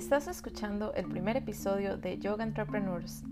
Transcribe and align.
Estás 0.00 0.28
escuchando 0.28 0.94
el 0.94 1.06
primer 1.06 1.36
episodio 1.36 1.98
de 1.98 2.18
Yoga 2.18 2.42
Entrepreneurs. 2.42 3.22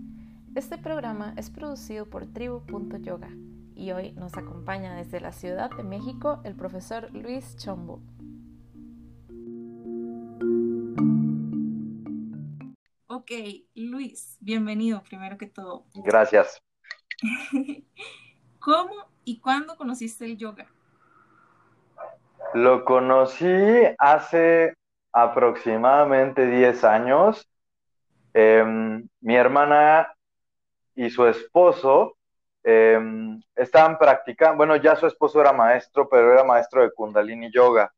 Este 0.53 0.77
programa 0.77 1.33
es 1.35 1.49
producido 1.49 2.09
por 2.09 2.31
tribu.yoga 2.31 3.29
y 3.75 3.91
hoy 3.91 4.11
nos 4.11 4.37
acompaña 4.37 4.95
desde 4.95 5.19
la 5.19 5.31
Ciudad 5.31 5.71
de 5.71 5.83
México 5.83 6.41
el 6.43 6.55
profesor 6.55 7.11
Luis 7.11 7.57
Chombo. 7.57 8.01
Ok, 13.07 13.31
Luis, 13.73 14.37
bienvenido 14.39 15.01
primero 15.01 15.39
que 15.39 15.47
todo. 15.47 15.85
Gracias. 15.95 16.61
¿Cómo 18.59 18.93
y 19.25 19.39
cuándo 19.39 19.75
conociste 19.75 20.25
el 20.25 20.37
yoga? 20.37 20.67
Lo 22.53 22.83
conocí 22.83 23.47
hace 23.97 24.75
aproximadamente 25.11 26.45
10 26.47 26.83
años. 26.83 27.47
Em, 28.33 29.07
mi 29.21 29.35
hermana 29.35 30.13
y 30.95 31.09
su 31.09 31.25
esposo 31.25 32.15
em, 32.63 33.41
estaban 33.55 33.97
practicando, 33.97 34.57
bueno, 34.57 34.75
ya 34.75 34.95
su 34.95 35.07
esposo 35.07 35.39
era 35.41 35.53
maestro, 35.53 36.07
pero 36.09 36.33
era 36.33 36.43
maestro 36.43 36.81
de 36.83 36.91
Kundalini 36.91 37.51
Yoga. 37.51 37.91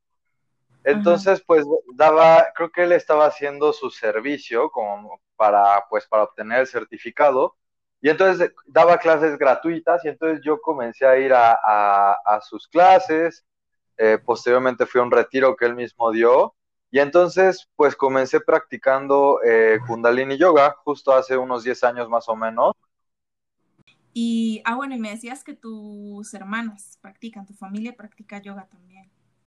Entonces, 0.83 1.43
pues 1.45 1.65
daba, 1.93 2.47
creo 2.55 2.71
que 2.71 2.83
él 2.83 2.91
estaba 2.91 3.25
haciendo 3.25 3.71
su 3.71 3.89
servicio 3.89 4.69
como 4.71 5.21
para, 5.35 5.85
pues, 5.89 6.07
para 6.07 6.23
obtener 6.23 6.61
el 6.61 6.67
certificado. 6.67 7.55
Y 8.01 8.09
entonces 8.09 8.51
daba 8.65 8.97
clases 8.97 9.37
gratuitas 9.37 10.03
y 10.03 10.07
entonces 10.07 10.41
yo 10.43 10.59
comencé 10.59 11.05
a 11.05 11.17
ir 11.17 11.33
a, 11.33 11.53
a, 12.25 12.41
sus 12.41 12.67
clases. 12.67 13.45
Eh, 14.03 14.17
posteriormente 14.17 14.87
fui 14.87 14.99
a 14.99 15.03
un 15.03 15.11
retiro 15.11 15.55
que 15.55 15.65
él 15.65 15.75
mismo 15.75 16.11
dio. 16.11 16.55
Y 16.89 16.97
entonces, 16.97 17.69
pues 17.75 17.95
comencé 17.95 18.41
practicando 18.41 19.39
eh, 19.45 19.77
Kundalini 19.85 20.39
Yoga 20.39 20.75
justo 20.83 21.13
hace 21.13 21.37
unos 21.37 21.63
10 21.63 21.83
años 21.83 22.09
más 22.09 22.27
o 22.27 22.35
menos. 22.35 22.73
Y, 24.11 24.63
ah, 24.65 24.73
bueno, 24.75 24.95
y 24.95 24.99
me 24.99 25.11
decías 25.11 25.43
que 25.43 25.53
tus 25.53 26.33
hermanas 26.33 26.97
practican, 26.99 27.45
tu 27.45 27.53
familia 27.53 27.93
practica 27.95 28.41
yoga 28.41 28.67
también. 28.71 29.07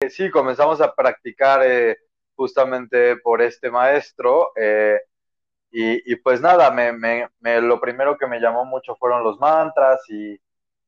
Sí, 0.09 0.29
comenzamos 0.29 0.81
a 0.81 0.93
practicar 0.93 1.61
eh, 1.63 1.97
justamente 2.35 3.15
por 3.17 3.41
este 3.41 3.71
maestro. 3.71 4.51
Eh, 4.57 4.99
y, 5.71 6.13
pues 6.17 6.41
nada, 6.41 6.69
me, 6.71 6.91
me, 6.91 7.61
lo 7.61 7.79
primero 7.79 8.17
que 8.17 8.27
me 8.27 8.41
llamó 8.41 8.65
mucho 8.65 8.97
fueron 8.97 9.23
los 9.23 9.39
mantras 9.39 10.01
y, 10.09 10.37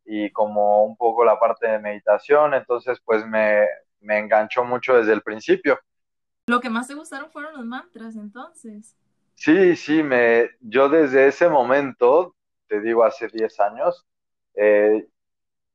y 0.06 0.32
como 0.32 0.84
un 0.84 0.96
poco 0.98 1.24
la 1.24 1.40
parte 1.40 1.68
de 1.68 1.80
meditación. 1.80 2.54
Entonces, 2.54 3.00
pues 3.04 3.26
me, 3.26 3.66
me 4.02 4.20
enganchó 4.20 4.64
mucho 4.64 4.96
desde 4.96 5.14
el 5.14 5.22
principio. 5.22 5.80
Lo 6.48 6.60
que 6.60 6.70
más 6.70 6.88
te 6.88 6.94
gustaron 6.94 7.32
fueron 7.32 7.54
los 7.54 7.66
mantras, 7.66 8.16
entonces. 8.16 8.98
Sí, 9.36 9.76
sí, 9.76 10.04
me, 10.04 10.50
yo 10.60 10.90
desde 10.90 11.28
ese 11.28 11.50
momento 11.50 12.36
te 12.74 12.82
digo, 12.82 13.04
hace 13.04 13.28
10 13.28 13.60
años, 13.60 14.04
eh, 14.56 15.08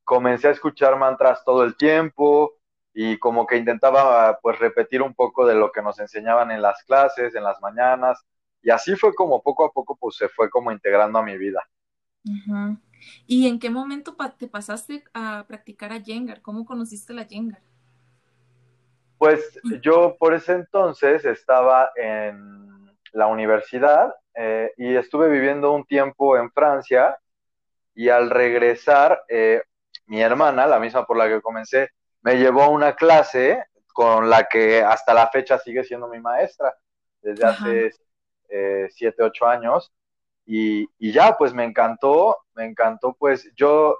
comencé 0.03 0.49
a 0.49 0.51
escuchar 0.51 0.97
mantras 0.97 1.43
todo 1.45 1.63
el 1.63 1.77
tiempo 1.77 2.57
y 2.93 3.17
como 3.19 3.47
que 3.47 3.55
intentaba 3.55 4.37
pues 4.41 4.59
repetir 4.59 5.01
un 5.01 5.13
poco 5.13 5.45
de 5.45 5.55
lo 5.55 5.71
que 5.71 5.81
nos 5.81 5.97
enseñaban 5.99 6.51
en 6.51 6.61
las 6.61 6.83
clases, 6.83 7.35
en 7.35 7.43
las 7.43 7.61
mañanas, 7.61 8.21
y 8.61 8.69
así 8.69 8.97
fue 8.97 9.15
como 9.15 9.41
poco 9.41 9.63
a 9.63 9.71
poco 9.71 9.95
pues 9.95 10.17
se 10.17 10.27
fue 10.27 10.49
como 10.49 10.73
integrando 10.73 11.19
a 11.19 11.23
mi 11.23 11.37
vida. 11.37 11.61
¿Y 13.27 13.47
en 13.47 13.59
qué 13.59 13.69
momento 13.69 14.15
te 14.37 14.47
pasaste 14.47 15.03
a 15.13 15.45
practicar 15.47 15.91
a 15.91 15.97
Yengar? 15.97 16.41
¿Cómo 16.41 16.65
conociste 16.65 17.13
la 17.13 17.27
Yengar? 17.27 17.61
Pues 19.17 19.59
yo 19.81 20.15
por 20.17 20.33
ese 20.33 20.53
entonces 20.53 21.25
estaba 21.25 21.91
en 21.95 22.89
la 23.11 23.27
universidad 23.27 24.15
eh, 24.33 24.71
y 24.77 24.95
estuve 24.95 25.29
viviendo 25.29 25.73
un 25.73 25.85
tiempo 25.85 26.37
en 26.37 26.49
Francia 26.51 27.17
y 27.93 28.07
al 28.07 28.29
regresar, 28.29 29.23
eh, 29.27 29.61
mi 30.05 30.21
hermana, 30.21 30.65
la 30.67 30.79
misma 30.79 31.05
por 31.05 31.17
la 31.17 31.27
que 31.27 31.41
comencé, 31.41 31.89
me 32.21 32.37
llevó 32.37 32.63
a 32.63 32.69
una 32.69 32.95
clase 32.95 33.65
con 33.93 34.29
la 34.29 34.45
que 34.45 34.81
hasta 34.81 35.13
la 35.13 35.27
fecha 35.27 35.59
sigue 35.59 35.83
siendo 35.83 36.07
mi 36.07 36.19
maestra, 36.19 36.73
desde 37.21 37.45
hace 37.45 37.91
eh, 38.47 38.87
siete, 38.91 39.21
ocho 39.23 39.45
años. 39.45 39.91
Y, 40.51 40.89
y, 40.97 41.11
ya, 41.11 41.37
pues 41.37 41.53
me 41.53 41.63
encantó, 41.63 42.37
me 42.55 42.65
encantó, 42.65 43.13
pues 43.13 43.51
yo, 43.55 43.99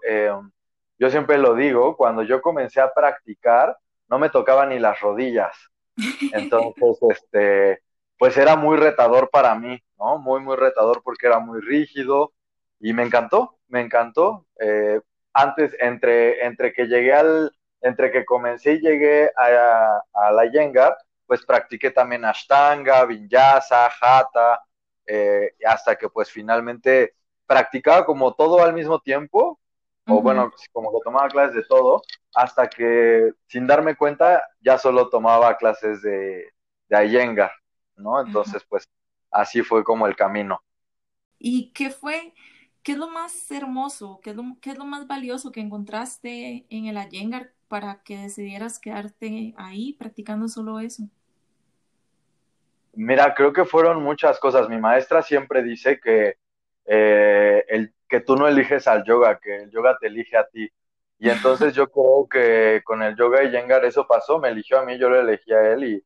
yo 0.98 1.10
siempre 1.12 1.38
lo 1.38 1.54
digo, 1.54 1.96
cuando 1.96 2.24
yo 2.24 2.42
comencé 2.42 2.82
a 2.82 2.92
practicar, 2.92 3.78
no 4.08 4.18
me 4.18 4.32
tocaba 4.32 4.66
ni 4.66 4.80
las 4.80 5.00
rodillas. 5.00 5.56
Entonces, 6.34 6.98
este, 7.12 7.84
pues 8.18 8.36
era 8.36 8.56
muy 8.56 8.78
retador 8.78 9.30
para 9.30 9.54
mí, 9.54 9.80
¿no? 10.00 10.18
Muy, 10.18 10.42
muy 10.42 10.56
retador 10.56 11.02
porque 11.04 11.28
era 11.28 11.38
muy 11.38 11.62
rígido 11.62 12.34
y 12.80 12.94
me 12.94 13.04
encantó, 13.04 13.58
me 13.68 13.81
encantó. 13.81 14.48
Eh, 14.60 15.00
antes, 15.34 15.76
entre, 15.80 16.44
entre 16.46 16.74
que 16.74 16.86
llegué 16.86 17.14
al, 17.14 17.52
entre 17.81 18.12
que 18.12 18.26
comencé 18.26 18.74
y 18.74 18.80
llegué 18.80 19.31
a, 19.38 20.02
la 20.31 20.46
Yengar, 20.52 20.98
pues 21.28 21.46
practiqué 21.46 21.92
también 21.92 22.26
Ashtanga, 22.26 23.06
Vinyasa, 23.06 23.90
Hatha, 24.02 24.62
eh, 25.09 25.56
hasta 25.66 25.96
que 25.96 26.08
pues 26.08 26.30
finalmente 26.30 27.16
practicaba 27.47 28.06
como 28.06 28.36
todo 28.36 28.64
al 28.64 28.74
mismo 28.74 29.00
tiempo, 29.00 29.59
o 30.06 30.22
bueno, 30.22 30.52
como 30.72 30.92
que 30.92 31.03
tomaba 31.03 31.28
clases 31.28 31.56
de 31.56 31.64
todo, 31.64 32.02
hasta 32.34 32.70
que 32.70 33.31
sin 33.48 33.66
darme 33.66 33.96
cuenta 33.96 34.44
ya 34.59 34.78
solo 34.78 35.09
tomaba 35.09 35.58
clases 35.58 36.02
de, 36.03 36.52
de. 36.88 37.50
¿no? 37.96 38.22
Entonces, 38.22 38.64
pues 38.69 38.88
así 39.31 39.62
fue 39.64 39.84
como 39.84 40.08
el 40.08 40.16
camino. 40.16 40.62
¿Y 41.40 41.72
qué 41.72 41.90
fue, 41.90 42.34
qué 42.84 42.94
es 42.94 42.98
lo 42.98 43.09
más 43.09 43.50
hermoso, 43.52 44.19
qué 44.24 44.31
es 44.31 44.36
lo, 44.36 44.44
qué 44.62 44.72
es 44.72 44.78
lo 44.78 44.86
más 44.86 45.08
valioso 45.08 45.52
que 45.52 45.62
encontraste 45.62 46.66
en 46.69 46.86
el 46.86 46.98
Ayengar 46.98 47.53
para 47.68 48.03
que 48.03 48.18
decidieras 48.18 48.80
quedarte 48.80 49.53
ahí 49.58 49.94
practicando 49.94 50.48
solo 50.48 50.80
eso? 50.80 51.09
Mira, 53.02 53.34
creo 53.34 53.54
que 53.54 53.64
fueron 53.64 54.04
muchas 54.04 54.40
cosas. 54.40 54.68
Mi 54.68 54.78
maestra 54.78 55.22
siempre 55.22 55.64
dice 55.64 56.00
que, 56.02 56.36
eh, 56.86 57.64
el, 57.70 57.94
que 58.10 58.20
tú 58.20 58.36
no 58.36 58.46
eliges 58.48 58.88
al 58.88 59.06
yoga, 59.06 59.40
que 59.40 59.64
el 59.64 59.72
yoga 59.72 59.98
te 60.00 60.08
elige 60.08 60.36
a 60.38 60.46
ti. 60.48 60.70
Y 61.18 61.30
entonces 61.30 61.74
yo 61.74 61.90
creo 61.90 62.28
que 62.30 62.82
con 62.84 63.02
el 63.02 63.16
yoga 63.16 63.44
y 63.44 63.52
Yengar 63.52 63.86
eso 63.86 64.06
pasó, 64.06 64.40
me 64.40 64.50
eligió 64.50 64.80
a 64.80 64.86
mí, 64.86 64.98
yo 64.98 65.10
lo 65.10 65.20
elegí 65.20 65.54
a 65.54 65.72
él 65.72 65.84
y, 65.86 66.06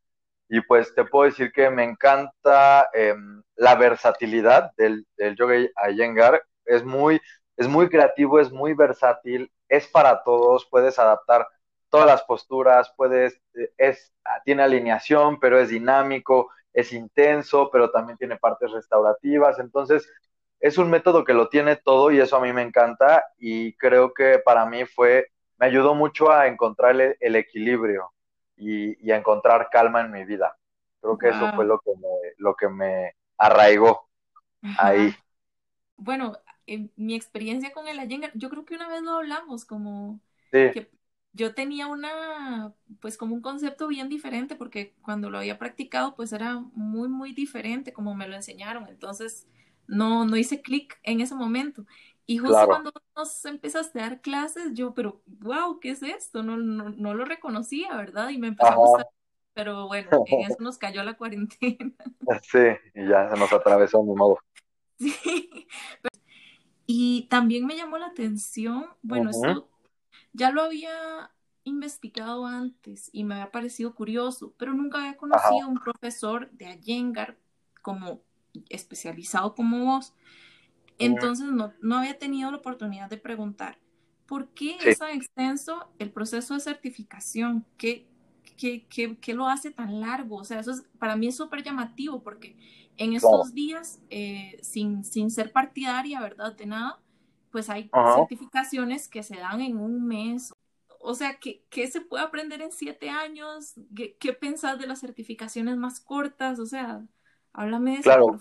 y 0.50 0.62
pues 0.62 0.94
te 0.94 1.04
puedo 1.06 1.26
decir 1.26 1.52
que 1.52 1.70
me 1.72 1.84
encanta 1.84 2.90
em, 2.94 3.42
la 3.56 3.74
versatilidad 3.76 4.72
del, 4.78 5.08
del 5.18 5.36
yoga 5.36 5.56
Iyengar. 5.90 6.44
Es 6.66 6.84
muy, 6.86 7.20
es 7.58 7.68
muy 7.68 7.90
creativo, 7.90 8.40
es 8.40 8.52
muy 8.52 8.74
versátil, 8.76 9.52
es 9.68 9.88
para 9.88 10.24
todos, 10.24 10.68
puedes 10.70 11.00
adaptar 11.00 11.48
todas 11.90 12.06
las 12.08 12.24
posturas, 12.24 12.94
puedes, 12.98 13.40
es, 13.78 14.14
tiene 14.46 14.64
alineación, 14.64 15.40
pero 15.40 15.60
es 15.60 15.70
dinámico, 15.70 16.50
es 16.74 16.92
intenso, 16.94 17.70
pero 17.72 17.92
también 17.92 18.18
tiene 18.18 18.38
partes 18.38 18.72
restaurativas. 18.72 19.60
Entonces, 19.60 20.10
es 20.60 20.78
un 20.78 20.90
método 20.90 21.24
que 21.24 21.34
lo 21.34 21.50
tiene 21.50 21.76
todo 21.76 22.12
y 22.12 22.20
eso 22.20 22.38
a 22.38 22.42
mí 22.42 22.54
me 22.54 22.62
encanta 22.62 23.24
y 23.38 23.74
creo 23.74 24.14
que 24.14 24.40
para 24.40 24.66
mí 24.66 24.86
fue, 24.86 25.28
me 25.58 25.66
ayudó 25.68 25.94
mucho 25.94 26.32
a 26.32 26.48
encontrar 26.48 26.96
el 27.20 27.36
equilibrio 27.36 28.14
y, 28.56 29.12
a 29.12 29.18
encontrar 29.18 29.70
calma 29.72 30.02
en 30.02 30.12
mi 30.12 30.26
vida. 30.26 30.58
Creo 31.02 31.18
que 31.18 31.30
eso 31.30 31.52
fue 31.54 31.66
lo 31.66 31.80
que 31.80 31.92
me, 31.92 32.34
lo 32.38 32.56
que 32.56 32.70
me 32.70 33.16
arraigó 33.38 34.08
ahí. 34.78 35.14
Bueno, 35.98 36.38
en 36.66 36.92
mi 36.96 37.16
experiencia 37.16 37.74
con 37.74 37.88
el 37.88 38.00
Ayengar, 38.00 38.32
yo 38.36 38.50
creo 38.50 38.64
que 38.64 38.76
una 38.76 38.88
vez 38.88 39.02
lo 39.02 39.12
hablamos, 39.12 39.66
como 39.66 40.22
que 40.50 40.90
yo 41.34 41.56
tenía 41.56 41.88
una, 41.88 42.74
pues 43.00 43.18
como 43.18 43.34
un 43.34 43.42
concepto 43.42 43.88
bien 43.88 44.08
diferente, 44.08 44.56
porque 44.56 44.94
cuando 45.02 45.32
lo 45.32 45.40
había 45.40 45.58
practicado, 45.58 46.16
pues 46.16 46.32
era 46.32 46.60
muy, 46.74 47.10
muy 47.10 47.34
diferente 47.34 47.92
como 47.92 48.14
me 48.14 48.28
lo 48.28 48.36
enseñaron. 48.36 48.88
Entonces, 48.88 49.48
no, 49.88 50.26
no 50.26 50.38
hice 50.38 50.62
clic 50.62 51.00
en 51.02 51.22
ese 51.22 51.34
momento. 51.34 51.86
Y 52.28 52.38
justo 52.38 52.66
cuando 52.68 52.94
nos 53.18 53.44
empezaste 53.46 54.00
a 54.00 54.04
dar 54.04 54.22
clases, 54.22 54.74
yo, 54.74 54.94
pero, 54.94 55.22
wow, 55.26 55.80
¿qué 55.80 55.90
es 55.90 56.04
esto? 56.04 56.44
No, 56.44 56.56
no, 56.56 57.14
lo 57.14 57.26
reconocía, 57.26 57.98
¿verdad? 57.98 58.30
Y 58.30 58.38
me 58.38 58.48
empezó 58.48 58.72
a 58.72 58.76
gustar. 58.76 59.08
Pero 59.56 59.88
bueno, 59.88 60.10
en 60.28 60.42
eso 60.42 60.58
nos 60.60 60.78
cayó 60.78 61.04
la 61.04 61.16
cuarentena. 61.16 61.94
Sí, 62.44 62.60
y 62.96 63.08
ya 63.08 63.30
se 63.30 63.40
nos 63.40 63.52
atravesó 63.52 64.04
mi 64.04 64.14
modo. 64.14 64.38
Sí. 65.00 65.68
Y 66.86 67.28
también 67.30 67.66
me 67.66 67.76
llamó 67.76 67.98
la 67.98 68.08
atención, 68.08 68.88
bueno, 69.02 69.32
esto 69.32 69.70
ya 70.34 70.52
lo 70.52 70.64
había 70.64 71.32
investigado 71.64 72.46
antes 72.46 73.10
y 73.14 73.24
me 73.24 73.36
había 73.36 73.52
parecido 73.52 73.96
curioso, 73.96 74.54
pero 74.58 74.74
nunca 74.74 75.00
había 75.00 75.18
conocido 75.18 75.66
a 75.66 75.68
un 75.68 75.80
profesor 75.80 76.52
de 76.52 76.68
Ayengar 76.68 77.38
como 77.82 78.22
especializado 78.70 79.56
como 79.56 79.86
vos. 79.86 80.14
Entonces 81.00 81.48
no, 81.48 81.74
no 81.82 81.98
había 81.98 82.18
tenido 82.18 82.52
la 82.52 82.58
oportunidad 82.58 83.10
de 83.10 83.18
preguntar, 83.18 83.80
¿por 84.26 84.50
qué 84.50 84.78
es 84.84 85.00
tan 85.00 85.12
extenso 85.12 85.90
el 86.00 86.12
proceso 86.12 86.54
de 86.54 86.60
certificación? 86.60 87.66
¿Qué, 87.78 88.08
qué, 88.58 88.86
qué, 88.88 89.18
qué 89.18 89.34
lo 89.34 89.48
hace 89.48 89.72
tan 89.72 90.02
largo? 90.02 90.38
O 90.38 90.44
sea, 90.44 90.60
eso 90.60 90.72
es, 90.72 90.84
para 91.00 91.16
mí 91.16 91.28
es 91.28 91.36
súper 91.36 91.64
llamativo 91.64 92.22
porque 92.24 92.56
en 92.98 93.14
estos 93.14 93.54
días, 93.54 94.00
eh, 94.10 94.60
sin, 94.62 95.04
sin 95.04 95.32
ser 95.32 95.52
partidaria, 95.52 96.22
¿verdad? 96.22 96.56
De 96.56 96.66
nada, 96.66 97.00
pues 97.52 97.70
hay 97.70 97.90
certificaciones 98.16 99.08
que 99.08 99.24
se 99.24 99.38
dan 99.38 99.62
en 99.62 99.78
un 99.78 100.06
mes. 100.06 100.54
O 101.04 101.16
sea, 101.16 101.38
¿qué, 101.40 101.66
qué 101.70 101.88
se 101.88 102.02
puede 102.02 102.24
aprender 102.24 102.62
en 102.62 102.72
siete 102.72 103.10
años? 103.10 103.74
¿Qué, 103.96 104.16
qué 104.18 104.34
pensás 104.34 104.80
de 104.80 104.88
las 104.88 105.02
certificaciones 105.02 105.76
más 105.78 106.00
cortas? 106.00 106.60
O 106.60 106.66
sea, 106.66 107.02
háblame 107.52 107.92
de 107.92 107.98
eso. 107.98 108.04
Claro. 108.04 108.40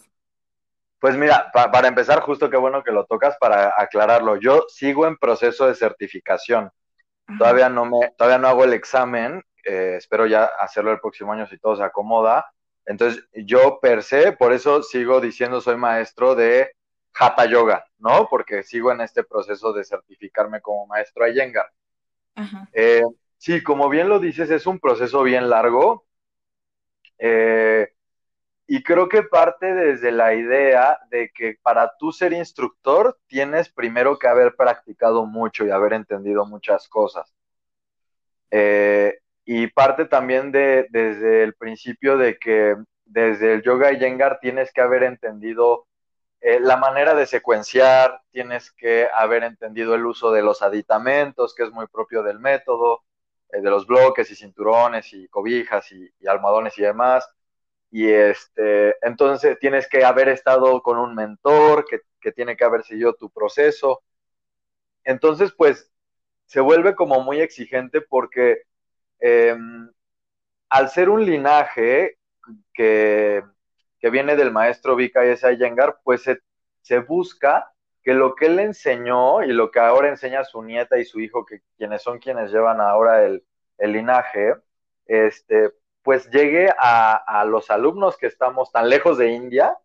Pues 1.01 1.17
mira, 1.17 1.51
para 1.53 1.89
empezar, 1.89 2.21
justo 2.21 2.49
qué 2.49 2.57
bueno 2.57 2.85
que 2.85 2.93
lo 2.93 3.05
tocas 3.07 3.37
para 3.41 3.75
aclararlo. 3.77 4.37
Yo 4.37 4.67
sigo 4.69 5.09
en 5.09 5.17
proceso 5.17 5.67
de 5.67 5.75
certificación. 5.75 6.71
Todavía 7.39 7.69
no 7.69 7.85
me, 7.87 8.11
todavía 8.17 8.39
no 8.39 8.47
hago 8.47 8.63
el 8.63 8.73
examen. 8.73 9.43
Eh, 9.65 9.97
espero 9.97 10.27
ya 10.27 10.45
hacerlo 10.45 10.93
el 10.93 11.01
próximo 11.01 11.33
año 11.33 11.49
si 11.49 11.59
todo 11.59 11.75
se 11.75 11.83
acomoda. 11.83 12.47
Entonces, 12.87 13.25
yo 13.33 13.81
per 13.81 14.05
se, 14.05 14.33
por 14.33 14.53
eso 14.53 14.83
sigo 14.85 15.21
diciendo 15.21 15.61
soy 15.61 15.77
maestro 15.77 16.37
de 16.37 16.71
Hatha 17.15 17.47
Yoga, 17.47 17.85
¿no? 17.99 18.29
Porque 18.29 18.63
sigo 18.63 18.93
en 18.93 19.01
este 19.01 19.25
proceso 19.25 19.73
de 19.73 19.85
certificarme 19.85 20.61
como 20.61 20.87
maestro 20.87 21.27
Iyengar. 21.27 21.71
Eh, 22.73 23.03
sí, 23.39 23.63
como 23.63 23.89
bien 23.89 24.09
lo 24.09 24.19
dices, 24.19 24.51
es 24.51 24.67
un 24.67 24.79
proceso 24.79 25.23
bien 25.23 25.49
largo. 25.51 26.07
Eh, 27.19 27.89
y 28.67 28.83
creo 28.83 29.09
que 29.09 29.23
parte 29.23 29.75
desde 29.75 30.13
la 30.13 30.35
idea 30.35 30.99
de 31.11 31.31
que 31.35 31.59
para 31.63 31.93
tú 31.99 32.13
ser 32.13 32.33
instructor 32.33 33.19
tienes 33.27 33.71
primero 33.71 34.19
que 34.19 34.29
haber 34.29 34.55
practicado 34.57 35.27
mucho 35.27 35.67
y 35.67 35.71
haber 35.71 35.93
entendido 35.93 36.47
muchas 36.47 36.89
cosas. 36.89 37.35
Eh, 38.51 39.19
y 39.45 39.67
parte 39.69 40.05
también 40.07 40.53
de, 40.53 40.87
desde 40.91 41.43
el 41.43 41.55
principio 41.55 42.17
de 42.17 42.39
que 42.39 42.77
desde 43.05 43.55
el 43.55 43.63
yoga 43.63 43.93
y 43.93 43.99
yengar 43.99 44.39
tienes 44.41 44.73
que 44.73 44.81
haber 44.81 45.03
entendido 45.03 45.87
eh, 46.43 46.61
la 46.61 46.77
manera 46.77 47.15
de 47.15 47.27
secuenciar, 47.27 48.23
tienes 48.31 48.71
que 48.73 49.09
haber 49.15 49.45
entendido 49.45 49.95
el 49.95 50.07
uso 50.07 50.33
de 50.33 50.43
los 50.43 50.63
aditamentos, 50.63 51.55
que 51.55 51.65
es 51.65 51.73
muy 51.73 51.87
propio 51.87 52.23
del 52.23 52.39
método, 52.41 53.05
eh, 53.51 53.61
de 53.61 53.71
los 53.71 53.87
bloques 53.87 54.31
y 54.31 54.37
cinturones 54.37 55.13
y 55.13 55.29
cobijas 55.29 55.91
y, 55.93 56.11
almohadones 56.27 56.77
y 56.79 56.83
demás. 56.83 57.29
Y 57.91 58.11
este, 58.11 58.97
entonces 59.07 59.59
tienes 59.61 59.89
que 59.89 60.05
haber 60.05 60.29
estado 60.29 60.83
con 60.83 60.99
un 60.99 61.15
mentor 61.15 61.87
que, 61.87 62.01
que 62.21 62.33
tiene 62.33 62.57
que 62.57 62.65
haber 62.65 62.85
seguido 62.85 63.15
tu 63.15 63.31
proceso. 63.31 64.03
Entonces, 65.05 65.53
pues, 65.53 65.91
se 66.47 66.61
vuelve 66.61 66.95
como 66.95 67.21
muy 67.23 67.41
exigente 67.41 68.01
porque 68.03 68.63
Em, 69.23 69.89
al 70.71 70.91
ser 70.91 71.09
un 71.09 71.25
linaje 71.25 72.19
que, 72.75 73.45
viene 74.11 74.37
del 74.37 74.51
maestro 74.51 74.97
Vika 74.97 75.25
y 75.25 75.37
Yengar, 75.57 76.01
pues 76.03 76.25
se, 76.83 76.99
busca 76.99 77.73
que 78.03 78.15
lo 78.15 78.35
que 78.35 78.47
él 78.47 78.59
enseñó 78.59 79.43
y 79.43 79.53
lo 79.53 79.71
que 79.71 79.79
ahora 79.79 80.09
enseña 80.09 80.45
su 80.45 80.63
nieta 80.63 80.99
y 80.99 81.05
su 81.05 81.21
hijo, 81.21 81.47
que 81.47 81.63
quienes 81.77 82.03
son 82.03 82.19
quienes 82.19 82.51
llevan 82.51 82.81
ahora 82.81 83.25
el, 83.25 83.45
linaje, 83.79 84.55
este, 85.07 85.73
pues 86.03 86.31
llegue 86.31 86.73
a, 86.77 87.45
los 87.47 87.71
alumnos 87.71 88.17
que 88.17 88.27
estamos 88.27 88.71
tan 88.73 88.89
lejos 88.89 89.19
de 89.19 89.31
India, 89.31 89.77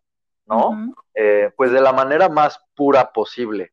¿no? 0.46 0.94
Eh, 1.14 1.52
pues 1.56 1.72
de 1.72 1.80
la 1.80 1.92
manera 1.92 2.28
más 2.28 2.60
pura 2.74 3.12
posible, 3.12 3.72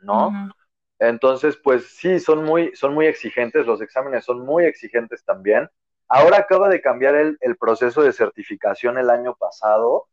¿no? 0.00 0.52
Entonces, 0.98 1.56
pues 1.56 1.96
sí, 1.96 2.20
son 2.20 2.44
muy, 2.44 2.74
son 2.74 2.94
muy 2.94 3.06
exigentes, 3.06 3.66
los 3.66 3.80
exámenes 3.82 4.24
son 4.24 4.40
muy 4.40 4.64
exigentes 4.64 5.24
también. 5.24 5.68
Ahora 6.08 6.38
acaba 6.38 6.68
de 6.68 6.80
cambiar 6.80 7.14
el, 7.14 7.56
proceso 7.58 8.02
de 8.02 8.12
certificación 8.12 8.98
el 8.98 9.10
año 9.10 9.34
pasado 9.34 10.06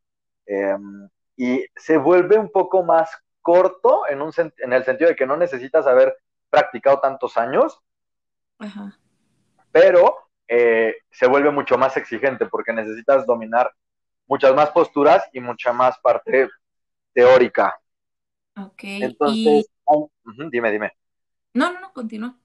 em, 0.46 1.08
y 1.38 1.66
se 1.76 1.98
vuelve 1.98 2.38
un 2.38 2.52
poco 2.52 2.84
más 2.84 3.12
corto 3.42 4.08
en, 4.08 4.22
un, 4.22 4.32
en 4.58 4.74
el 4.74 4.84
sentido 4.84 5.10
de 5.10 5.16
que 5.16 5.28
no 5.28 5.38
necesitas 5.38 5.86
haber 5.86 6.18
practicado 6.50 7.00
tantos 7.00 7.38
años, 7.38 7.80
pero 9.72 10.30
eh, 10.48 10.96
se 11.12 11.28
vuelve 11.28 11.52
mucho 11.52 11.78
más 11.78 11.98
exigente 11.98 12.46
porque 12.46 12.74
necesitas 12.74 13.26
dominar 13.26 13.72
muchas 14.28 14.56
más 14.56 14.70
posturas 14.72 15.28
y 15.34 15.40
mucha 15.40 15.74
más 15.74 15.98
parte 16.00 16.50
teórica. 17.14 17.80
Ok. 18.56 18.84
Entonces, 18.84 19.68
dime, 20.52 20.72
dime. 20.72 20.94
No, 21.54 21.72
no, 21.72 21.80
no, 21.82 21.94
continúa. 21.94 22.38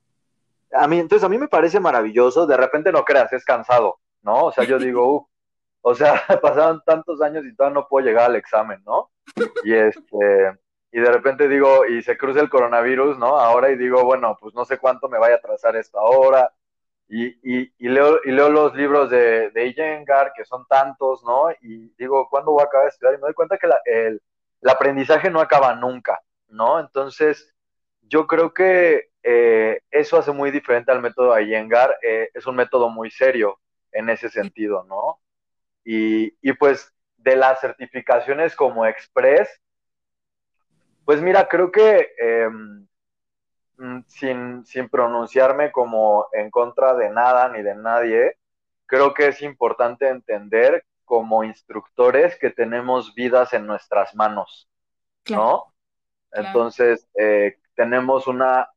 A 0.72 0.86
mí, 0.86 0.98
entonces 0.98 1.24
a 1.24 1.28
mí 1.28 1.38
me 1.38 1.48
parece 1.48 1.80
maravilloso, 1.80 2.46
de 2.46 2.56
repente 2.56 2.92
no 2.92 3.04
creas, 3.04 3.32
es 3.32 3.44
cansado, 3.44 3.98
¿no? 4.22 4.46
O 4.46 4.52
sea, 4.52 4.64
yo 4.64 4.78
digo, 4.78 5.28
o 5.80 5.94
sea, 5.94 6.22
pasaron 6.42 6.82
tantos 6.84 7.22
años 7.22 7.44
y 7.44 7.54
todavía 7.54 7.80
no 7.80 7.88
puedo 7.88 8.06
llegar 8.06 8.26
al 8.26 8.36
examen, 8.36 8.82
¿no? 8.84 9.10
Y 9.64 9.74
este, 9.74 10.58
y 10.90 11.00
de 11.00 11.12
repente 11.12 11.48
digo, 11.48 11.86
y 11.86 12.02
se 12.02 12.16
cruza 12.16 12.40
el 12.40 12.50
coronavirus, 12.50 13.18
¿no? 13.18 13.38
Ahora 13.38 13.70
y 13.70 13.76
digo, 13.76 14.04
bueno, 14.04 14.36
pues 14.40 14.54
no 14.54 14.64
sé 14.64 14.78
cuánto 14.78 15.08
me 15.08 15.18
vaya 15.18 15.36
a 15.36 15.40
trazar 15.40 15.76
esto 15.76 15.98
ahora. 15.98 16.52
Y, 17.10 17.26
y, 17.42 17.72
y, 17.78 17.88
leo, 17.88 18.20
y 18.24 18.30
leo 18.32 18.50
los 18.50 18.74
libros 18.74 19.08
de, 19.10 19.50
de 19.50 19.66
Iyengar, 19.66 20.32
que 20.36 20.44
son 20.44 20.66
tantos, 20.66 21.24
¿no? 21.24 21.50
Y 21.62 21.90
digo, 21.98 22.28
¿cuándo 22.28 22.52
voy 22.52 22.62
a 22.62 22.64
acabar 22.66 22.86
de 22.86 22.90
estudiar? 22.90 23.14
Y 23.14 23.16
me 23.18 23.22
doy 23.22 23.34
cuenta 23.34 23.58
que 23.58 23.66
el, 23.86 24.22
el 24.60 24.68
aprendizaje 24.68 25.30
no 25.30 25.40
acaba 25.40 25.74
nunca, 25.74 26.20
¿no? 26.48 26.80
Entonces, 26.80 27.54
yo 28.02 28.26
creo 28.26 28.52
que 28.52 29.07
eh, 29.30 29.82
eso 29.90 30.16
hace 30.16 30.32
muy 30.32 30.50
diferente 30.50 30.90
al 30.90 31.02
método 31.02 31.38
Iyengar, 31.38 31.94
eh, 32.00 32.30
es 32.32 32.46
un 32.46 32.56
método 32.56 32.88
muy 32.88 33.10
serio 33.10 33.60
en 33.92 34.08
ese 34.08 34.30
sentido, 34.30 34.84
¿no? 34.84 35.20
Y, 35.84 36.30
pues 36.54 36.94
de 37.18 37.36
las 37.36 37.60
certificaciones 37.60 38.56
como 38.56 38.86
Express, 38.86 39.60
pues 41.04 41.20
mira, 41.20 41.46
creo 41.46 41.70
que 41.70 42.10
em, 42.18 42.86
mm, 43.76 44.00
sin, 44.06 44.64
sin 44.64 44.88
pronunciarme 44.88 45.72
como 45.72 46.28
en 46.32 46.50
contra 46.50 46.94
de 46.94 47.10
nada 47.10 47.50
ni 47.50 47.62
de 47.62 47.74
nadie, 47.74 48.38
creo 48.86 49.12
que 49.12 49.26
es 49.26 49.42
importante 49.42 50.08
entender 50.08 50.86
como 51.04 51.44
instructores 51.44 52.38
que 52.38 52.48
tenemos 52.48 53.14
vidas 53.14 53.52
en 53.52 53.66
nuestras 53.66 54.14
manos, 54.14 54.70
¿no? 55.28 55.74
Entonces, 56.32 57.06
eh, 57.14 57.58
tenemos 57.74 58.26
una 58.26 58.70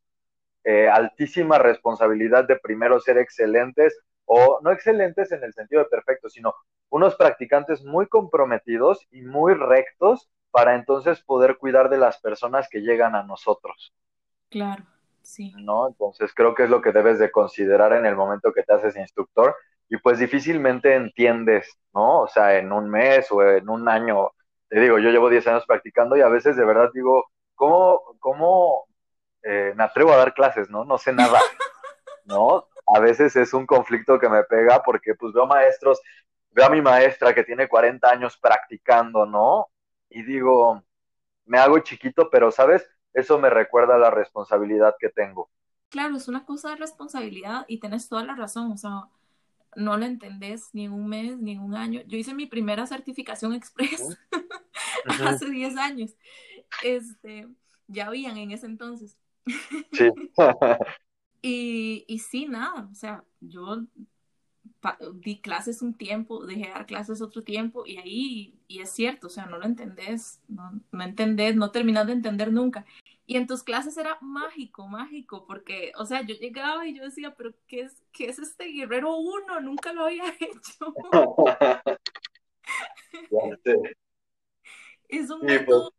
eh, 0.64 0.90
altísima 0.90 1.58
responsabilidad 1.58 2.46
de 2.46 2.58
primero 2.58 3.00
ser 3.00 3.18
excelentes, 3.18 4.00
o 4.26 4.60
no 4.62 4.72
excelentes 4.72 5.32
en 5.32 5.44
el 5.44 5.54
sentido 5.54 5.84
de 5.84 5.90
perfecto, 5.90 6.30
sino 6.30 6.54
unos 6.90 7.16
practicantes 7.16 7.84
muy 7.84 8.08
comprometidos 8.08 9.08
y 9.12 9.22
muy 9.22 9.54
rectos 9.54 10.30
para 10.52 10.76
entonces 10.76 11.22
poder 11.22 11.58
cuidar 11.58 11.90
de 11.90 11.98
las 11.98 12.20
personas 12.20 12.68
que 12.70 12.82
llegan 12.82 13.16
a 13.16 13.24
nosotros. 13.24 13.94
Claro, 14.50 14.84
sí. 15.22 15.54
¿No? 15.58 15.88
Entonces 15.88 16.34
creo 16.34 16.54
que 16.54 16.64
es 16.64 16.70
lo 16.70 16.82
que 16.82 16.92
debes 16.92 17.20
de 17.20 17.32
considerar 17.32 17.94
en 17.94 18.06
el 18.06 18.16
momento 18.16 18.54
que 18.54 18.64
te 18.64 18.74
haces 18.74 18.96
instructor 18.98 19.56
y 19.90 19.98
pues 19.98 20.20
difícilmente 20.20 20.96
entiendes, 20.96 21.78
¿no? 21.94 22.22
O 22.22 22.28
sea, 22.28 22.58
en 22.58 22.72
un 22.72 22.90
mes 22.90 23.30
o 23.32 23.44
en 23.44 23.68
un 23.70 23.90
año, 23.90 24.30
te 24.70 24.80
digo, 24.80 25.00
yo 25.00 25.10
llevo 25.10 25.30
10 25.30 25.46
años 25.48 25.66
practicando 25.66 26.16
y 26.16 26.22
a 26.22 26.30
veces 26.30 26.56
de 26.56 26.66
verdad 26.66 26.90
digo, 26.94 27.26
¿cómo, 27.56 28.02
cómo 28.20 28.86
eh, 29.44 29.74
me 29.76 29.84
atrevo 29.84 30.12
a 30.14 30.18
dar 30.18 30.34
clases, 30.34 30.70
¿no? 30.70 30.86
No 30.86 30.98
sé 30.98 31.14
nada, 31.14 31.40
¿no? 32.26 32.68
A 32.88 33.00
veces 33.00 33.36
es 33.36 33.54
un 33.54 33.66
conflicto 33.66 34.20
que 34.20 34.30
me 34.30 34.44
pega 34.44 34.84
porque 34.84 35.16
pues 35.16 35.34
veo 35.34 35.48
maestros, 35.48 36.02
veo 36.52 36.66
a 36.66 36.70
mi 36.70 36.82
maestra 36.82 37.34
que 37.34 37.44
tiene 37.44 37.68
40 37.68 38.10
años 38.10 38.38
practicando, 38.38 39.26
¿no? 39.26 39.68
Y 40.10 40.24
digo, 40.24 40.84
me 41.46 41.58
hago 41.58 41.80
chiquito, 41.80 42.30
pero, 42.30 42.52
¿sabes? 42.52 42.88
Eso 43.14 43.40
me 43.40 43.50
recuerda 43.50 43.98
la 43.98 44.10
responsabilidad 44.10 44.96
que 45.00 45.10
tengo. 45.10 45.50
Claro, 45.90 46.16
es 46.16 46.28
una 46.28 46.46
cosa 46.46 46.70
de 46.70 46.78
responsabilidad 46.78 47.66
y 47.68 47.80
tienes 47.80 48.08
toda 48.08 48.24
la 48.24 48.36
razón, 48.36 48.72
o 48.72 48.78
sea, 48.78 49.10
no 49.76 49.98
lo 49.98 50.06
entendés 50.06 50.70
ni 50.74 50.86
en 50.86 50.94
un 50.94 51.08
mes, 51.08 51.38
ni 51.38 51.54
en 51.54 51.60
un 51.60 51.76
año. 51.76 52.02
Yo 52.08 52.18
hice 52.18 52.34
mi 52.34 52.46
primera 52.46 52.86
certificación 52.88 53.54
express 53.54 54.18
hace 55.26 55.50
10 55.50 55.78
años. 55.78 56.16
Este, 56.84 57.48
ya 57.88 58.08
habían 58.08 58.38
en 58.38 58.52
ese 58.52 58.66
entonces. 58.66 59.18
Sí. 59.92 60.10
y, 61.42 62.06
y 62.08 62.20
sí, 62.20 62.46
nada, 62.46 62.88
o 62.92 62.96
sea, 62.96 63.24
yo 63.40 63.84
di 65.14 65.40
clases 65.40 65.82
un 65.82 65.94
tiempo, 65.94 66.46
dejé 66.46 66.68
de 66.68 66.70
dar 66.70 66.86
clases 66.86 67.22
otro 67.22 67.44
tiempo 67.44 67.86
y 67.86 67.98
ahí, 67.98 68.60
y 68.68 68.82
es 68.82 68.90
cierto, 68.90 69.28
o 69.28 69.30
sea, 69.30 69.46
no 69.46 69.58
lo 69.58 69.66
entendés, 69.66 70.42
no, 70.48 70.72
no 70.92 71.04
entendés, 71.04 71.56
no 71.56 71.72
terminás 71.72 72.08
de 72.08 72.14
entender 72.14 72.52
nunca. 72.52 72.86
Y 73.26 73.38
en 73.38 73.48
tus 73.48 73.64
clases 73.64 73.98
era 73.98 74.18
mágico, 74.22 74.88
mágico, 74.88 75.46
porque, 75.46 75.92
o 75.98 76.06
sea, 76.06 76.22
yo 76.22 76.36
llegaba 76.36 76.88
y 76.88 76.96
yo 76.98 77.04
decía, 77.04 77.36
pero 77.36 77.54
¿qué 77.68 77.82
es, 77.82 78.04
qué 78.12 78.26
es 78.26 78.40
este 78.40 78.66
guerrero 78.66 79.16
uno? 79.16 79.62
Nunca 79.62 79.94
lo 79.94 80.06
había 80.06 80.24
hecho. 80.40 80.94
es 85.10 85.30
un 85.30 85.46
método, 85.46 85.94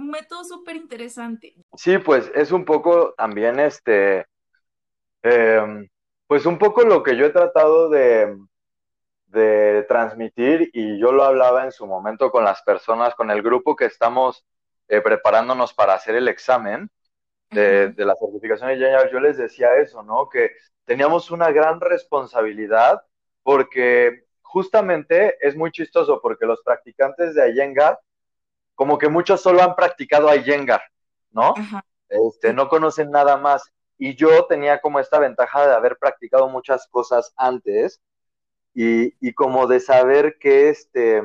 un 0.00 0.10
método 0.10 0.44
súper 0.44 0.76
interesante. 0.76 1.54
Sí, 1.76 1.98
pues 1.98 2.30
es 2.34 2.52
un 2.52 2.64
poco 2.64 3.14
también 3.16 3.60
este, 3.60 4.26
em, 5.22 5.88
pues 6.26 6.46
un 6.46 6.58
poco 6.58 6.82
lo 6.82 7.02
que 7.02 7.16
yo 7.16 7.26
he 7.26 7.30
tratado 7.30 7.88
de, 7.88 8.36
de 9.26 9.84
transmitir 9.88 10.70
y 10.72 10.98
yo 10.98 11.12
lo 11.12 11.24
hablaba 11.24 11.64
en 11.64 11.72
su 11.72 11.86
momento 11.86 12.30
con 12.30 12.44
las 12.44 12.62
personas, 12.62 13.14
con 13.14 13.30
el 13.30 13.42
grupo 13.42 13.76
que 13.76 13.84
estamos 13.84 14.44
eh, 14.88 15.00
preparándonos 15.00 15.72
para 15.72 15.94
hacer 15.94 16.16
el 16.16 16.26
examen 16.28 16.90
de, 17.50 17.94
la 17.96 18.16
certificación 18.16 18.70
de 18.70 18.76
Jengar, 18.76 19.10
yo 19.10 19.20
les 19.20 19.36
decía 19.36 19.76
eso, 19.76 20.02
¿no? 20.02 20.28
Que 20.28 20.52
teníamos 20.84 21.30
una 21.30 21.50
gran 21.52 21.80
responsabilidad 21.80 23.02
porque 23.42 24.24
justamente 24.42 25.36
es 25.40 25.56
muy 25.56 25.70
chistoso 25.70 26.20
porque 26.20 26.46
los 26.46 26.60
practicantes 26.62 27.34
de 27.34 27.50
Iyengar, 27.50 28.00
como 28.80 28.96
que 28.96 29.10
muchos 29.10 29.42
solo 29.42 29.62
han 29.62 29.76
practicado 29.76 30.34
Iyengar, 30.34 30.80
¿no? 31.32 31.52
Este, 32.08 32.54
no 32.54 32.70
conocen 32.70 33.10
nada 33.10 33.36
más. 33.36 33.70
Y 33.98 34.14
yo 34.14 34.46
tenía 34.46 34.80
como 34.80 34.98
esta 34.98 35.18
ventaja 35.18 35.66
de 35.66 35.74
haber 35.74 35.98
practicado 35.98 36.48
muchas 36.48 36.88
cosas 36.88 37.34
antes 37.36 38.00
y, 38.72 39.12
y 39.20 39.34
como 39.34 39.66
de 39.66 39.80
saber 39.80 40.38
que 40.40 40.70
este, 40.70 41.22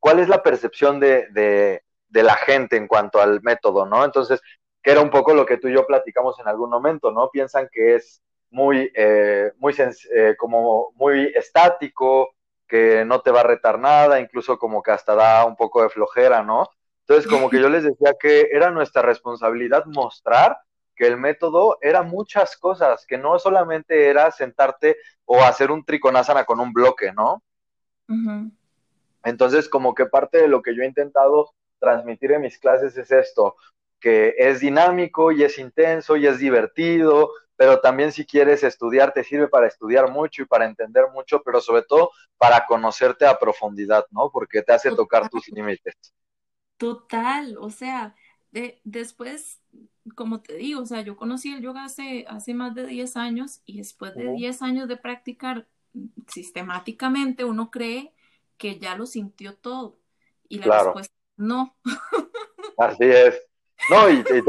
cuál 0.00 0.18
es 0.18 0.30
la 0.30 0.42
percepción 0.42 0.98
de, 0.98 1.26
de, 1.32 1.82
de, 2.08 2.22
la 2.22 2.36
gente 2.36 2.78
en 2.78 2.88
cuanto 2.88 3.20
al 3.20 3.42
método, 3.42 3.84
¿no? 3.84 4.02
Entonces, 4.02 4.40
que 4.82 4.92
era 4.92 5.02
un 5.02 5.10
poco 5.10 5.34
lo 5.34 5.44
que 5.44 5.58
tú 5.58 5.68
y 5.68 5.74
yo 5.74 5.86
platicamos 5.86 6.40
en 6.40 6.48
algún 6.48 6.70
momento, 6.70 7.12
¿no? 7.12 7.28
Piensan 7.28 7.68
que 7.70 7.96
es 7.96 8.22
muy, 8.48 8.90
eh, 8.94 9.52
muy 9.58 9.74
eh, 9.78 10.34
como 10.38 10.92
muy 10.94 11.30
estático, 11.34 12.34
que 12.66 13.04
no 13.04 13.20
te 13.20 13.30
va 13.30 13.40
a 13.40 13.44
retar 13.44 13.78
nada, 13.78 14.20
incluso 14.20 14.58
como 14.58 14.82
que 14.82 14.90
hasta 14.90 15.14
da 15.14 15.44
un 15.44 15.56
poco 15.56 15.82
de 15.82 15.88
flojera, 15.88 16.42
¿no? 16.42 16.68
Entonces, 17.00 17.30
como 17.30 17.48
que 17.48 17.60
yo 17.60 17.68
les 17.68 17.84
decía 17.84 18.14
que 18.18 18.48
era 18.52 18.70
nuestra 18.70 19.02
responsabilidad 19.02 19.84
mostrar 19.86 20.58
que 20.96 21.06
el 21.06 21.16
método 21.16 21.78
era 21.80 22.02
muchas 22.02 22.56
cosas, 22.56 23.06
que 23.06 23.18
no 23.18 23.38
solamente 23.38 24.08
era 24.08 24.30
sentarte 24.30 24.96
o 25.24 25.40
hacer 25.42 25.70
un 25.70 25.84
triconásana 25.84 26.44
con 26.44 26.58
un 26.58 26.72
bloque, 26.72 27.12
¿no? 27.12 27.42
Entonces, 29.22 29.68
como 29.68 29.94
que 29.94 30.06
parte 30.06 30.38
de 30.38 30.48
lo 30.48 30.62
que 30.62 30.74
yo 30.74 30.82
he 30.82 30.86
intentado 30.86 31.52
transmitir 31.78 32.32
en 32.32 32.42
mis 32.42 32.58
clases 32.58 32.96
es 32.96 33.12
esto, 33.12 33.56
que 34.00 34.34
es 34.38 34.60
dinámico 34.60 35.32
y 35.32 35.44
es 35.44 35.58
intenso 35.58 36.16
y 36.16 36.26
es 36.26 36.38
divertido, 36.38 37.30
pero 37.56 37.80
también 37.80 38.12
si 38.12 38.24
quieres 38.24 38.62
estudiar, 38.62 39.12
te 39.12 39.24
sirve 39.24 39.48
para 39.48 39.66
estudiar 39.66 40.10
mucho 40.10 40.42
y 40.42 40.46
para 40.46 40.66
entender 40.66 41.04
mucho, 41.12 41.42
pero 41.42 41.60
sobre 41.60 41.82
todo 41.82 42.10
para 42.36 42.66
conocerte 42.66 43.26
a 43.26 43.38
profundidad, 43.38 44.06
¿no? 44.10 44.30
Porque 44.30 44.62
te 44.62 44.72
hace 44.72 44.94
tocar 44.94 45.28
tus 45.28 45.48
límites. 45.48 45.94
Total, 46.76 47.56
o 47.58 47.70
sea, 47.70 48.14
de, 48.52 48.80
después 48.84 49.60
como 50.14 50.40
te 50.40 50.56
digo, 50.56 50.82
o 50.82 50.86
sea, 50.86 51.00
yo 51.00 51.16
conocí 51.16 51.52
el 51.52 51.62
yoga 51.62 51.84
hace, 51.84 52.24
hace 52.28 52.54
más 52.54 52.74
de 52.74 52.86
10 52.86 53.16
años 53.16 53.60
y 53.64 53.78
después 53.78 54.14
de 54.14 54.32
10 54.32 54.62
años 54.62 54.88
de 54.88 54.96
practicar 54.96 55.66
sistemáticamente, 56.28 57.44
uno 57.44 57.70
cree 57.70 58.12
que 58.56 58.78
ya 58.78 58.96
lo 58.96 59.06
sintió 59.06 59.54
todo. 59.56 59.98
Y 60.48 60.58
la 60.58 60.82
respuesta 60.84 61.14
no. 61.36 61.76
Así 62.78 63.04
es. 63.04 63.42
No, 63.88 64.10
y, 64.10 64.22
te, 64.24 64.42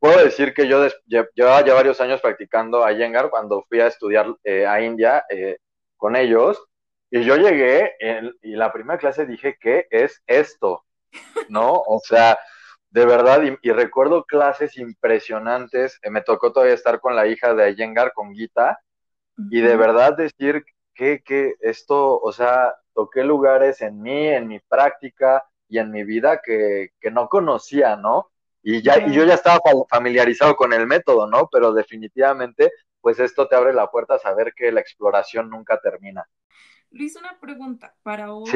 puedo 0.00 0.24
decir 0.24 0.52
que 0.52 0.66
yo 0.66 0.86
llevaba 1.06 1.64
ya 1.64 1.74
varios 1.74 2.00
años 2.00 2.20
practicando 2.20 2.84
a 2.84 2.92
Yengar 2.92 3.30
cuando 3.30 3.64
fui 3.68 3.80
a 3.80 3.86
estudiar 3.86 4.34
eh, 4.42 4.66
a 4.66 4.80
India 4.82 5.24
eh, 5.28 5.58
con 5.96 6.16
ellos. 6.16 6.60
Y 7.10 7.22
yo 7.24 7.36
llegué 7.36 7.92
y 8.42 8.50
la 8.54 8.72
primera 8.72 8.98
clase 8.98 9.26
dije, 9.26 9.56
¿qué 9.60 9.86
es 9.90 10.22
esto? 10.26 10.84
¿No? 11.48 11.72
O 11.72 12.00
sea, 12.00 12.38
de 12.90 13.06
verdad, 13.06 13.42
y, 13.62 13.70
recuerdo 13.70 14.24
clases 14.24 14.76
impresionantes. 14.76 15.98
Eh, 16.02 16.10
me 16.10 16.22
tocó 16.22 16.52
todavía 16.52 16.74
estar 16.74 17.00
con 17.00 17.14
la 17.14 17.26
hija 17.28 17.54
de 17.54 17.64
Ayengar, 17.64 18.12
con 18.12 18.34
Gita, 18.34 18.80
y 19.50 19.60
de 19.60 19.76
verdad 19.76 20.16
decir 20.16 20.64
que, 20.94 21.22
que 21.22 21.54
esto, 21.60 22.20
o 22.20 22.32
sea, 22.32 22.74
toqué 22.94 23.24
lugares 23.24 23.80
en 23.80 24.02
mí, 24.02 24.28
en 24.28 24.48
mi 24.48 24.58
práctica 24.60 25.44
y 25.68 25.78
en 25.78 25.90
mi 25.90 26.04
vida 26.04 26.40
que, 26.44 26.90
que 27.00 27.10
no 27.10 27.28
conocía, 27.28 27.96
¿no? 27.96 28.30
Y, 28.62 28.82
ya, 28.82 29.06
y 29.06 29.12
yo 29.12 29.24
ya 29.24 29.34
estaba 29.34 29.60
familiarizado 29.88 30.54
con 30.54 30.72
el 30.72 30.86
método, 30.86 31.26
¿no? 31.26 31.48
Pero 31.50 31.72
definitivamente, 31.72 32.72
pues 33.00 33.18
esto 33.18 33.48
te 33.48 33.56
abre 33.56 33.72
la 33.72 33.90
puerta 33.90 34.14
a 34.14 34.18
saber 34.18 34.52
que 34.54 34.70
la 34.70 34.80
exploración 34.80 35.48
nunca 35.48 35.80
termina. 35.80 36.28
Luis, 36.90 37.16
una 37.16 37.38
pregunta 37.40 37.94
para 38.02 38.28
vos. 38.28 38.50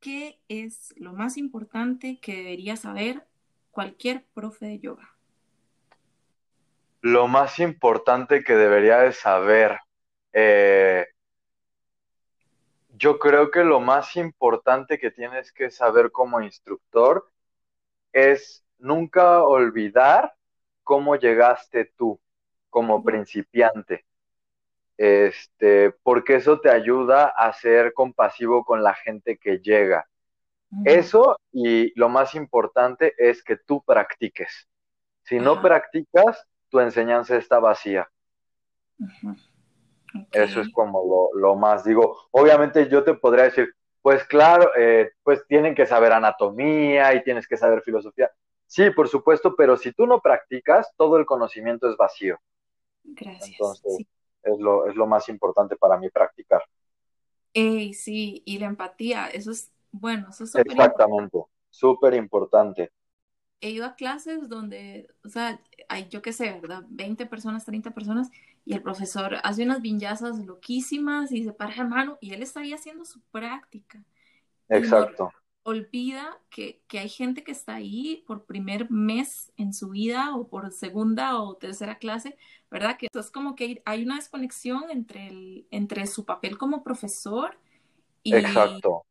¿Qué 0.00 0.40
es 0.48 0.92
lo 0.96 1.12
más 1.12 1.36
importante 1.36 2.18
que 2.20 2.34
debería 2.34 2.76
saber 2.76 3.24
cualquier 3.70 4.24
profe 4.34 4.66
de 4.66 4.80
yoga? 4.80 5.16
Lo 7.02 7.28
más 7.28 7.60
importante 7.60 8.42
que 8.42 8.54
debería 8.54 8.98
de 8.98 9.12
saber, 9.12 9.78
eh, 10.32 11.06
yo 12.96 13.18
creo 13.18 13.50
que 13.50 13.62
lo 13.62 13.80
más 13.80 14.16
importante 14.16 14.98
que 14.98 15.10
tienes 15.10 15.52
que 15.52 15.70
saber 15.70 16.10
como 16.10 16.40
instructor 16.40 17.30
es 18.12 18.61
nunca 18.82 19.42
olvidar 19.42 20.34
cómo 20.82 21.16
llegaste 21.16 21.92
tú 21.96 22.20
como 22.68 23.02
principiante. 23.02 24.04
Este, 24.96 25.90
porque 26.02 26.36
eso 26.36 26.60
te 26.60 26.70
ayuda 26.70 27.26
a 27.26 27.52
ser 27.52 27.92
compasivo 27.92 28.64
con 28.64 28.82
la 28.82 28.94
gente 28.94 29.38
que 29.38 29.58
llega. 29.58 30.06
Eso 30.84 31.36
y 31.52 31.92
lo 31.98 32.08
más 32.08 32.34
importante 32.34 33.14
es 33.18 33.42
que 33.42 33.56
tú 33.56 33.82
practiques. 33.82 34.68
Si 35.22 35.38
no 35.38 35.60
practicas, 35.60 36.46
tu 36.70 36.80
enseñanza 36.80 37.36
está 37.36 37.58
vacía. 37.58 38.08
Eso 40.30 40.60
es 40.60 40.70
como 40.72 41.30
lo, 41.34 41.56
más 41.56 41.84
digo. 41.84 42.16
Obviamente 42.30 42.88
yo 42.88 43.04
te 43.04 43.14
podría 43.14 43.44
decir, 43.44 43.74
pues 44.00 44.24
claro, 44.24 44.70
eh, 44.76 45.12
pues 45.22 45.46
tienen 45.46 45.74
que 45.74 45.86
saber 45.86 46.12
anatomía 46.12 47.14
y 47.14 47.22
tienes 47.22 47.46
que 47.46 47.56
saber 47.56 47.82
filosofía. 47.82 48.30
Sí, 48.72 48.88
por 48.88 49.06
supuesto, 49.06 49.54
pero 49.54 49.76
si 49.76 49.92
tú 49.92 50.06
no 50.06 50.22
practicas, 50.22 50.94
todo 50.96 51.18
el 51.18 51.26
conocimiento 51.26 51.90
es 51.90 51.96
vacío. 51.98 52.38
Gracias. 53.04 53.50
Entonces, 53.50 54.06
es, 54.42 54.58
lo, 54.58 54.86
es 54.86 54.96
lo 54.96 55.06
más 55.06 55.28
importante 55.28 55.76
para 55.76 55.98
mí 55.98 56.08
practicar. 56.08 56.62
sí, 57.52 58.42
y 58.46 58.58
la 58.58 58.64
empatía, 58.68 59.28
eso 59.28 59.50
es 59.50 59.70
bueno, 59.90 60.28
eso 60.30 60.44
es 60.44 60.52
súper 60.52 60.72
Exactamente, 60.72 61.38
súper 61.68 62.14
importante. 62.14 62.90
He 63.60 63.68
ido 63.68 63.84
a 63.84 63.94
clases 63.94 64.48
donde, 64.48 65.06
o 65.22 65.28
sea, 65.28 65.60
hay, 65.90 66.08
yo 66.08 66.22
qué 66.22 66.32
sé, 66.32 66.58
¿verdad? 66.58 66.82
20 66.88 67.26
personas, 67.26 67.66
30 67.66 67.90
personas, 67.90 68.30
y 68.64 68.72
el 68.72 68.80
profesor 68.80 69.36
hace 69.42 69.64
unas 69.64 69.82
viñazas 69.82 70.38
loquísimas 70.38 71.30
y 71.30 71.44
se 71.44 71.52
para 71.52 71.84
mano, 71.84 72.16
y 72.22 72.32
él 72.32 72.42
está 72.42 72.60
ahí 72.60 72.72
haciendo 72.72 73.04
su 73.04 73.20
práctica. 73.30 74.02
Exacto. 74.70 75.30
Olvida 75.64 76.38
que, 76.50 76.82
que, 76.88 76.98
hay 76.98 77.08
gente 77.08 77.44
que 77.44 77.52
está 77.52 77.74
ahí 77.74 78.24
por 78.26 78.44
primer 78.44 78.90
mes 78.90 79.52
en 79.56 79.72
su 79.72 79.90
vida 79.90 80.34
o 80.36 80.48
por 80.48 80.70
segunda 80.72 81.40
o 81.40 81.56
tercera 81.56 81.98
clase, 81.98 82.36
¿verdad? 82.70 82.96
Que 82.98 83.08
es 83.12 83.30
como 83.30 83.54
que 83.54 83.82
hay 83.84 84.02
una 84.02 84.16
desconexión 84.16 84.90
entre, 84.90 85.28
el, 85.28 85.66
entre 85.70 86.06
su 86.06 86.24
papel 86.24 86.58
como 86.58 86.82
profesor 86.82 87.58
y, 88.22 88.34
Exacto 88.34 89.04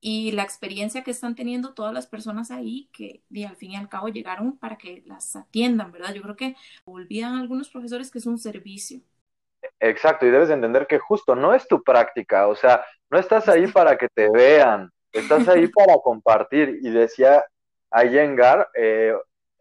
y 0.00 0.32
la 0.32 0.42
experiencia 0.42 1.02
que 1.02 1.10
están 1.10 1.34
teniendo 1.34 1.74
todas 1.74 1.92
las 1.92 2.06
personas 2.06 2.50
ahí 2.50 2.88
que 2.92 3.22
al 3.46 3.56
fin 3.56 3.72
y 3.72 3.76
al 3.76 3.88
cabo 3.88 4.08
llegaron 4.08 4.56
para 4.56 4.78
que 4.78 5.02
las 5.06 5.34
atiendan, 5.34 5.90
¿verdad? 5.90 6.14
Yo 6.14 6.22
creo 6.22 6.36
que 6.36 6.56
olvidan 6.84 7.34
algunos 7.34 7.68
profesores 7.70 8.10
que 8.10 8.18
es 8.18 8.26
un 8.26 8.38
servicio. 8.38 9.00
Exacto, 9.80 10.24
y 10.26 10.30
debes 10.30 10.50
entender 10.50 10.86
que 10.86 10.98
justo 10.98 11.34
no 11.34 11.52
es 11.52 11.66
tu 11.66 11.82
práctica, 11.82 12.46
o 12.46 12.54
sea, 12.54 12.84
no 13.10 13.18
estás 13.18 13.48
ahí 13.48 13.66
para 13.66 13.96
que 13.96 14.08
te 14.08 14.30
vean, 14.30 14.90
estás 15.12 15.48
ahí 15.48 15.68
para 15.74 15.98
compartir. 15.98 16.78
Y 16.82 16.90
decía 16.90 17.44
Ayengar, 17.90 18.68
eh, 18.74 19.14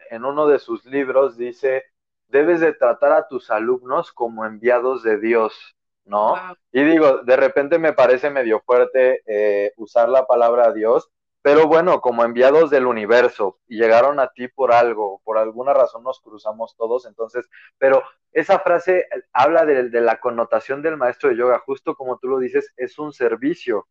en 0.09 0.25
uno 0.25 0.47
de 0.47 0.59
sus 0.59 0.85
libros, 0.85 1.37
dice, 1.37 1.83
debes 2.27 2.59
de 2.59 2.73
tratar 2.73 3.13
a 3.13 3.27
tus 3.27 3.51
alumnos 3.51 4.11
como 4.11 4.45
enviados 4.45 5.03
de 5.03 5.19
Dios. 5.19 5.77
¿no? 6.07 6.35
Y 6.71 6.83
digo, 6.83 7.19
de 7.19 7.35
repente 7.35 7.79
me 7.79 7.93
parece 7.93 8.29
medio 8.29 8.61
fuerte 8.61 9.23
eh, 9.25 9.73
usar 9.77 10.09
la 10.09 10.25
palabra 10.25 10.71
Dios, 10.71 11.09
pero 11.41 11.67
bueno, 11.67 12.01
como 12.01 12.23
enviados 12.23 12.69
del 12.69 12.87
universo 12.87 13.59
y 13.67 13.77
llegaron 13.77 14.19
a 14.19 14.31
ti 14.31 14.47
por 14.47 14.71
algo, 14.71 15.21
por 15.23 15.37
alguna 15.37 15.73
razón 15.73 16.03
nos 16.03 16.19
cruzamos 16.19 16.75
todos, 16.75 17.05
entonces, 17.05 17.47
pero 17.77 18.03
esa 18.31 18.59
frase 18.59 19.07
habla 19.31 19.65
de, 19.65 19.89
la 20.01 20.19
connotación 20.19 20.81
del 20.81 20.97
maestro 20.97 21.29
de 21.29 21.37
yoga, 21.37 21.59
justo 21.59 21.95
como 21.95 22.17
tú 22.17 22.27
lo 22.27 22.39
dices, 22.39 22.73
es 22.77 22.99
un 22.99 23.13
servicio. 23.13 23.87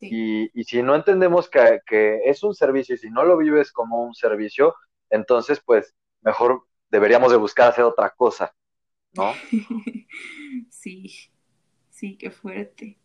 Y, 0.00 0.50
y, 0.58 0.64
si 0.64 0.82
no 0.82 0.94
entendemos 0.94 1.50
que, 1.50 1.80
que 1.86 2.20
es 2.24 2.42
un 2.42 2.54
servicio 2.54 2.94
y 2.94 2.98
si 2.98 3.10
no 3.10 3.22
lo 3.24 3.36
vives 3.36 3.70
como 3.70 4.02
un 4.02 4.14
servicio, 4.14 4.74
entonces 5.10 5.60
pues 5.60 5.94
mejor 6.22 6.64
deberíamos 6.90 7.30
de 7.30 7.36
buscar 7.36 7.68
hacer 7.68 7.84
otra 7.84 8.10
cosa, 8.10 8.54
¿no? 9.12 9.32
Sí, 10.70 11.30
sí, 11.90 12.16
qué 12.16 12.30
fuerte. 12.30 12.98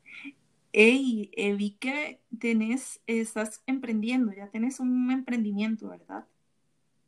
Ey, 0.71 1.31
vi 1.57 1.77
que 1.77 2.21
tenés, 2.39 3.01
estás 3.07 3.61
emprendiendo, 3.65 4.33
ya 4.33 4.49
tenés 4.49 4.79
un 4.79 5.11
emprendimiento, 5.11 5.89
¿verdad? 5.89 6.25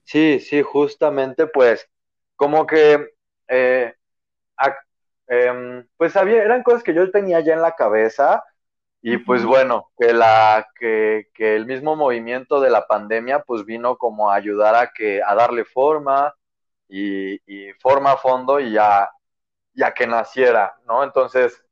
Sí, 0.03 0.39
sí, 0.39 0.61
justamente, 0.61 1.47
pues, 1.47 1.89
como 2.35 2.65
que, 2.65 3.13
eh, 3.47 3.93
em, 5.27 5.85
pues 5.97 6.15
había, 6.15 6.43
eran 6.43 6.63
cosas 6.63 6.83
que 6.83 6.93
yo 6.93 7.11
tenía 7.11 7.41
ya 7.41 7.53
en 7.53 7.61
la 7.61 7.73
cabeza 7.73 8.43
y 9.01 9.17
pues 9.17 9.45
bueno, 9.45 9.91
que 9.97 10.13
la, 10.13 10.67
que, 10.79 11.29
que, 11.33 11.55
el 11.55 11.65
mismo 11.65 11.95
movimiento 11.95 12.59
de 12.59 12.69
la 12.69 12.87
pandemia 12.87 13.43
pues 13.43 13.65
vino 13.65 13.97
como 13.97 14.31
a 14.31 14.35
ayudar 14.35 14.75
a 14.75 14.91
que, 14.91 15.21
a 15.23 15.35
darle 15.35 15.65
forma 15.65 16.33
y, 16.89 17.35
y 17.45 17.73
forma 17.79 18.13
a 18.13 18.17
fondo 18.17 18.59
y 18.59 18.71
ya, 18.71 19.09
ya 19.73 19.93
que 19.93 20.07
naciera, 20.07 20.75
¿no? 20.85 21.03
Entonces, 21.03 21.63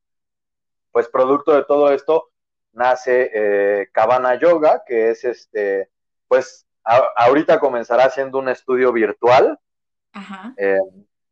pues 0.91 1.09
producto 1.09 1.53
de 1.53 1.63
todo 1.65 1.91
esto 1.91 2.29
nace 2.75 3.31
eh, 3.33 3.89
Cabana 3.91 4.35
Yoga, 4.35 4.83
que 4.85 5.09
es 5.09 5.23
este, 5.23 5.89
pues 6.27 6.67
ahorita 6.83 7.59
comenzará 7.59 8.09
siendo 8.09 8.37
un 8.37 8.49
estudio 8.49 8.93
virtual, 8.93 9.59
eh, 10.57 10.77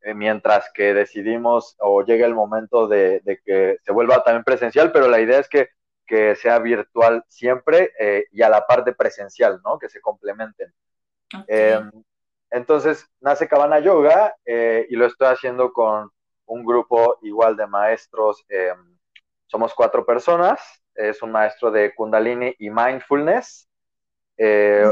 eh, 0.01 0.13
mientras 0.13 0.71
que 0.73 0.93
decidimos 0.93 1.75
o 1.79 2.03
llegue 2.03 2.25
el 2.25 2.33
momento 2.33 2.87
de, 2.87 3.21
que 3.45 3.77
se 3.83 3.91
vuelva 3.91 4.23
también 4.23 4.43
presencial, 4.43 4.91
pero 4.91 5.07
la 5.07 5.21
idea 5.21 5.39
es 5.39 5.47
que, 5.47 5.69
que 6.05 6.35
sea 6.35 6.59
virtual 6.59 7.23
siempre 7.27 7.91
y 8.31 8.41
a 8.41 8.49
la 8.49 8.65
parte 8.65 8.93
presencial, 8.93 9.61
¿no? 9.63 9.79
Que 9.79 9.89
se 9.89 10.01
complementen. 10.01 10.73
entonces 12.51 13.07
nace 13.21 13.47
Cabana 13.47 13.79
Yoga 13.79 14.35
y 14.45 14.95
lo 14.95 15.05
estoy 15.05 15.27
haciendo 15.27 15.71
con 15.73 16.11
un 16.45 16.65
grupo 16.65 17.19
igual 17.21 17.55
de 17.55 17.67
maestros. 17.67 18.45
somos 19.47 19.73
cuatro 19.73 20.05
personas, 20.05 20.83
es 20.95 21.21
un 21.21 21.31
maestro 21.31 21.71
de 21.71 21.93
Kundalini 21.95 22.55
y 22.59 22.69
Mindfulness, 22.69 23.67
eh, 24.37 24.85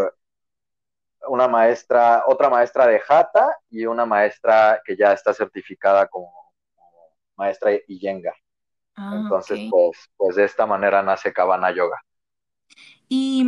una 1.28 1.48
maestra, 1.48 2.24
otra 2.28 2.50
maestra 2.50 2.88
de 2.88 3.02
Hatha 3.08 3.58
y 3.70 3.86
una 3.86 4.06
maestra 4.06 4.82
que 4.84 4.96
ya 4.96 5.14
está 5.14 5.34
certificada 5.34 6.08
como, 6.08 6.54
maestra 7.36 7.72
Iyengar. 7.88 8.36
Ah, 9.04 9.16
Entonces, 9.16 9.68
pues, 9.72 9.98
pues 10.16 10.36
de 10.36 10.44
esta 10.44 10.68
manera 10.68 11.02
nace 11.02 11.34
Cabana 11.34 11.74
Yoga. 11.74 12.00
Y 13.10 13.48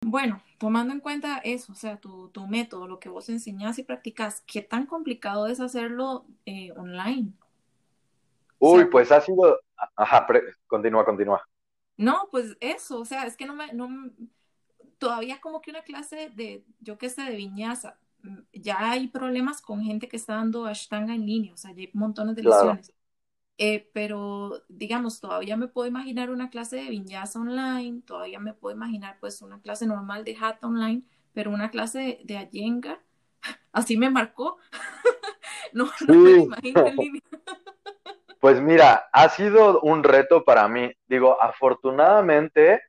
bueno, 0.00 0.40
tomando 0.58 0.94
en 0.94 1.00
cuenta 1.00 1.38
eso, 1.38 1.72
o 1.72 1.74
sea, 1.74 1.98
tu, 1.98 2.30
método, 2.48 2.86
lo 2.86 3.00
que 3.00 3.08
vos 3.08 3.28
enseñás 3.28 3.76
y 3.80 3.82
practicas, 3.82 4.44
¿qué 4.46 4.62
tan 4.62 4.86
complicado 4.86 5.48
es 5.48 5.58
hacerlo 5.58 6.26
eh, 6.46 6.70
online? 6.76 7.32
Uy, 8.60 8.84
pues 8.84 9.10
ha 9.10 9.20
sido... 9.20 9.60
Ajá, 9.96 10.26
continúa, 10.68 11.04
continúa. 11.04 11.44
No, 11.96 12.28
pues 12.30 12.56
eso, 12.60 13.00
o 13.00 13.04
sea, 13.04 13.26
es 13.26 13.36
que 13.36 13.46
no 13.46 13.54
me, 13.54 13.72
no, 13.72 13.88
todavía 14.98 15.40
como 15.40 15.60
que 15.60 15.72
una 15.72 15.82
clase 15.82 16.30
de, 16.34 16.64
yo 16.78 16.98
qué 16.98 17.10
sé, 17.10 17.22
de 17.22 17.36
viñaza, 17.36 17.98
mm, 18.22 18.38
ya 18.52 18.92
hay 18.92 19.08
problemas 19.08 19.60
con 19.60 19.82
gente 19.82 20.06
que 20.08 20.16
está 20.16 20.34
dando 20.34 20.66
Ashtanga 20.66 21.14
en 21.14 21.26
línea, 21.26 21.52
o 21.52 21.56
sea, 21.56 21.72
ya 21.72 21.80
hay 21.80 21.90
montones 21.94 22.36
de 22.36 22.44
lesiones. 22.44 22.92
Eh, 23.56 23.88
pero, 23.92 24.62
digamos, 24.68 25.20
todavía 25.20 25.56
me 25.56 25.68
puedo 25.68 25.86
imaginar 25.88 26.30
una 26.30 26.50
clase 26.50 26.76
de 26.76 26.90
viñaza 26.90 27.38
online, 27.38 28.02
todavía 28.04 28.40
me 28.40 28.52
puedo 28.52 28.74
imaginar 28.74 29.18
pues 29.20 29.42
una 29.42 29.60
clase 29.60 29.86
normal 29.86 30.24
de 30.24 30.36
hat 30.40 30.62
online, 30.64 31.02
pero 31.32 31.50
una 31.50 31.70
clase 31.70 31.98
de, 31.98 32.20
de 32.24 32.38
Ayenga, 32.38 33.00
así 33.72 33.96
me 33.96 34.10
marcó. 34.10 34.58
no, 35.72 35.88
no 36.08 36.14
me 36.14 36.30
imagino 36.32 36.86
en 36.86 36.96
línea. 36.96 37.22
Pues 38.40 38.60
mira, 38.60 39.08
ha 39.10 39.30
sido 39.30 39.80
un 39.80 40.04
reto 40.04 40.44
para 40.44 40.68
mí. 40.68 40.92
Digo, 41.06 41.40
afortunadamente, 41.40 42.82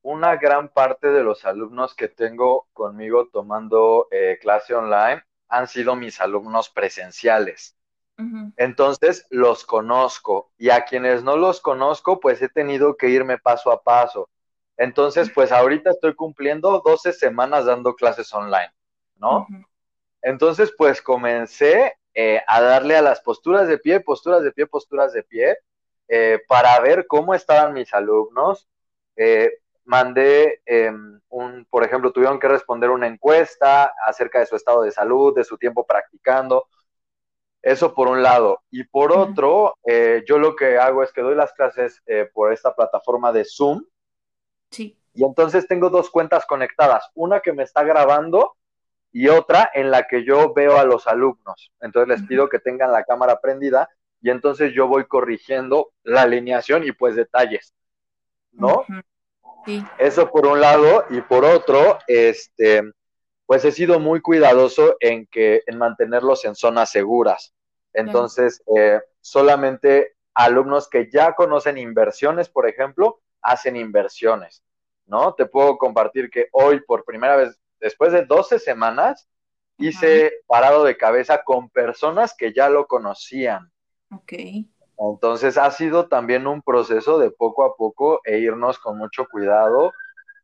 una 0.00 0.36
gran 0.36 0.70
parte 0.70 1.08
de 1.08 1.22
los 1.22 1.44
alumnos 1.44 1.94
que 1.94 2.08
tengo 2.08 2.66
conmigo 2.72 3.28
tomando 3.28 4.08
eh, 4.10 4.38
clase 4.40 4.74
online 4.74 5.22
han 5.48 5.68
sido 5.68 5.96
mis 5.96 6.18
alumnos 6.18 6.70
presenciales. 6.70 7.76
Entonces, 8.56 9.26
los 9.30 9.64
conozco 9.64 10.50
y 10.58 10.70
a 10.70 10.84
quienes 10.84 11.22
no 11.22 11.36
los 11.36 11.60
conozco, 11.60 12.20
pues 12.20 12.40
he 12.42 12.48
tenido 12.48 12.96
que 12.96 13.08
irme 13.08 13.38
paso 13.38 13.70
a 13.70 13.82
paso. 13.82 14.28
Entonces, 14.76 15.30
pues 15.34 15.52
ahorita 15.52 15.90
estoy 15.90 16.14
cumpliendo 16.14 16.82
12 16.84 17.12
semanas 17.12 17.66
dando 17.66 17.94
clases 17.94 18.32
online, 18.32 18.72
¿no? 19.16 19.46
Entonces, 20.22 20.72
pues 20.76 21.02
comencé 21.02 21.96
eh, 22.14 22.42
a 22.46 22.60
darle 22.60 22.96
a 22.96 23.02
las 23.02 23.20
posturas 23.20 23.66
de 23.68 23.78
pie, 23.78 24.00
posturas 24.00 24.42
de 24.42 24.52
pie, 24.52 24.66
posturas 24.66 25.12
de 25.12 25.22
pie, 25.22 25.56
eh, 26.08 26.40
para 26.46 26.78
ver 26.80 27.06
cómo 27.06 27.34
estaban 27.34 27.72
mis 27.72 27.92
alumnos. 27.94 28.68
Eh, 29.16 29.50
mandé 29.84 30.60
em, 30.66 31.20
un, 31.28 31.66
por 31.70 31.84
ejemplo, 31.84 32.12
tuvieron 32.12 32.38
que 32.38 32.48
responder 32.48 32.90
una 32.90 33.06
encuesta 33.06 33.92
acerca 34.06 34.38
de 34.38 34.46
su 34.46 34.56
estado 34.56 34.82
de 34.82 34.92
salud, 34.92 35.34
de 35.34 35.44
su 35.44 35.58
tiempo 35.58 35.86
practicando. 35.86 36.66
Eso 37.62 37.94
por 37.94 38.08
un 38.08 38.22
lado. 38.22 38.60
Y 38.70 38.84
por 38.84 39.12
otro, 39.12 39.76
yo 40.26 40.38
lo 40.38 40.56
que 40.56 40.78
hago 40.78 41.02
es 41.02 41.12
que 41.12 41.22
doy 41.22 41.34
las 41.34 41.52
clases 41.52 42.02
por 42.34 42.52
esta 42.52 42.74
plataforma 42.74 43.32
de 43.32 43.44
Zoom. 43.44 43.84
Sí. 44.70 44.98
Y 45.14 45.24
entonces 45.24 45.68
tengo 45.68 45.88
dos 45.90 46.10
cuentas 46.10 46.44
conectadas. 46.46 47.08
Una 47.14 47.40
que 47.40 47.52
me 47.52 47.62
está 47.62 47.84
grabando 47.84 48.56
y 49.12 49.28
otra 49.28 49.70
en 49.74 49.90
la 49.90 50.06
que 50.08 50.24
yo 50.24 50.54
veo 50.54 50.78
a 50.78 50.84
los 50.84 51.06
alumnos. 51.06 51.70
Entonces 51.80 52.08
les 52.08 52.26
pido 52.26 52.48
que 52.48 52.58
tengan 52.58 52.90
la 52.90 53.04
cámara 53.04 53.38
prendida 53.40 53.88
y 54.22 54.30
entonces 54.30 54.72
yo 54.72 54.88
voy 54.88 55.04
corrigiendo 55.04 55.92
la 56.02 56.22
alineación 56.22 56.84
y 56.84 56.92
pues 56.92 57.14
detalles, 57.14 57.74
¿no? 58.52 58.84
Sí. 59.66 59.84
Eso 59.98 60.30
por 60.30 60.46
un 60.46 60.60
lado 60.60 61.04
y 61.10 61.20
por 61.20 61.44
otro, 61.44 61.98
este, 62.06 62.82
pues 63.52 63.66
he 63.66 63.72
sido 63.72 64.00
muy 64.00 64.22
cuidadoso 64.22 64.96
en 64.98 65.26
que 65.26 65.62
en 65.66 65.76
mantenerlos 65.76 66.46
en 66.46 66.54
zonas 66.54 66.90
seguras. 66.90 67.52
Entonces, 67.92 68.62
eh, 68.74 68.98
solamente 69.20 70.14
alumnos 70.32 70.88
que 70.88 71.10
ya 71.12 71.34
conocen 71.34 71.76
inversiones, 71.76 72.48
por 72.48 72.66
ejemplo, 72.66 73.20
hacen 73.42 73.76
inversiones, 73.76 74.64
¿no? 75.04 75.34
Te 75.34 75.44
puedo 75.44 75.76
compartir 75.76 76.30
que 76.30 76.48
hoy 76.52 76.80
por 76.80 77.04
primera 77.04 77.36
vez 77.36 77.60
después 77.78 78.14
de 78.14 78.24
12 78.24 78.58
semanas, 78.58 79.28
hice 79.76 80.32
parado 80.46 80.82
de 80.82 80.96
cabeza 80.96 81.42
con 81.44 81.68
personas 81.68 82.34
que 82.34 82.54
ya 82.54 82.70
lo 82.70 82.86
conocían. 82.86 83.70
Ok. 84.10 84.32
Entonces 84.96 85.58
ha 85.58 85.70
sido 85.72 86.08
también 86.08 86.46
un 86.46 86.62
proceso 86.62 87.18
de 87.18 87.30
poco 87.30 87.64
a 87.66 87.76
poco 87.76 88.22
e 88.24 88.38
irnos 88.38 88.78
con 88.78 88.96
mucho 88.96 89.26
cuidado 89.30 89.92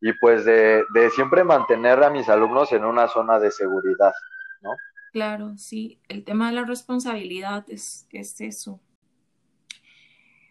y 0.00 0.12
pues 0.14 0.44
de, 0.44 0.84
siempre 1.14 1.44
mantener 1.44 2.02
a 2.02 2.10
mis 2.10 2.28
alumnos 2.28 2.72
en 2.72 2.84
una 2.84 3.08
zona 3.08 3.38
de 3.38 3.50
seguridad, 3.50 4.12
¿no? 4.60 4.70
Claro, 5.12 5.56
sí, 5.56 6.00
el 6.08 6.24
tema 6.24 6.48
de 6.48 6.56
la 6.56 6.64
responsabilidad 6.64 7.64
es, 7.68 8.06
es 8.12 8.40
eso. 8.40 8.80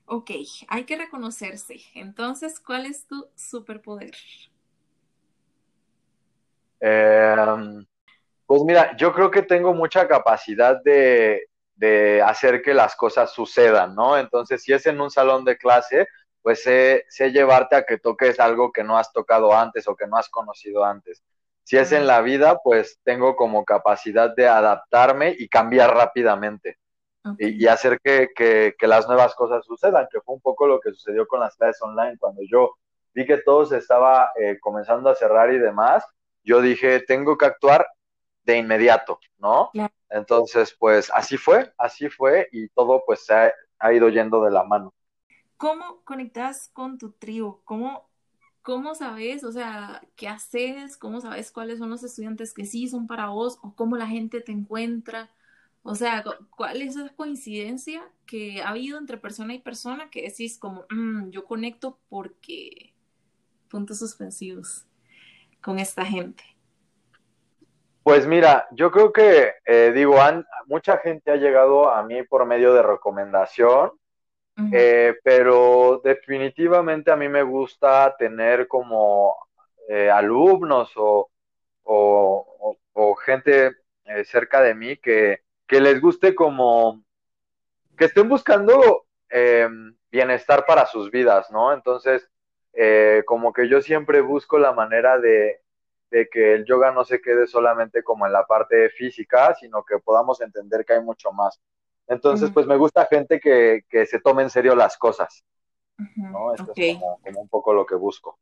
Ok, 0.06 0.32
hay 0.70 0.86
que 0.86 0.98
reconocerse. 0.98 1.76
Entonces, 1.94 2.60
¿cuál 2.60 2.86
es 2.86 3.06
tu 3.06 3.28
superpoder? 3.36 4.12
Em, 6.80 7.86
pues 8.46 8.64
mira, 8.64 8.96
yo 8.96 9.14
creo 9.14 9.30
que 9.30 9.42
tengo 9.42 9.74
mucha 9.74 10.08
capacidad 10.08 10.82
de, 10.82 11.44
hacer 12.24 12.62
que 12.62 12.74
las 12.74 12.96
cosas 12.96 13.34
sucedan, 13.34 13.96
¿no? 13.96 14.18
Entonces, 14.18 14.64
si 14.64 14.74
es 14.74 14.86
en 14.86 15.00
un 15.00 15.12
salón 15.12 15.44
de 15.46 15.58
clase, 15.58 16.08
pues 16.48 16.64
sé, 16.64 17.04
llevarte 17.34 17.76
a 17.76 17.84
que 17.84 17.98
toques 17.98 18.40
algo 18.40 18.72
que 18.72 18.82
no 18.82 18.98
has 18.98 19.12
tocado 19.12 19.54
antes 19.54 19.86
o 19.90 19.98
que 19.98 20.08
no 20.08 20.16
has 20.16 20.30
conocido 20.30 20.86
antes. 20.86 21.22
Si 21.66 21.76
es 21.76 21.92
en 21.92 22.08
la 22.08 22.22
vida, 22.22 22.62
pues 22.64 23.02
tengo 23.04 23.36
como 23.36 23.66
capacidad 23.66 24.34
de 24.34 24.48
adaptarme 24.48 25.36
y 25.38 25.50
cambiar 25.50 25.94
rápidamente 25.94 26.78
y, 27.38 27.68
hacer 27.68 28.00
que, 28.00 28.30
que, 28.34 28.88
las 28.88 29.10
nuevas 29.10 29.36
cosas 29.36 29.66
sucedan, 29.66 30.08
que 30.10 30.22
fue 30.22 30.36
un 30.36 30.40
poco 30.40 30.68
lo 30.68 30.80
que 30.80 30.92
sucedió 30.92 31.28
con 31.28 31.42
las 31.42 31.54
clases 31.58 31.82
online, 31.82 32.18
cuando 32.18 32.42
yo 32.50 32.78
vi 33.14 33.26
que 33.26 33.40
todo 33.40 33.66
se 33.66 33.80
estaba 33.80 34.32
eh, 34.40 34.58
comenzando 34.62 35.10
a 35.10 35.16
cerrar 35.16 35.52
y 35.52 35.60
demás, 35.60 36.06
yo 36.46 36.62
dije, 36.62 37.02
tengo 37.02 37.38
que 37.38 37.48
actuar 37.48 37.86
de 38.44 38.56
inmediato, 38.56 39.20
¿no? 39.38 39.70
Entonces, 40.10 40.74
pues 40.80 41.12
así 41.14 41.36
fue, 41.36 41.74
así 41.78 42.08
fue 42.08 42.48
y 42.54 42.70
todo 42.70 43.04
pues 43.06 43.26
se 43.26 43.54
ha, 43.80 43.92
ido 43.92 44.08
yendo 44.08 44.42
de 44.46 44.52
la 44.52 44.64
mano. 44.64 44.94
¿Cómo 45.58 46.02
conectas 46.04 46.70
con 46.74 46.98
tu 46.98 47.12
tribu? 47.12 47.60
¿Cómo, 47.66 48.10
¿Cómo 48.62 48.96
sabes, 48.96 49.44
o 49.44 49.52
sea, 49.52 50.02
qué 50.16 50.28
haces? 50.28 50.98
¿Cómo 50.98 51.22
sabes 51.22 51.52
cuáles 51.52 51.80
son 51.80 51.90
los 51.90 52.04
estudiantes 52.04 52.54
que 52.54 52.66
sí 52.66 52.88
son 52.88 53.08
para 53.08 53.30
vos? 53.30 53.60
¿O 53.62 53.76
cómo 53.76 53.98
la 53.98 54.08
gente 54.08 54.42
te 54.42 54.52
encuentra? 54.52 55.30
O 55.84 55.96
sea, 55.96 56.24
¿cuál 56.56 56.82
es 56.82 56.96
esa 56.96 57.10
coincidencia 57.16 58.04
que 58.26 58.62
ha 58.62 58.70
habido 58.70 58.98
entre 58.98 59.18
persona 59.18 59.54
y 59.54 59.60
persona 59.60 60.10
que 60.10 60.24
decís 60.24 60.58
como, 60.60 60.86
mm, 60.90 61.30
yo 61.30 61.46
conecto 61.46 61.98
porque 62.10 62.94
puntos 63.70 64.00
suspensivos? 64.00 64.88
con 65.68 65.80
esta 65.80 66.06
gente? 66.06 66.44
Pues 68.04 68.26
mira, 68.26 68.68
yo 68.72 68.90
creo 68.90 69.12
que, 69.12 69.52
eh, 69.66 69.92
digo, 69.94 70.16
mucha 70.66 70.98
gente 71.00 71.30
ha 71.30 71.36
llegado 71.36 71.90
a 71.92 72.04
mí 72.04 72.24
por 72.24 72.46
medio 72.46 72.74
de 72.74 72.82
recomendación, 72.82 73.92
eh, 74.72 75.16
pero 75.24 76.02
definitivamente 76.04 77.12
a 77.12 77.16
mí 77.16 77.30
me 77.30 77.44
gusta 77.44 78.16
tener 78.18 78.68
como 78.68 79.36
eh, 79.88 80.10
alumnos 80.10 80.92
o, 80.96 81.30
o 81.84 83.16
gente 83.16 83.76
eh, 84.06 84.24
cerca 84.26 84.62
de 84.62 84.74
mí 84.74 84.98
que, 84.98 85.42
que 85.68 85.80
les 85.80 86.02
guste 86.02 86.34
como 86.34 87.04
que 87.98 88.06
estén 88.06 88.30
buscando 88.30 89.06
em, 89.30 89.96
bienestar 90.10 90.66
para 90.66 90.86
sus 90.86 91.12
vidas, 91.12 91.52
¿no? 91.52 91.74
Entonces, 91.74 92.30
eh, 92.74 93.24
como 93.26 93.52
que 93.52 93.68
yo 93.68 93.82
siempre 93.82 94.22
busco 94.22 94.58
la 94.60 94.72
manera 94.72 95.20
de, 95.20 95.62
de, 96.10 96.30
que 96.30 96.54
el 96.54 96.66
yoga 96.66 96.92
no 96.92 97.04
se 97.04 97.22
quede 97.22 97.48
solamente 97.48 98.02
como 98.04 98.26
en 98.26 98.32
la 98.32 98.46
parte 98.46 98.90
física, 98.92 99.54
sino 99.56 99.84
que 99.84 100.00
podamos 100.00 100.40
entender 100.42 100.86
que 100.86 100.94
hay 100.94 101.02
mucho 101.02 101.32
más. 101.32 101.60
Entonces, 102.08 102.52
pues 102.52 102.66
me 102.66 102.78
gusta 102.78 103.06
gente 103.06 103.40
que, 103.40 103.82
que, 103.90 104.06
se 104.06 104.20
tome 104.22 104.44
en 104.44 104.50
serio 104.50 104.76
las 104.76 104.98
cosas, 104.98 105.44
¿no? 106.16 106.54
Esto 106.54 106.72
es 106.76 106.98
como, 106.98 107.20
como, 107.22 107.42
un 107.42 107.50
poco 107.50 107.74
lo 107.74 107.86
que 107.86 107.96
busco. 107.96 108.40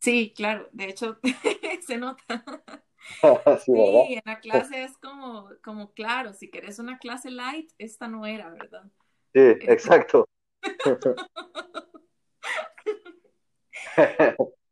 Sí, 0.00 0.32
claro, 0.36 0.68
de 0.72 0.84
hecho, 0.84 1.18
se 1.86 1.98
nota. 1.98 2.44
sí, 3.64 3.72
en 4.14 4.22
la 4.24 4.38
clase 4.40 4.84
es 4.84 4.96
como, 4.98 5.50
como, 5.64 5.92
claro, 5.92 6.32
si 6.32 6.48
querés 6.50 6.78
una 6.78 6.98
clase 6.98 7.30
light, 7.30 7.70
esta 7.78 8.06
no 8.06 8.24
era, 8.24 8.50
¿verdad? 8.50 8.84
Sí, 9.34 9.40
exacto. 9.62 10.28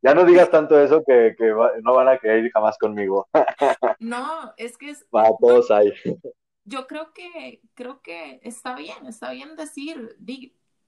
ya 0.02 0.14
no 0.14 0.24
digas 0.24 0.50
tanto 0.50 0.80
eso 0.80 1.02
que, 1.04 1.34
que 1.36 1.52
no 1.82 1.94
van 1.94 2.08
a 2.08 2.18
querer 2.18 2.44
ir 2.44 2.52
jamás 2.52 2.78
conmigo. 2.78 3.28
no, 3.98 4.54
es 4.56 4.78
que 4.78 4.90
es... 4.90 5.04
Para 5.10 5.30
todos 5.40 5.70
ahí. 5.70 5.92
Yo 6.66 6.86
creo 6.86 7.12
que, 7.12 7.62
creo 7.74 8.02
que 8.02 8.40
está 8.42 8.74
bien, 8.74 9.06
está 9.06 9.30
bien 9.30 9.56
decir, 9.56 10.16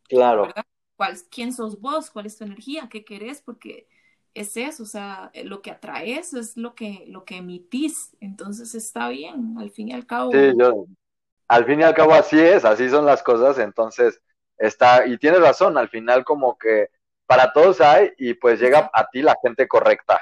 claro. 0.09 0.43
¿verdad? 0.43 0.67
¿Cuál, 0.97 1.17
¿Quién 1.31 1.53
sos 1.53 1.81
vos? 1.81 2.11
¿Cuál 2.11 2.27
es 2.27 2.37
tu 2.37 2.45
energía? 2.45 2.88
¿Qué 2.91 3.05
querés? 3.05 3.41
Porque 3.41 3.88
es 4.35 4.57
eso, 4.57 4.83
o 4.83 4.87
sea, 4.87 5.31
lo 5.45 5.62
que 5.62 5.71
atraes 5.71 6.35
es 6.35 6.57
lo 6.57 6.75
que, 6.75 7.05
lo 7.09 7.25
que 7.25 7.37
emitís, 7.38 8.17
entonces 8.21 8.75
está 8.75 9.09
bien, 9.09 9.57
al 9.59 9.71
fin 9.71 9.88
y 9.88 9.93
al 9.93 10.07
cabo. 10.07 10.33
Sí, 10.33 10.53
yo, 10.57 10.87
al 11.49 11.64
fin 11.64 11.81
y 11.81 11.83
al 11.83 11.95
cabo 11.95 12.12
así 12.12 12.38
es, 12.38 12.64
así 12.64 12.88
son 12.88 13.07
las 13.07 13.23
cosas, 13.23 13.59
entonces 13.59 14.21
está, 14.57 15.07
y 15.07 15.19
tienes 15.19 15.41
razón, 15.41 15.79
al 15.79 15.88
final 15.88 16.25
como 16.25 16.59
que 16.59 16.88
para 17.27 17.53
todos 17.53 17.81
hay 17.81 18.11
y 18.19 18.35
pues 18.35 18.61
llega 18.61 18.91
a 18.93 19.09
ti 19.11 19.23
la 19.23 19.37
gente 19.43 19.67
correcta. 19.67 20.21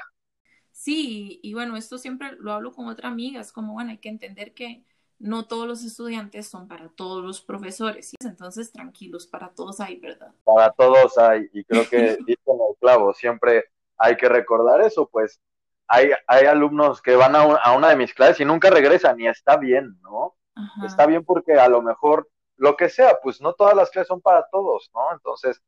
Sí, 0.71 1.39
y 1.43 1.53
bueno, 1.53 1.75
esto 1.75 1.97
siempre 1.97 2.33
lo 2.39 2.53
hablo 2.53 2.71
con 2.71 2.87
otra 2.87 3.09
amiga, 3.09 3.41
es 3.41 3.51
como, 3.51 3.73
bueno, 3.73 3.91
hay 3.91 3.97
que 3.97 4.09
entender 4.09 4.53
que 4.53 4.83
no 5.19 5.47
todos 5.47 5.67
los 5.67 5.83
estudiantes 5.83 6.47
son 6.47 6.67
para 6.67 6.89
todos 6.89 7.23
los 7.23 7.41
profesores, 7.41 8.13
entonces 8.19 8.71
tranquilos, 8.71 9.27
para 9.27 9.49
todos 9.49 9.79
hay, 9.79 9.99
¿verdad? 9.99 10.31
Para 10.43 10.71
todos 10.71 11.17
hay, 11.17 11.49
y 11.53 11.63
creo 11.63 11.87
que 11.89 11.97
dicen 12.25 12.55
el 12.69 12.77
clavo, 12.79 13.13
siempre 13.13 13.65
hay 13.97 14.15
que 14.15 14.29
recordar 14.29 14.81
eso, 14.81 15.07
pues 15.07 15.39
hay, 15.87 16.11
hay 16.27 16.45
alumnos 16.45 17.01
que 17.01 17.15
van 17.15 17.35
a, 17.35 17.41
a, 17.41 17.75
una 17.75 17.89
de 17.89 17.95
mis 17.95 18.13
clases 18.13 18.41
y 18.41 18.45
nunca 18.45 18.69
regresan 18.69 19.19
y 19.19 19.27
está 19.27 19.57
bien, 19.57 19.97
¿no? 20.01 20.35
Ajá. 20.55 20.85
Está 20.85 21.05
bien 21.05 21.23
porque 21.23 21.53
a 21.53 21.67
lo 21.69 21.81
mejor 21.81 22.29
lo 22.57 22.75
que 22.75 22.89
sea, 22.89 23.19
pues 23.21 23.41
no 23.41 23.53
todas 23.53 23.75
las 23.75 23.89
clases 23.89 24.07
son 24.09 24.21
para 24.21 24.47
todos, 24.51 24.89
¿no? 24.93 25.13
Entonces, 25.13 25.61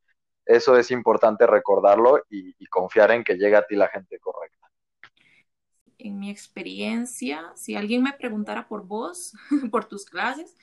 eso 0.46 0.78
es 0.78 0.92
importante 0.92 1.46
recordarlo 1.48 2.24
y, 2.30 2.56
y 2.58 2.66
confiar 2.68 3.12
en 3.12 3.24
que 3.24 3.36
llegue 3.36 3.56
a 3.56 3.66
ti 3.66 3.76
la 3.76 3.88
gente 3.88 4.20
correcta. 4.20 4.59
En 6.00 6.18
mi 6.18 6.32
experiencia, 6.32 7.52
si 7.56 7.76
alguien 7.76 8.02
me 8.02 8.14
preguntara 8.14 8.68
por 8.68 8.88
vos, 8.88 9.34
por 9.72 9.86
tus 9.86 10.06
clases, 10.06 10.56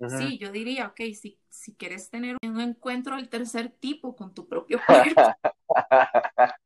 -huh. 0.00 0.18
Sí, 0.18 0.38
yo 0.38 0.50
diría, 0.50 0.86
ok, 0.88 1.00
si, 1.14 1.38
si 1.48 1.74
quieres 1.74 2.10
tener 2.10 2.36
un 2.42 2.60
encuentro 2.60 3.16
del 3.16 3.28
tercer 3.28 3.70
tipo 3.70 4.16
con 4.16 4.34
tu 4.34 4.48
propio 4.48 4.80
cuerpo. 4.86 5.20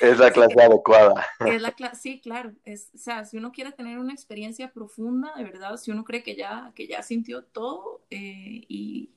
es 0.00 0.18
la 0.18 0.30
clase 0.30 0.54
sí, 0.54 0.60
adecuada. 0.60 1.26
Es 1.46 1.60
la 1.60 1.72
clase, 1.76 2.00
sí, 2.00 2.20
claro. 2.20 2.52
Es, 2.64 2.90
o 2.94 2.98
sea, 2.98 3.24
si 3.24 3.36
uno 3.36 3.52
quiere 3.52 3.72
tener 3.72 3.98
una 3.98 4.12
experiencia 4.12 4.72
profunda, 4.72 5.32
de 5.36 5.44
verdad, 5.44 5.76
si 5.76 5.90
uno 5.90 6.04
cree 6.04 6.22
que 6.22 6.36
ya, 6.36 6.72
que 6.74 6.86
ya 6.86 7.02
sintió 7.02 7.42
todo 7.44 8.02
eh, 8.10 8.64
y 8.68 9.10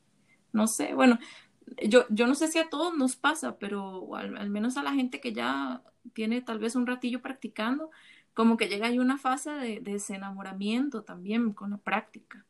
no 0.51 0.67
sé, 0.67 0.93
bueno, 0.93 1.17
yo, 1.87 2.05
yo 2.09 2.27
no 2.27 2.35
sé 2.35 2.47
si 2.47 2.59
a 2.59 2.69
todos 2.69 2.95
nos 2.97 3.15
pasa, 3.15 3.57
pero 3.57 4.15
al, 4.15 4.37
al 4.37 4.49
menos 4.49 4.77
a 4.77 4.83
la 4.83 4.93
gente 4.93 5.19
que 5.19 5.33
ya 5.33 5.81
tiene 6.13 6.41
tal 6.41 6.59
vez 6.59 6.75
un 6.75 6.87
ratillo 6.87 7.21
practicando, 7.21 7.89
como 8.33 8.57
que 8.57 8.67
llega 8.67 8.87
ahí 8.87 8.99
una 8.99 9.17
fase 9.17 9.51
de, 9.51 9.79
de 9.79 9.93
desenamoramiento 9.93 11.03
también 11.03 11.53
con 11.53 11.71
la 11.71 11.77
práctica. 11.77 12.45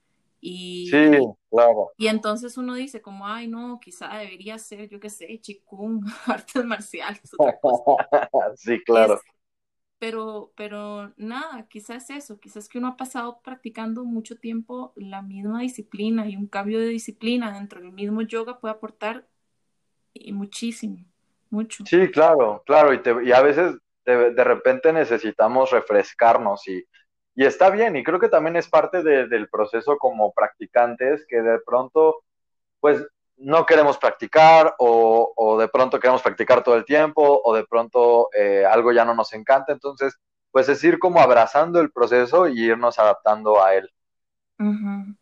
Y, 0.46 0.90
sí, 0.90 1.20
claro. 1.50 1.92
Y 1.98 2.08
entonces 2.08 2.58
uno 2.58 2.74
dice 2.74 3.02
como, 3.02 3.26
ay, 3.26 3.48
no, 3.48 3.80
quizá 3.80 4.18
debería 4.18 4.60
ser, 4.60 4.90
yo 4.90 5.00
qué 5.00 5.10
sé, 5.10 5.40
chikung, 5.40 6.06
artes 6.28 6.66
marciales, 6.66 7.22
otra 7.38 7.58
cosa. 7.60 8.10
sí, 8.58 8.78
claro. 8.84 9.22
Pero, 10.04 10.52
pero 10.58 11.14
nada, 11.16 11.66
quizás 11.70 12.10
es 12.10 12.26
eso, 12.26 12.38
quizás 12.38 12.68
que 12.68 12.78
uno 12.78 12.90
ha 12.90 12.98
pasado 12.98 13.40
practicando 13.42 14.04
mucho 14.04 14.36
tiempo 14.36 14.92
la 14.98 15.22
misma 15.22 15.62
disciplina 15.62 16.28
y 16.28 16.36
un 16.36 16.48
cambio 16.48 16.78
de 16.78 16.88
disciplina 16.88 17.54
dentro 17.58 17.80
del 17.80 17.94
mismo 17.94 18.22
yoga 18.22 18.60
puede 18.60 18.74
aportar 18.74 19.26
y 20.14 20.34
muchísimo, 20.34 20.98
mucho. 21.50 21.86
Sí, 21.88 22.12
claro, 22.12 22.62
claro, 22.66 22.94
y, 22.94 23.02
te, 23.02 23.16
y 23.24 23.32
a 23.32 23.42
veces 23.42 23.78
de, 24.04 24.34
de 24.34 24.44
repente 24.44 24.92
necesitamos 24.92 25.72
refrescarnos 25.72 26.68
y 26.68 26.84
y 27.36 27.46
está 27.46 27.70
bien, 27.70 27.96
y 27.96 28.04
creo 28.04 28.20
que 28.20 28.30
también 28.30 28.58
es 28.58 28.70
parte 28.70 29.02
de, 29.02 29.28
del 29.28 29.50
proceso 29.50 29.98
como 29.98 30.34
practicantes 30.34 31.26
que 31.28 31.42
de 31.42 31.60
pronto, 31.66 32.24
pues, 32.80 33.08
no 33.44 33.66
queremos 33.66 33.98
practicar 33.98 34.76
o, 34.80 35.34
o 35.36 35.58
de 35.60 35.68
pronto 35.68 36.00
queremos 36.00 36.22
practicar 36.22 36.64
todo 36.64 36.76
el 36.76 36.86
tiempo 36.86 37.42
o 37.44 37.54
de 37.56 37.66
pronto 37.66 38.30
eh, 38.34 38.66
algo 38.66 38.92
ya 38.92 39.06
no 39.06 39.14
nos 39.16 39.34
encanta. 39.34 39.74
Entonces, 39.74 40.16
pues 40.52 40.70
es 40.70 40.84
ir 40.84 41.00
como 41.00 41.20
abrazando 41.22 41.80
el 41.82 41.92
proceso 41.92 42.48
y 42.48 42.62
irnos 42.64 43.00
adaptando 43.00 43.64
a 43.64 43.76
él. 43.76 43.90
Uh 44.60 44.64
-huh. 44.66 45.18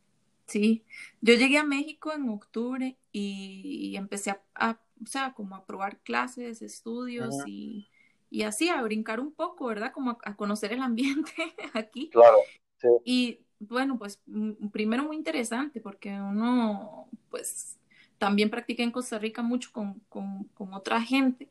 Sí, 0.47 0.85
yo 1.21 1.33
llegué 1.35 1.57
a 1.57 1.63
México 1.63 2.11
en 2.13 2.29
octubre 2.29 2.97
y, 3.11 3.91
y 3.91 3.97
empecé 3.97 4.31
a, 4.31 4.41
a, 4.55 4.71
o 5.03 5.05
sea, 5.07 5.33
como 5.33 5.55
a 5.55 5.65
probar 5.65 5.99
clases, 5.99 6.61
estudios 6.61 7.35
uh 7.35 7.39
-huh. 7.39 7.47
y 7.47 7.89
y 8.31 8.43
así 8.43 8.69
a 8.69 8.81
brincar 8.81 9.19
un 9.19 9.33
poco, 9.33 9.67
¿verdad? 9.67 9.91
Como 9.91 10.11
a, 10.11 10.17
a 10.23 10.35
conocer 10.37 10.71
el 10.73 10.81
ambiente 10.81 11.33
aquí. 11.73 12.09
Claro. 12.09 12.37
Sí. 12.79 12.87
Y 13.03 13.39
bueno, 13.59 13.99
pues 13.99 14.21
primero 14.71 15.03
muy 15.03 15.17
interesante 15.17 15.81
porque 15.81 16.09
uno 16.19 17.09
pues 17.29 17.77
también 18.21 18.51
practica 18.51 18.83
en 18.83 18.91
Costa 18.91 19.17
Rica 19.17 19.41
mucho 19.41 19.71
con, 19.73 19.99
con, 20.07 20.43
con, 20.53 20.75
otra 20.75 21.01
gente 21.01 21.49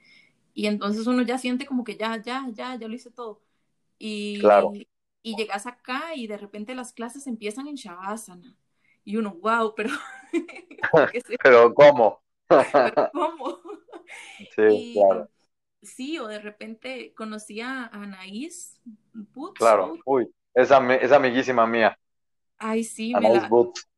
y 0.54 0.66
entonces 0.66 1.04
uno 1.08 1.22
ya 1.22 1.36
siente 1.36 1.66
como 1.66 1.82
que 1.82 1.96
ya, 1.96 2.16
ya, 2.22 2.46
ya, 2.52 2.76
ya 2.76 2.86
lo 2.86 2.94
hice 2.94 3.10
todo. 3.10 3.42
Y, 3.98 4.38
claro. 4.38 4.72
y 5.22 5.36
llegas 5.36 5.66
acá 5.66 6.14
y 6.14 6.28
de 6.28 6.38
repente 6.38 6.76
las 6.76 6.92
clases 6.92 7.26
empiezan 7.26 7.66
en 7.66 7.74
Shavasana 7.74 8.56
y 9.04 9.16
uno, 9.16 9.34
wow, 9.34 9.74
pero... 9.74 9.90
pero 11.42 11.74
¿cómo? 11.74 12.22
pero 12.48 13.10
¿cómo? 13.12 13.58
sí, 14.54 14.62
y, 14.70 14.94
claro 14.94 15.28
sí, 15.82 16.18
o 16.18 16.26
de 16.26 16.38
repente 16.38 17.12
conocí 17.14 17.60
a 17.60 17.86
Anaís 17.86 18.80
Boots. 19.12 19.58
Claro, 19.58 19.98
uy, 20.04 20.28
es, 20.54 20.70
am 20.70 20.90
es 20.92 21.10
amiguísima 21.12 21.66
mía. 21.66 21.98
Ay, 22.58 22.84
sí, 22.84 23.12
Anaís 23.14 23.34
me 23.34 23.40
la... 23.42 23.48
Boots. 23.48 23.88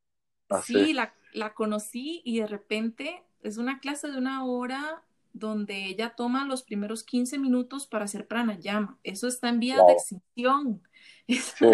Así. 0.49 0.73
Sí, 0.73 0.93
la, 0.93 1.15
la 1.33 1.55
conocí 1.55 2.23
y 2.25 2.39
de 2.39 2.47
repente 2.47 3.23
es 3.43 3.59
una 3.59 3.81
clase 3.81 4.11
de 4.11 4.19
una 4.19 4.45
hora 4.45 5.03
donde 5.33 5.87
ella 5.87 6.15
toma 6.15 6.45
los 6.45 6.63
primeros 6.63 7.05
15 7.05 7.39
minutos 7.39 7.87
para 7.87 8.05
hacer 8.05 8.27
pranayama. 8.27 8.99
Eso 9.03 9.27
está 9.27 9.49
en 9.49 9.61
vías 9.61 9.79
wow. 9.79 9.87
de 9.87 9.93
extinción. 9.93 10.83
Sí. 11.29 11.67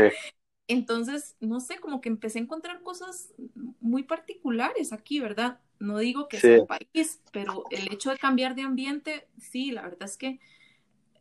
Entonces, 0.69 1.35
no 1.41 1.59
sé, 1.59 1.81
como 1.81 2.03
que 2.03 2.11
empecé 2.11 2.39
a 2.39 2.43
encontrar 2.43 2.83
cosas 2.83 3.33
muy 3.81 4.03
particulares 4.03 4.93
aquí, 4.93 5.19
¿verdad? 5.19 5.59
No 5.81 5.99
digo 5.99 6.29
que 6.29 6.37
sí. 6.37 6.47
sea 6.47 6.57
el 6.57 6.67
país, 6.67 7.23
pero 7.33 7.65
el 7.71 7.91
hecho 7.91 8.11
de 8.11 8.19
cambiar 8.19 8.55
de 8.55 8.63
ambiente, 8.63 9.27
sí, 9.39 9.73
la 9.73 9.83
verdad 9.83 10.03
es 10.03 10.19
que 10.19 10.39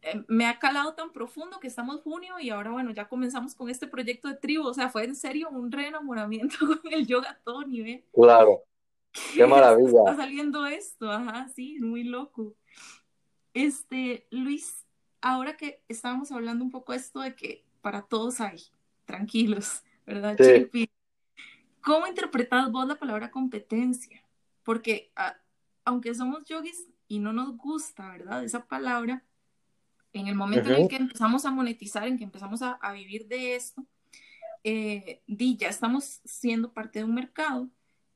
eh, 0.02 0.24
me 0.28 0.46
ha 0.46 0.60
calado 0.60 0.94
tan 0.94 1.12
profundo 1.12 1.60
que 1.60 1.68
estamos 1.68 2.02
junio 2.02 2.40
y 2.40 2.50
ahora, 2.50 2.72
bueno, 2.72 2.92
ya 2.92 3.08
comenzamos 3.08 3.56
con 3.56 3.70
este 3.70 3.88
proyecto 3.88 4.28
de 4.28 4.36
tribu. 4.36 4.66
O 4.66 4.74
sea, 4.74 4.90
fue 4.90 5.04
en 5.04 5.16
serio 5.16 5.50
un 5.50 5.72
reenamoramiento 5.72 6.58
con 6.82 6.94
el 6.94 7.06
yoga 7.08 7.32
a 7.32 7.38
todo 7.38 7.64
nivel. 7.66 8.04
Claro. 8.14 8.64
Qué 9.34 9.46
maravilla. 9.46 10.00
Está 10.00 10.16
saliendo 10.16 10.66
esto, 10.66 11.12
ajá, 11.12 11.50
sí, 11.50 11.80
muy 11.80 12.04
loco. 12.04 12.56
Este, 13.54 14.28
Luis, 14.30 14.86
ahora 15.22 15.58
que 15.58 15.82
estábamos 15.88 16.32
hablando 16.32 16.64
un 16.64 16.72
poco 16.72 16.94
esto 16.94 17.22
de 17.22 17.36
que 17.36 17.66
para 17.82 18.04
todos 18.04 18.42
hay, 18.42 18.62
tranquilos, 19.06 19.82
¿verdad? 20.06 20.38
Sí. 20.38 20.90
¿Cómo 21.82 22.06
interpretas 22.06 22.72
vos 22.72 22.88
la 22.88 22.96
palabra 22.96 23.32
competencia? 23.32 24.22
Porque 24.64 25.12
a, 25.16 25.38
aunque 25.86 26.14
somos 26.14 26.44
yogis 26.44 26.88
y 27.08 27.20
no 27.20 27.32
nos 27.32 27.56
gusta, 27.58 28.10
¿verdad? 28.10 28.44
Esa 28.44 28.66
palabra, 28.68 29.24
en 30.20 30.28
el 30.28 30.36
momento 30.36 30.70
uh 30.70 30.74
-huh. 30.74 30.76
en 30.78 30.82
el 30.84 30.88
que 30.90 30.96
empezamos 30.98 31.46
a 31.46 31.52
monetizar, 31.52 32.08
en 32.08 32.18
que 32.18 32.24
empezamos 32.24 32.62
a, 32.62 32.74
a 32.74 32.94
vivir 32.94 33.28
de 33.28 33.56
esto, 33.56 33.86
eh, 34.64 35.22
di, 35.28 35.58
ya 35.58 35.70
estamos 35.70 36.22
siendo 36.26 36.74
parte 36.74 37.00
de 37.00 37.06
un 37.06 37.14
mercado 37.14 37.70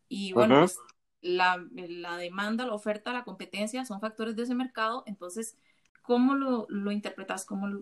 y 0.10 0.34
bueno, 0.34 0.56
uh 0.56 0.58
-huh. 0.58 0.62
pues, 0.62 0.80
la, 1.22 1.64
la, 1.74 2.18
demanda, 2.18 2.66
la 2.66 2.74
oferta, 2.74 3.14
la 3.14 3.24
competencia 3.24 3.86
son 3.86 4.02
factores 4.02 4.36
de 4.36 4.44
ese 4.44 4.56
mercado, 4.56 5.04
entonces, 5.06 5.58
¿cómo 6.02 6.34
lo, 6.34 6.66
lo 6.70 6.92
interpretas? 6.92 7.46
¿Cómo 7.46 7.68
lo, 7.68 7.80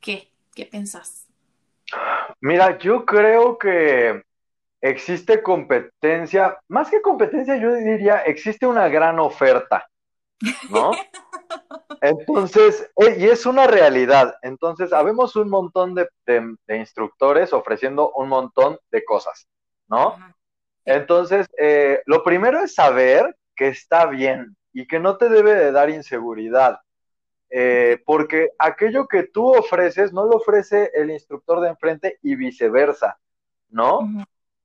qué? 0.00 0.32
¿Qué 0.54 0.66
pensás? 0.66 1.28
Mira, 2.40 2.78
yo 2.78 3.04
creo 3.04 3.58
que 3.58 4.22
existe 4.80 5.42
competencia, 5.42 6.58
más 6.68 6.90
que 6.90 7.00
competencia, 7.00 7.56
yo 7.56 7.74
diría, 7.74 8.18
existe 8.18 8.66
una 8.66 8.88
gran 8.88 9.18
oferta, 9.20 9.88
¿no? 10.70 10.92
Entonces, 12.00 12.90
eh, 12.96 13.16
y 13.18 13.24
es 13.26 13.46
una 13.46 13.66
realidad. 13.66 14.34
Entonces, 14.42 14.92
habemos 14.92 15.36
un 15.36 15.48
montón 15.48 15.94
de, 15.94 16.08
instructores 16.68 17.52
ofreciendo 17.52 18.10
un 18.16 18.28
montón 18.28 18.78
de 18.90 19.04
cosas, 19.04 19.46
¿no? 19.88 20.16
Entonces, 20.84 21.46
eh, 21.58 22.02
lo 22.06 22.24
primero 22.24 22.60
es 22.60 22.74
saber 22.74 23.36
que 23.54 23.68
está 23.68 24.06
bien 24.06 24.56
y 24.72 24.86
que 24.86 24.98
no 24.98 25.16
te 25.16 25.28
debe 25.28 25.54
de 25.54 25.70
dar 25.70 25.90
inseguridad. 25.90 26.80
Eh, 27.54 28.02
porque 28.06 28.48
aquello 28.58 29.06
que 29.06 29.24
tú 29.24 29.54
ofreces 29.54 30.12
no 30.12 30.24
lo 30.24 30.36
ofrece 30.36 30.90
el 30.94 31.10
instructor 31.10 31.60
de 31.60 31.68
enfrente 31.68 32.18
y 32.22 32.34
viceversa, 32.34 33.18
¿no? 33.68 34.00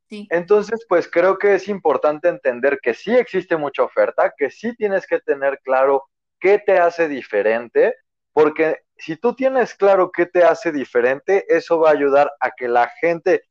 Entonces, 0.09 0.85
pues 0.87 1.09
creo 1.09 1.37
que 1.37 1.55
es 1.55 1.67
importante 1.67 2.29
entender 2.29 2.79
que 2.81 2.93
sí 2.93 3.15
existe 3.15 3.57
mucha 3.57 3.83
oferta, 3.83 4.33
que 4.37 4.49
sí 4.49 4.75
tienes 4.75 5.05
que 5.05 5.19
tener 5.19 5.59
claro 5.63 6.05
qué 6.39 6.59
te 6.59 6.77
hace 6.79 7.07
diferente, 7.07 7.95
porque 8.31 8.83
si 8.97 9.17
tú 9.17 9.35
tienes 9.35 9.75
claro 9.75 10.11
qué 10.11 10.25
te 10.25 10.43
hace 10.43 10.71
diferente, 10.71 11.45
eso 11.49 11.79
va 11.79 11.89
a 11.89 11.93
ayudar 11.93 12.31
a 12.39 12.51
que 12.51 12.67
la 12.67 12.89
gente 13.01 13.43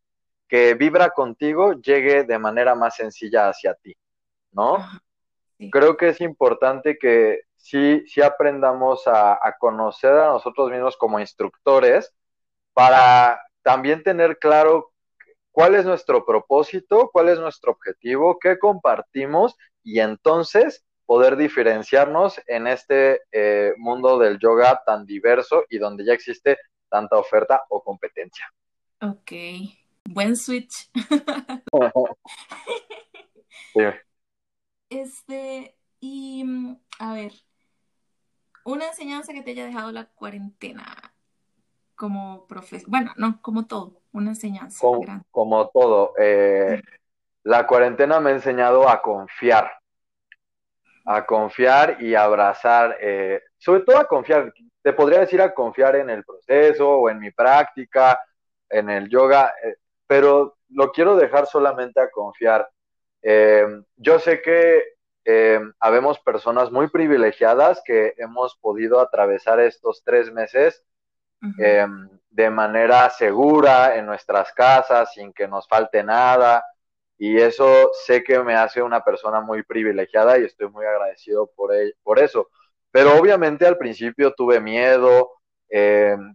que 0.49 0.75
vibra 0.75 1.11
contigo 1.11 1.75
llegue 1.75 2.25
de 2.25 2.39
manera 2.39 2.75
más 2.75 2.97
sencilla 2.97 3.49
hacia 3.49 3.75
ti, 3.75 3.95
¿no? 4.53 4.79
Creo 5.71 5.97
que 5.97 6.09
es 6.09 6.21
importante 6.21 6.99
que 6.99 7.41
sí, 7.57 8.05
sí 8.07 8.23
aprendamos 8.23 9.07
a, 9.09 9.35
a 9.35 9.57
conocer 9.59 10.13
a 10.13 10.29
nosotros 10.29 10.71
mismos 10.71 10.97
como 10.97 11.19
instructores 11.19 12.15
para 12.73 13.41
también 13.63 14.03
tener 14.03 14.39
claro 14.39 14.93
cuál 15.57 15.75
es 15.75 15.87
nuestro 15.87 16.27
propósito, 16.27 17.09
cuál 17.11 17.31
es 17.31 17.39
nuestro 17.39 17.73
objetivo, 17.73 18.39
qué 18.39 18.59
compartimos 18.59 19.57
y 19.83 20.01
entonces 20.01 20.85
poder 21.07 21.39
diferenciarnos 21.39 22.39
en 22.47 22.67
este 22.67 23.23
eh, 23.33 23.73
mundo 23.79 24.19
del 24.19 24.39
yoga 24.39 24.83
tan 24.85 25.07
diverso 25.07 25.65
y 25.71 25.79
donde 25.79 26.05
ya 26.05 26.13
existe 26.13 26.59
tanta 26.91 27.17
oferta 27.17 27.63
o 27.71 27.83
competencia. 27.83 28.53
Ok, 29.01 29.33
buen 30.05 30.37
switch. 30.37 30.91
Este, 34.89 35.77
y 36.01 36.45
a 36.99 37.13
ver, 37.13 37.33
una 38.65 38.89
enseñanza 38.89 39.33
que 39.33 39.43
te 39.43 39.51
haya 39.51 39.67
dejado 39.67 39.91
la 39.91 40.05
cuarentena 40.05 41.16
como 41.97 42.47
profesor, 42.47 42.89
bueno, 42.89 43.13
no, 43.17 43.41
como 43.43 43.67
todo, 43.67 44.03
una 44.13 44.31
enseñanza. 44.31 44.87
Como, 45.31 45.71
todo, 45.71 46.13
eh, 46.19 46.83
la 47.43 47.67
cuarentena 47.67 48.21
me 48.21 48.31
ha 48.31 48.35
enseñado 48.35 48.89
a 48.89 49.01
confiar, 49.01 49.73
a 51.07 51.25
confiar 51.25 51.97
y 52.01 52.15
abrazar, 52.15 52.99
eh, 53.01 53.43
sobre 53.57 53.81
todo 53.81 53.99
a 53.99 54.07
confiar, 54.07 54.53
te 54.83 54.93
podría 54.93 55.21
decir 55.21 55.41
a 55.41 55.55
confiar 55.55 55.97
en 55.97 56.11
el 56.11 56.23
proceso 56.23 56.89
o 56.89 57.09
en 57.09 57.19
mi 57.19 57.31
práctica, 57.31 58.21
en 58.69 58.91
el 58.91 59.09
yoga, 59.09 59.55
eh, 59.65 59.77
pero 60.07 60.59
lo 60.69 60.93
quiero 60.93 61.17
dejar 61.17 61.47
solamente 61.47 62.01
a 62.01 62.11
confiar. 62.11 62.69
yo 63.97 64.19
sé 64.21 64.41
que 64.41 64.95
habemos 65.81 66.21
personas 66.21 66.71
muy 66.71 66.89
privilegiadas 66.89 67.83
que 67.85 68.15
hemos 68.19 68.57
podido 68.59 69.01
atravesar 69.01 69.59
estos 69.59 70.05
tres 70.05 70.33
meses 70.33 70.85
Em, 71.59 72.09
de 72.31 72.51
manera 72.51 73.09
segura 73.11 73.97
en 73.97 74.05
nuestras 74.05 74.53
casas, 74.53 75.13
sin 75.15 75.33
que 75.33 75.49
nos 75.49 75.67
falte 75.67 76.03
nada. 76.03 76.63
Y 77.19 77.39
eso 77.39 77.91
sé 78.05 78.23
que 78.23 78.39
me 78.41 78.55
hace 78.55 78.83
una 78.83 79.03
persona 79.03 79.41
muy 79.41 79.63
privilegiada 79.63 80.39
y 80.39 80.45
estoy 80.45 80.69
muy 80.69 80.85
agradecido 80.85 81.51
por, 81.57 81.73
por 82.03 82.19
eso. 82.19 82.51
Pero 82.91 83.19
obviamente 83.19 83.67
al 83.67 83.79
principio 83.79 84.35
tuve 84.35 84.61
miedo, 84.61 85.31
em, 85.69 86.35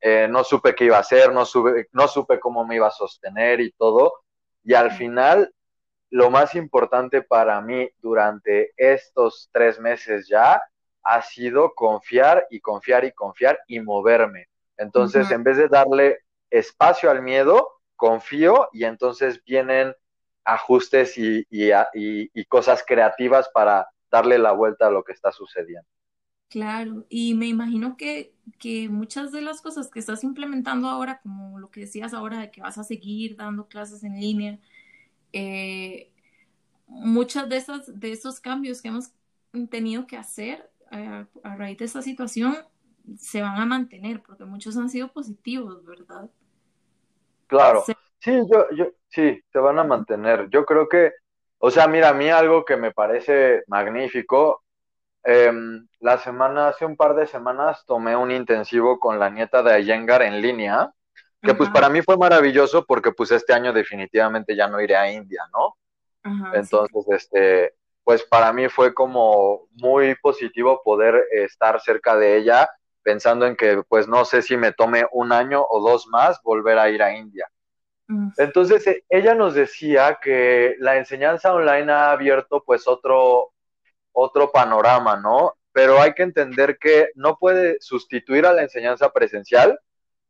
eh, 0.00 0.28
no 0.28 0.44
supe 0.44 0.74
qué 0.74 0.84
iba 0.84 0.96
a 0.98 1.00
hacer, 1.00 1.32
no, 1.32 1.44
no 1.92 2.08
supe 2.08 2.38
cómo 2.38 2.64
me 2.66 2.76
iba 2.76 2.86
a 2.88 2.90
sostener 2.90 3.60
y 3.60 3.72
todo. 3.72 4.12
Y 4.62 4.74
al 4.74 4.90
final, 4.90 5.52
lo 6.10 6.30
más 6.30 6.54
importante 6.54 7.22
para 7.22 7.60
mí 7.60 7.88
durante 7.98 8.72
estos 8.76 9.48
tres 9.52 9.80
meses 9.80 10.28
ya 10.28 10.60
ha 11.08 11.22
sido 11.22 11.72
confiar 11.74 12.46
y 12.50 12.60
confiar 12.60 13.06
y 13.06 13.12
confiar 13.12 13.58
y 13.66 13.80
moverme. 13.80 14.46
Entonces, 14.76 15.30
en 15.30 15.42
vez 15.42 15.56
de 15.56 15.66
darle 15.66 16.18
espacio 16.50 17.10
al 17.10 17.22
miedo, 17.22 17.80
confío 17.96 18.68
y 18.74 18.84
entonces 18.84 19.42
vienen 19.42 19.94
ajustes 20.44 21.14
y, 21.16 21.44
cosas 22.48 22.84
creativas 22.86 23.48
para 23.54 23.88
darle 24.10 24.38
la 24.38 24.52
vuelta 24.52 24.88
a 24.88 24.90
lo 24.90 25.02
que 25.02 25.12
está 25.12 25.32
sucediendo. 25.32 25.88
Claro, 26.50 27.06
y 27.08 27.32
me 27.34 27.46
imagino 27.46 27.96
que, 27.96 28.34
muchas 28.90 29.32
de 29.32 29.40
las 29.40 29.62
cosas 29.62 29.90
que 29.90 30.00
estás 30.00 30.22
implementando 30.24 30.88
ahora, 30.88 31.20
como 31.22 31.58
lo 31.58 31.70
que 31.70 31.80
decías 31.80 32.12
ahora 32.12 32.38
de 32.38 32.50
que 32.50 32.60
vas 32.60 32.76
a 32.76 32.84
seguir 32.84 33.34
dando 33.34 33.66
clases 33.66 34.04
en 34.04 34.20
línea, 34.20 34.58
eh, 35.32 36.10
muchas 36.86 37.48
de 37.48 37.56
esas 37.56 37.98
de 37.98 38.12
esos 38.12 38.40
cambios 38.40 38.82
que 38.82 38.88
hemos 38.88 39.10
tenido 39.70 40.06
que 40.06 40.16
hacer 40.16 40.70
a, 40.90 41.56
raíz 41.56 41.78
de 41.78 41.84
esta 41.84 42.02
situación 42.02 42.56
se 43.16 43.42
van 43.42 43.60
a 43.60 43.66
mantener, 43.66 44.22
porque 44.22 44.44
muchos 44.44 44.76
han 44.76 44.90
sido 44.90 45.12
positivos, 45.12 45.84
¿verdad? 45.84 46.28
Claro. 47.46 47.84
Sí, 48.20 48.32
yo, 48.52 48.66
yo, 48.72 48.88
sí, 49.08 49.40
se 49.50 49.58
van 49.58 49.78
a 49.78 49.84
mantener. 49.84 50.48
Yo 50.50 50.64
creo 50.66 50.88
que, 50.88 51.12
o 51.58 51.70
sea, 51.70 51.86
mira, 51.86 52.10
a 52.10 52.14
mí 52.14 52.28
algo 52.28 52.64
que 52.64 52.76
me 52.76 52.92
parece 52.92 53.62
magnífico, 53.66 54.62
em, 55.22 55.86
la 56.00 56.18
semana, 56.18 56.68
hace 56.68 56.84
un 56.84 56.96
par 56.96 57.14
de 57.14 57.26
semanas 57.26 57.84
tomé 57.86 58.16
un 58.16 58.30
intensivo 58.30 58.98
con 58.98 59.18
la 59.18 59.30
nieta 59.30 59.62
de 59.62 59.72
Ayengar 59.72 60.22
en 60.22 60.42
línea, 60.42 60.92
que 61.40 61.54
pues 61.54 61.70
para 61.70 61.88
mí 61.88 62.02
fue 62.02 62.16
maravilloso 62.16 62.84
porque 62.84 63.12
pues 63.12 63.30
este 63.30 63.52
año 63.52 63.72
definitivamente 63.72 64.56
ya 64.56 64.66
no 64.66 64.80
iré 64.80 64.96
a 64.96 65.10
India, 65.10 65.42
¿no? 65.52 65.76
Entonces, 66.52 67.06
este, 67.08 67.74
pues 68.08 68.22
para 68.22 68.54
mí 68.54 68.70
fue 68.70 68.94
como 68.94 69.68
muy 69.72 70.14
positivo 70.14 70.80
poder 70.82 71.26
estar 71.30 71.78
cerca 71.78 72.16
de 72.16 72.38
ella, 72.38 72.66
pensando 73.02 73.44
en 73.46 73.54
que 73.54 73.82
pues 73.86 74.08
no 74.08 74.24
sé 74.24 74.40
si 74.40 74.56
me 74.56 74.72
tome 74.72 75.04
un 75.12 75.30
año 75.30 75.62
o 75.68 75.86
dos 75.86 76.06
más 76.06 76.40
volver 76.42 76.78
a 76.78 76.88
ir 76.88 77.02
a 77.02 77.14
India. 77.14 77.46
Mm. 78.06 78.30
Entonces 78.38 78.86
e, 78.86 79.04
ella 79.10 79.34
nos 79.34 79.52
decía 79.52 80.18
que 80.22 80.74
la 80.78 80.96
enseñanza 80.96 81.52
online 81.52 81.92
ha 81.92 82.10
abierto 82.10 82.64
pues 82.64 82.88
otro, 82.88 83.52
otro 84.12 84.50
panorama, 84.52 85.18
¿no? 85.18 85.52
Pero 85.70 86.00
hay 86.00 86.14
que 86.14 86.22
entender 86.22 86.78
que 86.78 87.10
no 87.14 87.36
puede 87.36 87.76
sustituir 87.78 88.46
a 88.46 88.54
la 88.54 88.62
enseñanza 88.62 89.12
presencial, 89.12 89.78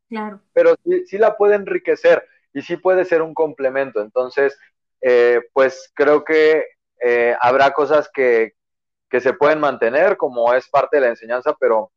claro. 0.08 0.40
pero 0.52 0.74
sí, 0.82 1.06
sí 1.06 1.16
la 1.16 1.36
puede 1.36 1.54
enriquecer 1.54 2.26
y 2.52 2.60
sí 2.60 2.76
puede 2.76 3.04
ser 3.04 3.22
un 3.22 3.34
complemento. 3.34 4.00
Entonces, 4.00 4.58
eh, 5.00 5.42
pues 5.52 5.92
creo 5.94 6.24
que 6.24 6.64
eh, 7.00 7.36
habrá 7.40 7.72
cosas 7.72 8.10
que, 8.12 8.54
se 9.10 9.32
pueden 9.32 9.60
mantener 9.60 10.16
como 10.16 10.52
es 10.52 10.68
parte 10.68 10.96
de 10.96 11.02
la 11.02 11.08
enseñanza, 11.08 11.56
pero 11.58 11.90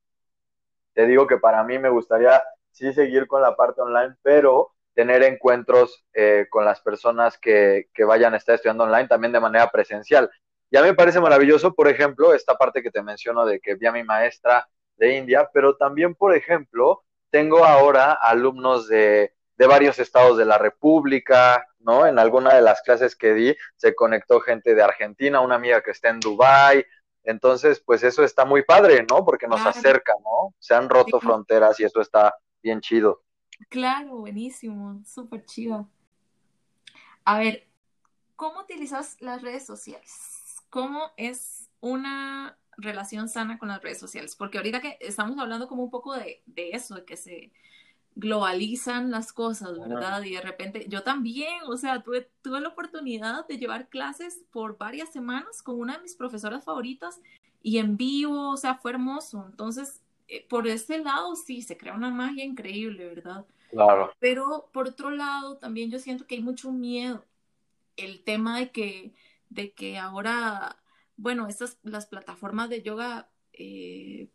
te 0.94 1.06
digo 1.06 1.28
que 1.28 1.38
para 1.38 1.64
mí 1.64 1.78
me 1.78 1.90
gustaría 1.90 2.42
sí 2.72 2.94
seguir 2.94 3.28
con 3.28 3.42
la 3.42 3.56
parte 3.56 3.82
online, 3.82 4.16
pero 4.22 4.72
tener 4.94 5.24
encuentros 5.24 6.06
eh, 6.14 6.48
con 6.50 6.64
las 6.64 6.80
personas 6.82 7.38
que, 7.38 7.90
que, 7.94 8.06
vayan 8.06 8.34
a 8.34 8.38
estar 8.38 8.56
estudiando 8.56 8.86
online 8.86 9.08
también 9.08 9.34
de 9.34 9.40
manera 9.40 9.70
presencial. 9.70 10.30
Y 10.70 10.78
a 10.78 10.82
mí 10.82 10.88
me 10.88 10.94
parece 10.96 11.20
maravilloso, 11.20 11.74
por 11.74 11.90
ejemplo, 11.90 12.34
esta 12.34 12.56
parte 12.56 12.82
que 12.82 12.92
te 12.92 13.02
menciono 13.02 13.46
de 13.46 13.60
que 13.60 13.76
vi 13.76 13.88
a 13.88 13.92
mi 13.92 14.04
maestra 14.04 14.68
de 14.96 15.18
India, 15.18 15.50
pero 15.54 15.76
también, 15.76 16.16
por 16.16 16.34
ejemplo, 16.34 17.04
tengo 17.30 17.66
ahora 17.66 18.14
alumnos 18.14 18.88
de, 18.88 19.34
de 19.62 19.68
varios 19.68 20.00
estados 20.00 20.40
de 20.40 20.46
la 20.46 20.58
República, 20.58 21.68
¿no? 21.82 22.08
En 22.08 22.18
alguna 22.18 22.56
de 22.56 22.64
las 22.64 22.82
clases 22.82 23.16
que 23.16 23.36
di 23.36 23.56
se 23.76 23.94
conectó 23.94 24.40
gente 24.40 24.74
de 24.74 24.82
Argentina, 24.82 25.40
una 25.40 25.54
amiga 25.54 25.84
que 25.84 25.92
está 25.92 26.10
en 26.10 26.20
Dubái. 26.20 26.84
Entonces, 27.24 27.80
pues 27.80 28.02
eso 28.02 28.24
está 28.24 28.44
muy 28.44 28.64
padre, 28.64 29.06
¿no? 29.08 29.24
Porque 29.24 29.48
nos 29.48 29.64
acerca, 29.64 30.14
¿no? 30.24 30.56
Se 30.58 30.74
han 30.74 30.90
roto 30.90 31.20
fronteras 31.20 31.80
y 31.80 31.84
eso 31.84 32.02
está 32.02 32.34
bien 32.64 32.82
chido. 32.82 33.22
Claro, 33.70 34.18
buenísimo, 34.18 35.00
súper 35.06 35.46
chido. 35.46 35.88
A 37.24 37.38
ver, 37.38 37.68
¿cómo 38.36 38.62
utilizas 38.62 39.16
las 39.20 39.44
redes 39.44 39.64
sociales? 39.64 40.64
¿Cómo 40.72 41.12
es 41.18 41.70
una 41.82 42.58
relación 42.78 43.30
sana 43.30 43.60
con 43.60 43.68
las 43.68 43.84
redes 43.84 44.00
sociales? 44.00 44.36
Porque 44.36 44.58
ahorita 44.58 44.82
que 44.82 44.98
estamos 45.02 45.38
hablando 45.38 45.68
como 45.68 45.84
un 45.84 45.92
poco 45.92 46.16
de, 46.16 46.42
de 46.48 46.72
eso, 46.72 46.96
de 46.96 47.06
que 47.06 47.16
se 47.16 47.52
globalizan 48.16 49.12
las 49.12 49.34
cosas, 49.34 49.80
¿verdad? 49.80 50.22
Y 50.24 50.36
de 50.36 50.42
repente, 50.42 50.86
yo 50.90 51.04
también, 51.04 51.64
o 51.68 51.78
sea, 51.78 52.04
tuve, 52.04 52.30
tuve 52.42 52.60
la 52.60 52.70
oportunidad 52.70 53.48
de 53.48 53.58
llevar 53.58 53.90
clases 53.90 54.44
por 54.52 54.78
varias 54.78 55.12
semanas 55.12 55.62
con 55.62 55.80
una 55.80 55.96
de 55.96 56.04
mis 56.04 56.16
profesoras 56.16 56.66
favoritas 56.66 57.22
y 57.64 57.78
en 57.78 57.98
vivo, 57.98 58.50
o 58.52 58.58
sea, 58.58 58.76
fue 58.76 58.92
hermoso. 58.92 59.46
Entonces, 59.50 60.02
eh, 60.28 60.46
por 60.48 60.68
este 60.68 61.00
lado 61.00 61.36
sí, 61.36 61.62
se 61.62 61.78
crea 61.78 61.94
una 61.94 62.10
magia 62.10 62.44
increíble, 62.44 63.08
¿verdad? 63.08 63.46
Claro. 63.70 64.12
Pero 64.20 64.70
por 64.74 64.90
otro 64.90 65.12
lado, 65.12 65.58
también 65.58 65.90
yo 65.90 66.00
siento 66.00 66.28
que 66.28 66.36
hay 66.36 66.42
mucho 66.42 66.72
miedo. 66.72 67.26
El 67.96 68.24
tema 68.24 68.60
de 68.60 68.72
que, 68.72 69.14
de 69.50 69.72
que 69.74 69.98
ahora, 69.98 70.78
bueno, 71.18 71.48
estas, 71.48 71.78
las 71.84 72.08
plataformas 72.08 72.70
de 72.70 72.82
yoga 72.82 73.30
eh, 73.54 74.30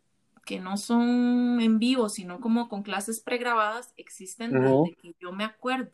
que 0.47 0.61
no 0.61 0.77
son 0.77 1.59
en 1.59 1.77
vivo, 1.77 2.07
sino 2.07 2.39
como 2.39 2.69
con 2.69 2.81
clases 2.81 3.19
pregrabadas, 3.19 3.93
existen 3.97 4.53
desde 4.53 4.95
que 4.95 5.13
yo 5.19 5.33
me 5.33 5.43
acuerdo. 5.43 5.91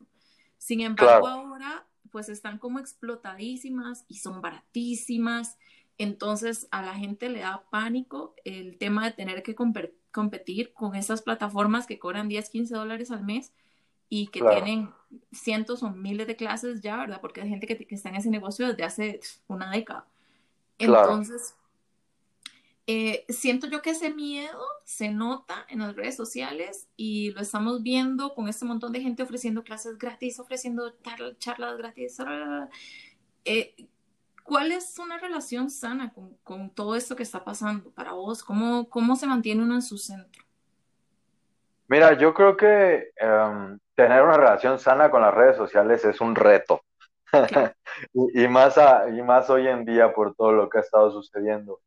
Sin 0.60 0.82
embargo, 0.82 1.28
ahora 1.28 1.88
pues 2.12 2.30
están 2.30 2.60
como 2.60 2.78
explotadísimas 2.78 4.06
y 4.08 4.20
son 4.20 4.44
baratísimas. 4.44 5.58
Entonces 5.98 6.68
a 6.70 6.84
la 6.84 6.94
gente 6.94 7.30
le 7.30 7.40
da 7.40 7.64
pánico 7.72 8.36
el 8.46 8.78
tema 8.78 9.04
de 9.06 9.12
tener 9.12 9.42
que 9.42 9.56
competir 9.56 10.72
con 10.74 10.94
esas 10.94 11.24
plataformas 11.24 11.88
que 11.88 11.98
cobran 11.98 12.30
10, 12.30 12.48
15 12.50 12.76
dólares 12.76 13.10
al 13.10 13.24
mes 13.24 13.54
y 14.08 14.28
que 14.28 14.42
tienen 14.42 14.92
cientos 15.32 15.82
o 15.82 15.90
miles 15.90 16.28
de 16.28 16.36
clases 16.36 16.82
ya, 16.82 16.98
¿verdad? 16.98 17.22
Porque 17.22 17.42
hay 17.42 17.50
gente 17.50 17.66
que, 17.66 17.88
está 17.90 18.10
en 18.10 18.16
ese 18.18 18.30
negocio 18.30 18.68
desde 18.68 18.84
hace 18.84 19.20
una 19.48 19.72
década. 19.72 20.06
Entonces, 20.78 21.56
eh, 22.86 23.26
siento 23.30 23.68
yo 23.68 23.82
que 23.82 23.92
ese 23.92 24.14
miedo 24.14 24.60
se 24.84 25.10
nota 25.10 25.66
en 25.70 25.80
las 25.80 25.96
redes 25.96 26.18
sociales 26.18 26.90
y 26.98 27.32
lo 27.32 27.40
estamos 27.40 27.82
viendo 27.82 28.34
con 28.34 28.50
este 28.50 28.66
montón 28.66 28.92
de 28.92 29.00
gente 29.00 29.24
ofreciendo 29.24 29.64
clases 29.64 29.98
gratis, 29.98 30.40
ofreciendo 30.40 30.94
charlas 31.38 31.78
gratis. 31.78 32.18
Eh, 33.46 33.88
¿Cuál 34.44 34.74
es 34.74 35.00
una 35.00 35.18
relación 35.18 35.70
sana 35.70 36.14
con, 36.44 36.70
todo 36.72 36.96
esto 36.98 37.16
que 37.16 37.24
está 37.24 37.46
pasando 37.46 37.90
para 37.92 38.12
vos? 38.12 38.44
¿Cómo, 38.44 38.90
¿Cómo 38.90 39.16
se 39.16 39.28
mantiene 39.28 39.64
uno 39.64 39.76
en 39.76 39.82
su 39.82 39.98
centro? 39.98 40.44
Mira, 41.88 42.18
yo 42.18 42.34
creo 42.34 42.58
que 42.58 43.12
em, 43.16 43.80
tener 43.96 44.24
una 44.24 44.36
relación 44.36 44.78
sana 44.78 45.10
con 45.10 45.22
las 45.22 45.34
redes 45.34 45.56
sociales 45.56 46.04
es 46.04 46.20
un 46.20 46.36
reto. 46.36 46.82
y, 48.14 48.48
más 48.50 48.76
y 49.16 49.22
más 49.22 49.50
hoy 49.50 49.68
en 49.68 49.86
día 49.86 50.14
por 50.14 50.36
todo 50.36 50.52
lo 50.52 50.70
que 50.70 50.80
ha 50.80 50.82
estado 50.82 51.12
sucediendo. 51.12 51.80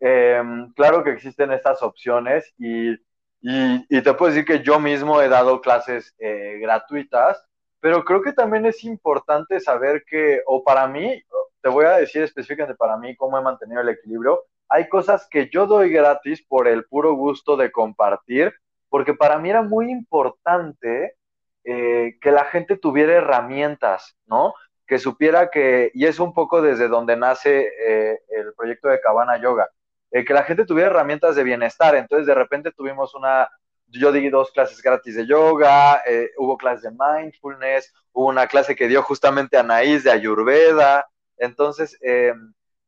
Em, 0.00 0.72
claro 0.72 1.04
que 1.04 1.10
existen 1.10 1.52
estas 1.52 1.82
opciones 1.82 2.52
y, 2.58 2.96
te 3.42 4.14
puedo 4.14 4.32
decir 4.32 4.44
que 4.44 4.62
yo 4.62 4.80
mismo 4.80 5.20
he 5.20 5.28
dado 5.28 5.60
clases 5.60 6.14
eh, 6.18 6.58
gratuitas, 6.60 7.42
pero 7.80 8.04
creo 8.04 8.22
que 8.22 8.32
también 8.32 8.66
es 8.66 8.84
importante 8.84 9.60
saber 9.60 10.04
que, 10.06 10.42
o 10.46 10.64
para 10.64 10.86
mí, 10.86 11.22
te 11.62 11.68
voy 11.68 11.84
a 11.84 11.96
decir 11.96 12.22
específicamente 12.22 12.76
para 12.76 12.96
mí 12.96 13.16
cómo 13.16 13.38
he 13.38 13.42
mantenido 13.42 13.80
el 13.80 13.88
equilibrio, 13.90 14.44
hay 14.68 14.88
cosas 14.88 15.26
que 15.30 15.48
yo 15.50 15.66
doy 15.66 15.90
gratis 15.90 16.42
por 16.46 16.68
el 16.68 16.84
puro 16.84 17.14
gusto 17.14 17.56
de 17.56 17.72
compartir, 17.72 18.54
porque 18.88 19.14
para 19.14 19.38
mí 19.38 19.50
era 19.50 19.62
muy 19.62 19.90
importante 19.90 21.16
eh, 21.64 22.16
que 22.20 22.30
la 22.30 22.44
gente 22.44 22.76
tuviera 22.76 23.14
herramientas, 23.14 24.16
¿no? 24.26 24.54
Que 24.86 24.98
supiera 24.98 25.50
que, 25.50 25.90
y 25.94 26.06
es 26.06 26.20
un 26.20 26.32
poco 26.32 26.62
desde 26.62 26.88
donde 26.88 27.16
nace 27.16 27.68
eh, 27.86 28.20
el 28.28 28.54
proyecto 28.54 28.88
de 28.88 29.00
Cabana 29.00 29.38
Yoga, 29.38 29.68
eh, 30.10 30.24
que 30.24 30.34
la 30.34 30.42
gente 30.44 30.64
tuviera 30.64 30.90
herramientas 30.90 31.36
de 31.36 31.44
bienestar. 31.44 31.94
Entonces, 31.94 32.26
de 32.26 32.34
repente 32.34 32.72
tuvimos 32.72 33.14
una, 33.14 33.48
yo 33.86 34.12
di 34.12 34.28
dos 34.28 34.50
clases 34.50 34.82
gratis 34.82 35.16
de 35.16 35.26
yoga, 35.26 36.02
eh, 36.06 36.30
hubo 36.38 36.56
clases 36.56 36.82
de 36.82 36.90
mindfulness, 36.90 37.92
hubo 38.12 38.28
una 38.28 38.46
clase 38.46 38.74
que 38.74 38.88
dio 38.88 39.02
justamente 39.02 39.56
Anaís 39.56 40.04
de 40.04 40.10
Ayurveda. 40.10 41.06
Entonces, 41.36 41.96
eh, 42.02 42.34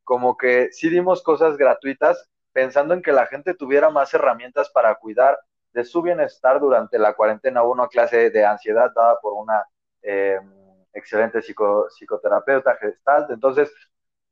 como 0.04 0.36
que 0.36 0.70
sí 0.72 0.88
dimos 0.90 1.22
cosas 1.22 1.56
gratuitas 1.56 2.28
pensando 2.52 2.92
en 2.94 3.02
que 3.02 3.12
la 3.12 3.26
gente 3.26 3.54
tuviera 3.54 3.88
más 3.88 4.12
herramientas 4.12 4.70
para 4.70 4.94
cuidar 4.96 5.38
de 5.72 5.84
su 5.84 6.02
bienestar 6.02 6.60
durante 6.60 6.98
la 6.98 7.14
cuarentena. 7.14 7.62
Hubo 7.62 7.72
una 7.72 7.88
clase 7.88 8.30
de 8.30 8.44
ansiedad 8.44 8.92
dada 8.94 9.18
por 9.22 9.34
una 9.34 9.64
excelente 10.92 11.40
psicoterapeuta 11.40 12.76
gestalt. 12.76 13.30
Entonces, 13.30 13.72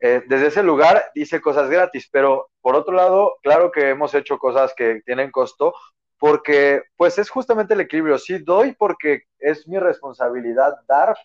eh, 0.01 0.23
desde 0.27 0.47
ese 0.47 0.63
lugar 0.63 1.11
dice 1.15 1.41
cosas 1.41 1.69
gratis, 1.69 2.09
pero 2.11 2.51
por 2.61 2.75
otro 2.75 2.95
lado, 2.95 3.35
claro 3.43 3.71
que 3.71 3.91
hemos 3.91 4.15
hecho 4.15 4.39
cosas 4.39 4.73
que 4.75 5.03
tienen 5.05 5.31
costo, 5.31 5.75
porque 6.19 6.83
pues 6.97 7.19
es 7.19 7.31
justamente 7.31 7.75
el 7.75 7.81
equilibrio. 7.81 8.19
Sí 8.19 8.39
doy 8.39 8.73
porque 8.73 9.25
es 9.39 9.67
mi 9.69 9.79
responsabilidad 9.79 10.75
dar 10.87 11.17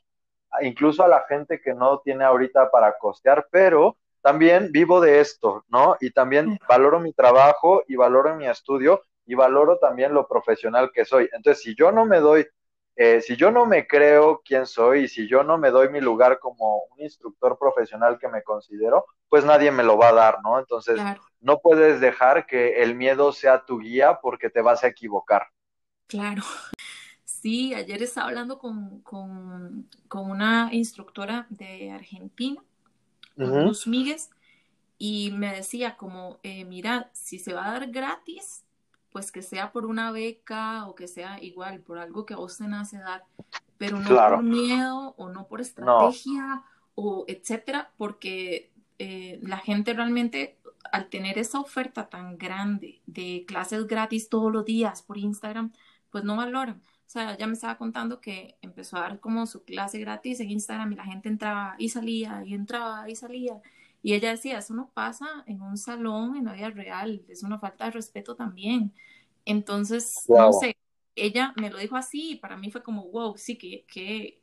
incluso 0.61 1.03
a 1.03 1.07
la 1.07 1.25
gente 1.27 1.61
que 1.61 1.73
no 1.73 1.99
tiene 1.99 2.23
ahorita 2.23 2.71
para 2.71 2.97
costear, 2.97 3.47
pero 3.51 3.97
también 4.21 4.71
vivo 4.71 5.01
de 5.01 5.19
esto, 5.19 5.65
¿no? 5.67 5.97
Y 5.99 6.11
también 6.11 6.57
valoro 6.67 6.99
mi 6.99 7.13
trabajo 7.13 7.83
y 7.87 7.95
valoro 7.95 8.35
mi 8.35 8.47
estudio 8.47 9.01
y 9.25 9.35
valoro 9.35 9.77
también 9.77 10.13
lo 10.13 10.27
profesional 10.27 10.91
que 10.93 11.05
soy. 11.05 11.29
Entonces, 11.33 11.61
si 11.61 11.75
yo 11.75 11.91
no 11.91 12.05
me 12.05 12.19
doy 12.19 12.47
eh, 12.95 13.21
si 13.21 13.35
yo 13.35 13.51
no 13.51 13.65
me 13.65 13.87
creo 13.87 14.41
quién 14.45 14.65
soy 14.65 15.03
y 15.03 15.07
si 15.07 15.27
yo 15.27 15.43
no 15.43 15.57
me 15.57 15.69
doy 15.69 15.89
mi 15.89 15.99
lugar 15.99 16.39
como 16.39 16.83
un 16.91 17.01
instructor 17.01 17.57
profesional 17.59 18.17
que 18.17 18.29
me 18.29 18.41
considero, 18.41 19.05
pues 19.27 19.43
nadie 19.43 19.69
me 19.69 19.83
lo 19.83 19.97
va 19.97 20.09
a 20.09 20.13
dar, 20.13 20.37
¿no? 20.41 20.59
Entonces, 20.59 20.99
no 21.41 21.59
puedes 21.59 21.99
dejar 21.99 22.45
que 22.45 22.81
el 22.81 22.95
miedo 22.95 23.33
sea 23.33 23.65
tu 23.65 23.79
guía 23.79 24.19
porque 24.21 24.49
te 24.49 24.61
vas 24.61 24.83
a 24.83 24.87
equivocar. 24.87 25.47
Claro. 26.07 26.43
Sí, 27.45 27.75
ayer 27.75 28.01
estaba 28.01 28.29
hablando 28.29 28.57
con, 28.57 29.03
una 30.11 30.69
instructora 30.71 31.45
de 31.51 31.91
Argentina, 31.91 32.59
uh 33.37 33.71
y 34.97 35.29
me 35.29 35.53
decía 35.53 35.95
como, 35.95 36.39
eh, 36.41 36.65
mira, 36.65 37.11
si 37.13 37.37
se 37.37 37.53
va 37.53 37.67
a 37.67 37.71
dar 37.73 37.91
gratis, 37.91 38.64
pues 39.15 39.31
que 39.31 39.41
sea 39.41 39.71
por 39.71 39.85
una 39.85 40.11
beca 40.11 40.87
o 40.87 40.93
que 40.93 41.07
sea 41.07 41.41
igual, 41.41 41.79
por 41.79 41.99
algo 41.99 42.25
que 42.25 42.33
a 42.33 42.37
vos 42.37 42.57
te 42.57 42.67
nace 42.67 42.97
dar, 42.97 43.23
pero 43.77 43.97
no 43.97 44.09
por 44.09 44.43
miedo 44.43 45.15
o 45.17 45.29
no 45.29 45.47
por 45.47 45.61
estrategia 45.61 46.63
o 46.95 47.23
etcétera, 47.29 47.93
porque 47.95 48.73
eh, 48.99 49.39
la 49.41 49.59
gente 49.59 49.93
realmente 49.93 50.59
al 50.91 51.07
tener 51.07 51.37
esa 51.37 51.61
oferta 51.61 52.09
tan 52.09 52.37
grande 52.37 53.01
de 53.05 53.45
clases 53.47 53.87
gratis 53.87 54.27
todos 54.27 54.51
los 54.51 54.65
días 54.65 55.01
por 55.01 55.17
Instagram, 55.17 55.71
pues 56.09 56.25
no 56.25 56.35
valoran. 56.35 56.81
O 56.83 57.09
sea, 57.09 57.37
ya 57.37 57.47
me 57.47 57.53
estaba 57.53 57.77
contando 57.77 58.19
que 58.19 58.57
empezó 58.61 58.97
a 58.97 58.99
dar 59.03 59.21
como 59.21 59.45
su 59.45 59.63
clase 59.63 59.97
gratis 59.97 60.41
en 60.41 60.51
Instagram 60.51 60.91
y 60.91 60.95
la 60.97 61.05
gente 61.05 61.29
entraba 61.29 61.75
y 61.77 61.87
salía 61.87 62.43
y 62.45 62.53
entraba 62.53 63.09
y 63.09 63.15
salía. 63.15 63.61
Y 64.05 64.13
ella 64.13 64.29
decía, 64.29 64.59
eso 64.59 64.75
no 64.75 64.91
pasa 64.93 65.25
en 65.47 65.63
un 65.63 65.77
salón 65.77 66.35
en 66.35 66.45
la 66.45 66.53
vida 66.53 66.69
real, 66.69 67.25
es 67.27 67.41
una 67.41 67.57
falta 67.57 67.85
de 67.85 67.91
respeto 67.91 68.35
también. 68.35 68.93
Entonces, 69.45 70.13
no 70.29 70.53
sé, 70.53 70.77
ella 71.15 71.55
me 71.57 71.71
lo 71.71 71.79
dijo 71.79 71.95
así 71.95 72.33
y 72.33 72.35
para 72.35 72.55
mí 72.55 72.69
fue 72.69 72.83
como, 72.83 73.07
wow, 73.07 73.35
sí, 73.35 73.57
que, 73.57 73.83
que, 73.91 74.39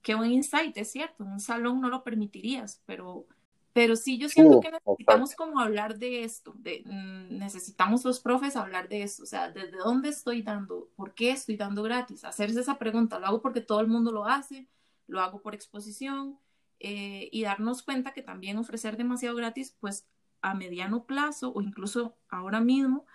qué 0.00 0.14
buen 0.14 0.32
insight, 0.32 0.74
es 0.78 0.92
cierto, 0.92 1.24
en 1.24 1.32
un 1.32 1.40
salón 1.40 1.82
no 1.82 1.90
lo 1.90 2.02
permitirías, 2.02 2.80
pero, 2.86 3.26
pero 3.74 3.96
sí 3.96 4.16
yo 4.16 4.30
siento 4.30 4.60
que 4.60 4.70
necesitamos 4.70 5.34
como 5.34 5.60
hablar 5.60 5.98
de 5.98 6.24
esto, 6.24 6.54
de, 6.56 6.82
mm, 6.86 7.36
necesitamos 7.36 8.06
los 8.06 8.18
profes 8.18 8.56
hablar 8.56 8.88
de 8.88 9.02
esto, 9.02 9.24
o 9.24 9.26
sea, 9.26 9.50
desde 9.50 9.76
dónde 9.76 10.08
estoy 10.08 10.40
dando, 10.40 10.88
por 10.96 11.12
qué 11.12 11.32
estoy 11.32 11.58
dando 11.58 11.82
gratis, 11.82 12.24
hacerse 12.24 12.60
esa 12.60 12.78
pregunta, 12.78 13.18
lo 13.18 13.26
hago 13.26 13.42
porque 13.42 13.60
todo 13.60 13.80
el 13.80 13.88
mundo 13.88 14.10
lo 14.10 14.24
hace, 14.24 14.68
lo 15.06 15.20
hago 15.20 15.42
por 15.42 15.54
exposición, 15.54 16.38
eh, 16.84 17.28
y 17.30 17.44
darnos 17.44 17.84
cuenta 17.84 18.12
que 18.12 18.22
también 18.22 18.58
ofrecer 18.58 18.96
demasiado 18.96 19.36
gratis, 19.36 19.76
pues 19.78 20.08
a 20.40 20.54
mediano 20.54 21.04
plazo 21.04 21.52
o 21.54 21.62
incluso 21.62 22.16
ahora 22.28 22.60
mismo, 22.60 23.06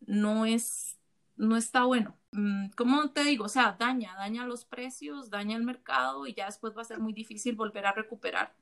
no 0.00 0.44
es, 0.44 0.98
no 1.36 1.56
está 1.56 1.84
bueno. 1.84 2.18
Mm, 2.32 2.70
¿Cómo 2.76 3.12
te 3.12 3.22
digo? 3.22 3.44
O 3.44 3.48
sea, 3.48 3.76
daña, 3.78 4.16
daña 4.16 4.44
los 4.44 4.64
precios, 4.64 5.30
daña 5.30 5.56
el 5.56 5.62
mercado 5.62 6.26
y 6.26 6.34
ya 6.34 6.46
después 6.46 6.76
va 6.76 6.82
a 6.82 6.84
ser 6.84 6.98
muy 6.98 7.12
difícil 7.12 7.54
volver 7.54 7.86
a 7.86 7.92
recuperar. 7.92 8.52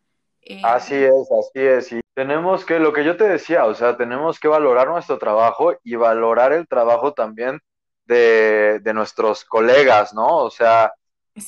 Eh, 0.42 0.61
así 0.62 0.94
es, 0.94 1.33
así 1.33 1.61
es. 1.61 1.92
Y 1.92 2.01
tenemos 2.12 2.66
que, 2.66 2.79
lo 2.79 2.92
que 2.92 3.03
yo 3.03 3.16
te 3.16 3.25
decía, 3.25 3.64
o 3.64 3.75
sea, 3.75 3.96
tenemos 3.96 4.38
que 4.38 4.49
valorar 4.49 4.88
nuestro 4.88 5.18
trabajo 5.18 5.73
y 5.83 5.94
valorar 5.94 6.53
el 6.53 6.68
trabajo 6.68 7.14
también 7.14 7.61
de, 8.05 8.79
de 8.81 8.92
nuestros 8.92 9.43
colegas, 9.47 10.12
¿no? 10.12 10.37
O 10.37 10.51
sea, 10.51 10.93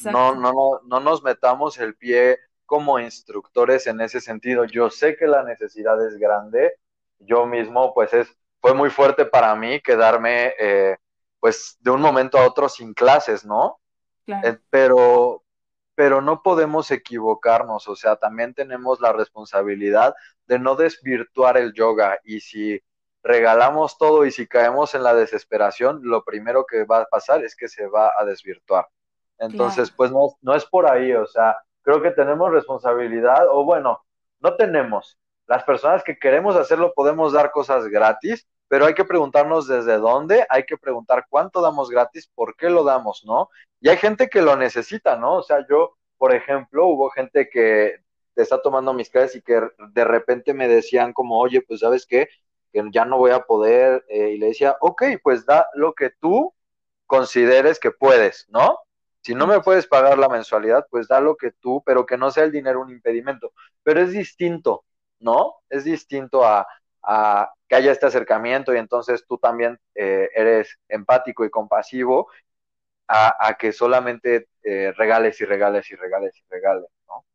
no, 0.04 0.34
no, 0.34 0.52
no, 0.54 0.80
no 0.86 1.00
nos 1.00 1.22
metamos 1.22 1.76
el 1.76 1.94
pie 1.94 2.38
como 2.72 2.98
instructores 2.98 3.86
en 3.86 4.00
ese 4.00 4.18
sentido. 4.18 4.64
Yo 4.64 4.88
sé 4.88 5.14
que 5.14 5.26
la 5.26 5.42
necesidad 5.42 6.02
es 6.06 6.16
grande, 6.16 6.78
yo 7.18 7.44
mismo 7.44 7.92
pues 7.92 8.14
es, 8.14 8.34
fue 8.62 8.72
muy 8.72 8.88
fuerte 8.88 9.26
para 9.26 9.54
mí 9.54 9.78
quedarme 9.82 10.54
eh, 10.58 10.96
pues 11.38 11.76
de 11.80 11.90
un 11.90 12.00
momento 12.00 12.38
a 12.38 12.46
otro 12.46 12.70
sin 12.70 12.94
clases, 12.94 13.44
¿no? 13.44 13.78
Eh, 14.26 14.56
pero, 14.70 15.44
pero 15.94 16.22
no 16.22 16.42
podemos 16.42 16.90
equivocarnos, 16.90 17.86
o 17.88 17.94
sea, 17.94 18.16
también 18.16 18.54
tenemos 18.54 19.02
la 19.02 19.12
responsabilidad 19.12 20.14
de 20.46 20.58
no 20.58 20.74
desvirtuar 20.74 21.58
el 21.58 21.74
yoga 21.74 22.20
y 22.24 22.40
si 22.40 22.82
regalamos 23.22 23.98
todo 23.98 24.24
y 24.24 24.30
si 24.30 24.46
caemos 24.46 24.94
en 24.94 25.02
la 25.02 25.12
desesperación, 25.12 26.00
lo 26.04 26.24
primero 26.24 26.64
que 26.64 26.84
va 26.84 27.02
a 27.02 27.04
pasar 27.04 27.44
es 27.44 27.54
que 27.54 27.68
se 27.68 27.86
va 27.86 28.12
a 28.16 28.24
desvirtuar. 28.24 28.88
Entonces, 29.36 29.90
pues 29.90 30.10
no, 30.10 30.38
no 30.40 30.54
es 30.54 30.64
por 30.64 30.90
ahí, 30.90 31.12
o 31.12 31.26
sea, 31.26 31.58
creo 31.82 32.02
que 32.02 32.10
tenemos 32.10 32.50
responsabilidad, 32.50 33.46
o 33.50 33.64
bueno, 33.64 34.02
no 34.40 34.56
tenemos. 34.56 35.18
Las 35.46 35.64
personas 35.64 36.02
que 36.02 36.18
queremos 36.18 36.56
hacerlo 36.56 36.92
podemos 36.94 37.32
dar 37.32 37.50
cosas 37.50 37.86
gratis, 37.88 38.46
pero 38.68 38.86
hay 38.86 38.94
que 38.94 39.04
preguntarnos 39.04 39.68
desde 39.68 39.98
dónde, 39.98 40.46
hay 40.48 40.64
que 40.64 40.78
preguntar 40.78 41.26
cuánto 41.28 41.60
damos 41.60 41.90
gratis, 41.90 42.30
por 42.34 42.56
qué 42.56 42.70
lo 42.70 42.84
damos, 42.84 43.22
¿no? 43.26 43.50
Y 43.80 43.88
hay 43.88 43.98
gente 43.98 44.28
que 44.28 44.40
lo 44.40 44.56
necesita, 44.56 45.16
¿no? 45.16 45.36
O 45.36 45.42
sea, 45.42 45.66
yo, 45.68 45.96
por 46.16 46.34
ejemplo, 46.34 46.86
hubo 46.86 47.10
gente 47.10 47.50
que 47.50 47.96
está 48.36 48.62
tomando 48.62 48.94
mis 48.94 49.10
clases 49.10 49.36
y 49.36 49.42
que 49.42 49.60
de 49.92 50.04
repente 50.04 50.54
me 50.54 50.68
decían 50.68 51.12
como, 51.12 51.38
oye, 51.38 51.60
pues 51.60 51.80
sabes 51.80 52.06
qué, 52.06 52.28
que 52.72 52.82
ya 52.92 53.04
no 53.04 53.18
voy 53.18 53.32
a 53.32 53.40
poder, 53.40 54.04
eh, 54.08 54.30
y 54.30 54.38
le 54.38 54.46
decía, 54.46 54.76
ok, 54.80 55.02
pues 55.22 55.44
da 55.44 55.68
lo 55.74 55.92
que 55.92 56.10
tú 56.10 56.54
consideres 57.06 57.78
que 57.78 57.90
puedes, 57.90 58.46
¿no? 58.48 58.78
Si 59.22 59.34
no 59.34 59.46
me 59.46 59.60
puedes 59.60 59.86
pagar 59.86 60.18
la 60.18 60.28
mensualidad, 60.28 60.86
pues 60.90 61.08
da 61.08 61.20
lo 61.20 61.36
que 61.36 61.52
tú, 61.52 61.82
pero 61.86 62.04
que 62.06 62.16
no 62.18 62.30
sea 62.30 62.44
el 62.44 62.52
dinero 62.52 62.80
un 62.80 62.90
impedimento. 62.90 63.52
Pero 63.82 64.00
es 64.00 64.12
distinto, 64.12 64.84
¿no? 65.20 65.54
Es 65.70 65.84
distinto 65.84 66.44
a, 66.44 66.66
a 67.02 67.52
que 67.68 67.76
haya 67.76 67.92
este 67.92 68.06
acercamiento 68.06 68.74
y 68.74 68.78
entonces 68.78 69.24
tú 69.26 69.38
también 69.38 69.78
eh, 69.94 70.28
eres 70.34 70.78
empático 70.88 71.44
y 71.44 71.50
compasivo 71.50 72.28
a, 73.08 73.56
que 73.58 73.72
solamente 73.72 74.48
eh, 74.62 74.92
regales 74.96 75.38
y 75.40 75.44
regales 75.44 75.90
y 75.90 75.96
regales 75.96 76.34
y 76.38 76.42
regales, 76.48 76.86
¿no? 77.06 77.26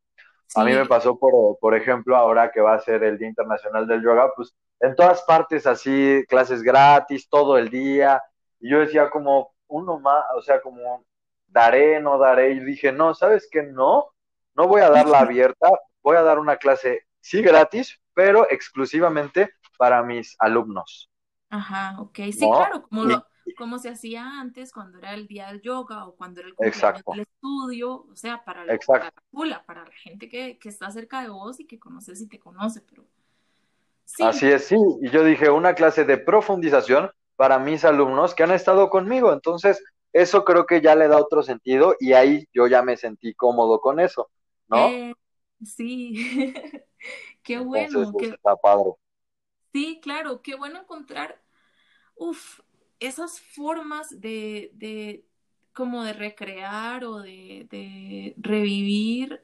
A 0.56 0.64
mí 0.64 0.74
me 0.74 0.86
pasó, 0.86 1.20
por, 1.20 1.60
por 1.60 1.76
ejemplo, 1.76 2.16
ahora 2.16 2.52
que 2.52 2.62
va 2.62 2.74
a 2.74 2.80
ser 2.80 3.04
el 3.04 3.18
Día 3.18 3.28
Internacional 3.28 3.86
del 3.86 4.02
Yoga, 4.02 4.32
pues 4.36 4.56
en 4.80 4.96
todas 4.96 5.22
partes 5.24 5.68
así, 5.68 6.24
clases 6.28 6.64
gratis, 6.64 7.30
todo 7.30 7.58
el 7.58 7.70
día, 7.70 8.22
y 8.60 8.72
yo 8.72 8.80
decía 8.80 9.10
como, 9.10 9.54
uno 9.68 10.00
más, 10.00 10.24
o 10.36 10.42
sea, 10.42 10.62
como, 10.62 11.06
daré, 11.48 12.00
no 12.00 12.18
daré, 12.18 12.52
y 12.52 12.60
dije, 12.60 12.92
no, 12.92 13.14
¿sabes 13.14 13.48
qué? 13.52 13.64
No, 13.64 14.12
no 14.56 14.68
voy 14.68 14.82
a 14.82 14.90
dar 14.90 15.08
la 15.08 15.20
abierta, 15.22 15.70
voy 16.02 16.18
a 16.18 16.24
dar 16.24 16.40
una 16.40 16.58
clase, 16.58 17.08
sí, 17.20 17.42
gratis, 17.42 18.00
pero 18.14 18.50
exclusivamente 18.50 19.52
para 19.78 20.04
mis 20.04 20.36
alumnos. 20.40 21.10
Ajá, 21.50 21.96
ok. 22.00 22.18
Sí, 22.32 22.40
claro, 22.40 22.84
como, 22.84 23.24
como 23.58 23.80
se 23.80 23.90
hacía 23.90 24.40
antes 24.40 24.74
cuando 24.74 24.98
era 24.98 25.14
el 25.14 25.28
día 25.28 25.48
del 25.48 25.62
yoga 25.62 26.06
o 26.06 26.16
cuando 26.16 26.42
era 26.42 26.50
el 26.50 26.56
del 26.56 27.20
estudio, 27.22 28.06
o 28.12 28.16
sea, 28.16 28.44
para 28.44 28.66
la, 28.66 28.78
para 28.86 29.14
para 29.66 29.86
la 29.86 29.92
gente 29.92 30.28
que, 30.28 30.60
está 30.64 30.92
cerca 30.92 31.22
de 31.22 31.30
vos 31.30 31.60
y 31.60 31.66
que 31.66 31.80
conoces 31.80 32.22
y 32.22 32.28
te 32.28 32.40
conoce, 32.40 32.82
pero... 32.82 33.06
Sí. 34.06 34.24
Así 34.24 34.48
es, 34.48 34.66
sí. 34.66 34.78
Y 35.02 35.10
yo 35.10 35.24
dije, 35.24 35.50
una 35.50 35.74
clase 35.74 36.06
de 36.06 36.18
profundización 36.18 37.12
para 37.36 37.60
mis 37.60 37.84
alumnos 37.84 38.34
que 38.34 38.44
han 38.44 38.52
estado 38.52 38.90
conmigo. 38.90 39.34
Entonces, 39.34 39.84
eso 40.22 40.44
creo 40.44 40.66
que 40.66 40.82
ya 40.82 40.96
le 40.96 41.08
da 41.08 41.18
otro 41.18 41.44
sentido 41.44 41.96
y 42.00 42.14
ahí 42.14 42.48
yo 42.54 42.68
ya 42.68 42.82
me 42.82 42.98
sentí 42.98 43.34
cómodo 43.34 43.80
con 43.80 44.00
eso, 44.00 44.30
¿no? 44.68 44.90
Eh, 44.90 45.14
sí, 45.64 46.14
qué 47.44 47.60
bueno. 47.60 48.12
Pues, 48.12 48.32
está 48.34 48.56
padre. 48.56 48.92
Sí, 49.74 50.00
claro, 50.02 50.42
qué 50.42 50.56
bueno 50.56 50.80
encontrar, 50.80 51.42
uff, 52.16 52.62
esas 53.00 53.40
formas 53.40 54.22
de, 54.22 54.72
de, 54.74 55.26
como 55.74 56.04
de 56.04 56.14
recrear 56.14 57.06
o 57.06 57.20
de, 57.20 57.68
de 57.70 58.34
revivir 58.38 59.44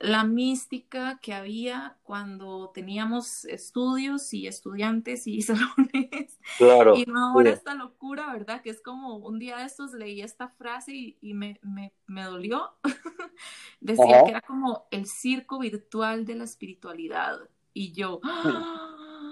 la 0.00 0.24
mística 0.24 1.18
que 1.22 1.34
había 1.34 1.98
cuando 2.02 2.70
teníamos 2.74 3.44
estudios 3.46 4.34
y 4.34 4.46
estudiantes 4.46 5.26
y 5.26 5.42
salones. 5.42 6.23
Claro. 6.58 6.94
Y 6.96 7.04
no 7.06 7.30
ahora 7.30 7.50
esta 7.50 7.74
locura, 7.74 8.32
¿verdad? 8.32 8.60
Que 8.62 8.70
es 8.70 8.80
como 8.80 9.16
un 9.16 9.38
día 9.38 9.58
de 9.58 9.64
estos 9.64 9.92
leí 9.92 10.20
esta 10.20 10.48
frase 10.48 11.16
y, 11.20 11.34
me, 11.34 11.58
me, 11.62 11.92
me, 12.06 12.22
dolió. 12.24 12.74
Decía 13.80 14.24
que 14.24 14.30
era 14.30 14.40
como 14.40 14.86
el 14.90 15.06
circo 15.06 15.58
virtual 15.58 16.24
de 16.24 16.34
la 16.34 16.44
espiritualidad. 16.44 17.48
Y 17.72 17.92
yo, 17.92 18.20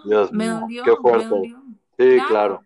me 0.05 0.47
dolió, 0.49 0.85
me 1.03 1.25
dolió. 1.25 1.63
Sí, 1.99 2.19
claro. 2.29 2.65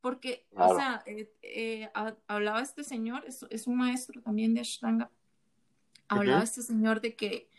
Porque, 0.00 0.46
o 0.54 0.76
sea, 0.76 1.02
eh, 1.06 1.32
eh, 1.42 1.90
hablaba 2.28 2.60
este 2.60 2.84
señor, 2.84 3.24
es, 3.26 3.44
es, 3.50 3.66
un 3.66 3.76
maestro 3.76 4.20
también 4.22 4.54
de 4.54 4.60
Ashtanga, 4.60 5.10
hablaba 6.06 6.44
este 6.44 6.62
señor 6.62 7.00
de 7.00 7.16
que 7.16 7.50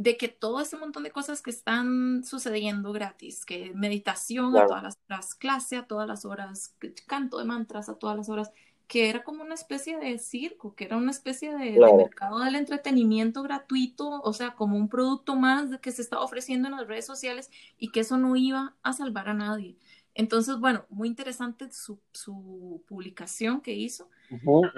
de 0.00 0.16
que 0.16 0.28
todo 0.28 0.62
ese 0.62 0.78
montón 0.78 1.02
de 1.02 1.10
cosas 1.10 1.42
que 1.42 1.50
están 1.50 2.24
sucediendo 2.24 2.90
gratis, 2.90 3.44
que 3.44 3.70
meditación 3.74 4.56
a 4.56 4.66
todas 4.66 4.82
las 4.82 4.98
horas, 5.06 5.34
clase 5.34 5.76
a 5.76 5.86
todas 5.86 6.08
las 6.08 6.24
horas, 6.24 6.74
canto 7.06 7.36
de 7.36 7.44
mantras 7.44 7.90
a 7.90 7.96
todas 7.96 8.16
las 8.16 8.30
horas, 8.30 8.50
que 8.86 9.10
era 9.10 9.22
como 9.22 9.42
una 9.42 9.52
especie 9.52 9.98
de 9.98 10.16
circo, 10.16 10.74
que 10.74 10.86
era 10.86 10.96
una 10.96 11.10
especie 11.10 11.54
de, 11.54 11.78
mercado 11.94 12.38
del 12.38 12.54
entretenimiento 12.54 13.42
gratuito, 13.42 14.22
o 14.22 14.32
sea, 14.32 14.54
como 14.54 14.78
un 14.78 14.88
producto 14.88 15.36
más 15.36 15.78
que 15.80 15.92
se 15.92 16.00
estaba 16.00 16.24
ofreciendo 16.24 16.68
en 16.68 16.76
las 16.76 16.88
redes 16.88 17.04
sociales 17.04 17.50
y 17.76 17.92
que 17.92 18.00
eso 18.00 18.16
no 18.16 18.36
iba 18.36 18.76
a 18.82 18.94
salvar 18.94 19.28
a 19.28 19.34
nadie. 19.34 19.76
Entonces, 20.14 20.58
bueno, 20.58 20.86
muy 20.88 21.08
interesante 21.08 21.70
su, 21.72 22.00
su 22.14 22.82
publicación 22.88 23.60
que 23.60 23.74
hizo. 23.74 24.08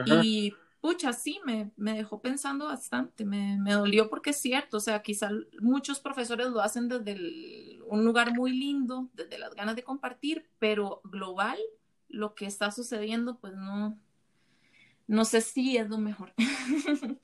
Y 0.04 0.52
pucha, 0.82 1.12
sí, 1.12 1.40
me, 1.46 1.70
me 1.76 1.94
dejó 1.94 2.20
pensando 2.20 2.66
bastante, 2.66 3.24
me, 3.24 3.56
me, 3.56 3.72
dolió 3.72 4.10
porque 4.10 4.30
es 4.30 4.36
cierto, 4.36 4.78
o 4.78 4.80
sea, 4.80 5.00
quizá 5.00 5.30
muchos 5.60 6.00
profesores 6.00 6.48
lo 6.48 6.60
hacen 6.60 6.88
desde 6.88 7.80
un 7.86 8.04
lugar 8.04 8.34
muy 8.34 8.50
lindo, 8.50 9.08
desde 9.14 9.38
las 9.38 9.54
ganas 9.54 9.76
de 9.76 9.84
compartir, 9.84 10.50
pero 10.58 11.00
global 11.04 11.56
lo 12.08 12.34
que 12.34 12.46
está 12.46 12.72
sucediendo, 12.72 13.38
pues 13.38 13.54
no, 13.54 13.96
no 15.06 15.24
sé 15.24 15.40
si 15.40 15.76
es 15.76 15.88
lo 15.88 15.98
mejor. 15.98 16.32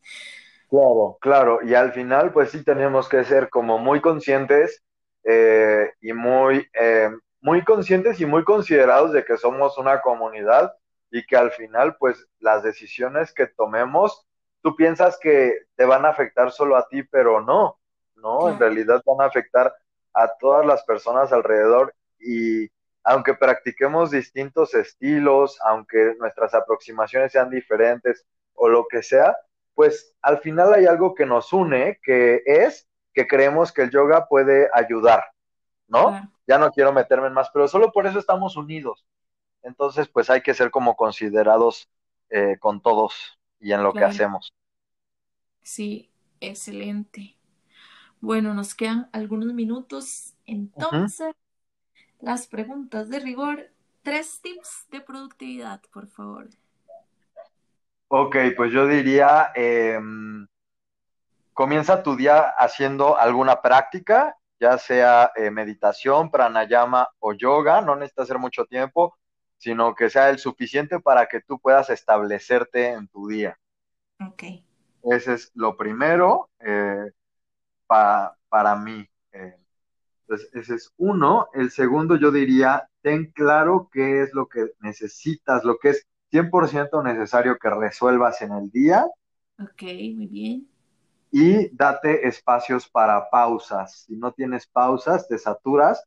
Claro, 0.70 1.16
claro, 1.22 1.60
y 1.62 1.72
al 1.72 1.94
final, 1.94 2.30
pues 2.30 2.50
sí 2.50 2.62
tenemos 2.62 3.08
que 3.08 3.24
ser 3.24 3.48
como 3.48 3.78
muy 3.78 4.02
conscientes 4.02 4.84
eh, 5.24 5.94
y 6.02 6.12
muy, 6.12 6.68
eh, 6.78 7.08
muy 7.40 7.64
conscientes 7.64 8.20
y 8.20 8.26
muy 8.26 8.44
considerados 8.44 9.14
de 9.14 9.24
que 9.24 9.38
somos 9.38 9.78
una 9.78 10.02
comunidad 10.02 10.74
y 11.10 11.24
que 11.26 11.36
al 11.36 11.50
final, 11.52 11.96
pues 11.96 12.26
las 12.38 12.62
decisiones 12.62 13.32
que 13.32 13.46
tomemos, 13.46 14.26
tú 14.62 14.76
piensas 14.76 15.18
que 15.18 15.66
te 15.76 15.84
van 15.84 16.04
a 16.04 16.10
afectar 16.10 16.50
solo 16.50 16.76
a 16.76 16.86
ti, 16.88 17.02
pero 17.02 17.40
no, 17.40 17.78
no, 18.16 18.48
en 18.48 18.58
realidad 18.58 19.02
van 19.06 19.20
a 19.20 19.28
afectar 19.28 19.74
a 20.12 20.28
todas 20.38 20.66
las 20.66 20.82
personas 20.84 21.32
alrededor 21.32 21.94
y 22.18 22.68
aunque 23.04 23.34
practiquemos 23.34 24.10
distintos 24.10 24.74
estilos, 24.74 25.58
aunque 25.64 26.14
nuestras 26.18 26.54
aproximaciones 26.54 27.32
sean 27.32 27.48
diferentes 27.48 28.26
o 28.54 28.68
lo 28.68 28.86
que 28.86 29.02
sea, 29.02 29.36
pues 29.74 30.14
al 30.20 30.38
final 30.40 30.74
hay 30.74 30.86
algo 30.86 31.14
que 31.14 31.24
nos 31.24 31.52
une, 31.52 32.00
que 32.02 32.42
es 32.44 32.88
que 33.14 33.26
creemos 33.26 33.72
que 33.72 33.82
el 33.82 33.90
yoga 33.90 34.26
puede 34.26 34.68
ayudar, 34.74 35.24
¿no? 35.86 36.30
Ya 36.46 36.58
no 36.58 36.70
quiero 36.70 36.92
meterme 36.92 37.28
en 37.28 37.32
más, 37.32 37.48
pero 37.50 37.68
solo 37.68 37.92
por 37.92 38.06
eso 38.06 38.18
estamos 38.18 38.56
unidos. 38.56 39.06
Entonces, 39.68 40.08
pues 40.08 40.30
hay 40.30 40.40
que 40.40 40.54
ser 40.54 40.70
como 40.70 40.96
considerados 40.96 41.88
eh, 42.30 42.56
con 42.58 42.80
todos 42.80 43.38
y 43.60 43.72
en 43.72 43.82
lo 43.82 43.92
que 43.92 44.04
hacemos. 44.04 44.54
Sí, 45.62 46.10
excelente. 46.40 47.36
Bueno, 48.20 48.54
nos 48.54 48.74
quedan 48.74 49.10
algunos 49.12 49.52
minutos. 49.52 50.34
Entonces, 50.46 51.34
las 52.20 52.46
preguntas 52.46 53.10
de 53.10 53.20
rigor. 53.20 53.70
Tres 54.02 54.40
tips 54.40 54.86
de 54.90 55.02
productividad, 55.02 55.82
por 55.92 56.06
favor. 56.06 56.48
Ok, 58.08 58.36
pues 58.56 58.72
yo 58.72 58.86
diría, 58.86 59.52
em, 59.54 60.46
comienza 61.52 62.02
tu 62.02 62.16
día 62.16 62.54
haciendo 62.56 63.18
alguna 63.18 63.60
práctica, 63.60 64.34
ya 64.58 64.78
sea 64.78 65.30
eh, 65.36 65.50
meditación, 65.50 66.30
pranayama 66.30 67.08
o 67.18 67.34
yoga, 67.34 67.82
no 67.82 67.96
necesita 67.96 68.22
hacer 68.22 68.38
mucho 68.38 68.64
tiempo, 68.64 69.18
sino 69.58 69.94
que 69.94 70.08
sea 70.08 70.30
el 70.30 70.38
suficiente 70.38 71.00
para 71.00 71.26
que 71.26 71.40
tú 71.40 71.58
puedas 71.58 71.90
establecerte 71.90 72.92
en 72.92 73.08
tu 73.08 73.28
día. 73.28 73.58
Ok. 74.26 74.44
Ese 75.02 75.34
es 75.34 75.50
lo 75.54 75.76
primero 75.76 76.50
eh, 76.60 77.10
para 77.86 78.76
mí. 78.76 79.06
Eh, 79.32 79.56
entonces, 80.22 80.50
ese 80.54 80.74
es 80.74 80.92
uno. 80.96 81.48
El 81.54 81.70
segundo, 81.70 82.16
yo 82.16 82.30
diría, 82.30 82.88
ten 83.02 83.32
claro 83.32 83.88
qué 83.92 84.22
es 84.22 84.34
lo 84.34 84.46
que 84.48 84.72
necesitas, 84.80 85.64
lo 85.64 85.78
que 85.78 85.90
es 85.90 86.06
100% 86.30 87.02
necesario 87.02 87.58
que 87.58 87.70
resuelvas 87.70 88.42
en 88.42 88.52
el 88.52 88.70
día. 88.70 89.06
Ok, 89.60 89.82
muy 90.14 90.26
bien. 90.26 90.68
Y 91.30 91.74
date 91.74 92.26
espacios 92.26 92.88
para 92.88 93.28
pausas. 93.30 94.04
Si 94.06 94.16
no 94.16 94.32
tienes 94.32 94.66
pausas, 94.66 95.26
te 95.28 95.38
saturas. 95.38 96.02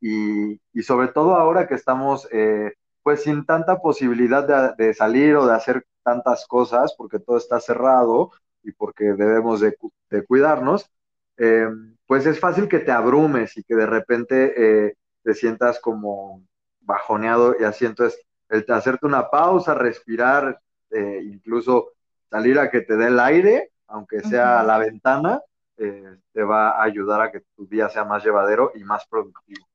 Y, 0.00 0.58
sobre 0.82 1.08
todo 1.08 1.34
ahora 1.34 1.68
que 1.68 1.74
estamos, 1.74 2.26
eh, 2.32 2.72
pues 3.02 3.22
sin 3.22 3.44
tanta 3.44 3.80
posibilidad 3.80 4.76
de, 4.76 4.94
salir 4.94 5.36
o 5.36 5.46
de 5.46 5.54
hacer 5.54 5.86
tantas 6.02 6.46
cosas, 6.46 6.94
porque 6.96 7.18
todo 7.18 7.36
está 7.36 7.60
cerrado 7.60 8.32
y 8.62 8.72
porque 8.72 9.04
debemos 9.12 9.60
de, 9.60 9.76
de 10.10 10.24
cuidarnos, 10.24 10.90
eh, 11.36 11.68
pues 12.06 12.26
es 12.26 12.38
fácil 12.38 12.68
que 12.68 12.80
te 12.80 12.92
abrumes 12.92 13.56
y 13.56 13.62
que 13.62 13.74
de 13.74 13.86
repente 13.86 14.52
eh, 14.88 14.94
te 15.22 15.34
sientas 15.34 15.80
como 15.80 16.42
bajoneado 16.80 17.56
y 17.58 17.64
así. 17.64 17.86
Entonces, 17.86 18.20
el 18.48 18.64
hacerte 18.68 19.06
una 19.06 19.30
pausa, 19.30 19.74
respirar, 19.74 20.60
eh, 20.90 21.20
incluso 21.24 21.92
salir 22.28 22.58
a 22.58 22.70
que 22.70 22.82
te 22.82 22.96
dé 22.96 23.06
el 23.06 23.18
aire, 23.18 23.70
aunque 23.86 24.20
sea 24.20 24.60
a 24.60 24.64
la 24.64 24.78
ventana, 24.78 25.40
te 25.76 26.42
va 26.42 26.72
a 26.72 26.82
ayudar 26.82 27.22
a 27.22 27.32
que 27.32 27.40
tu 27.56 27.66
día 27.66 27.88
sea 27.88 28.04
más 28.04 28.22
llevadero 28.22 28.72
y 28.74 28.84
más 28.84 29.06
productivo. 29.08 29.66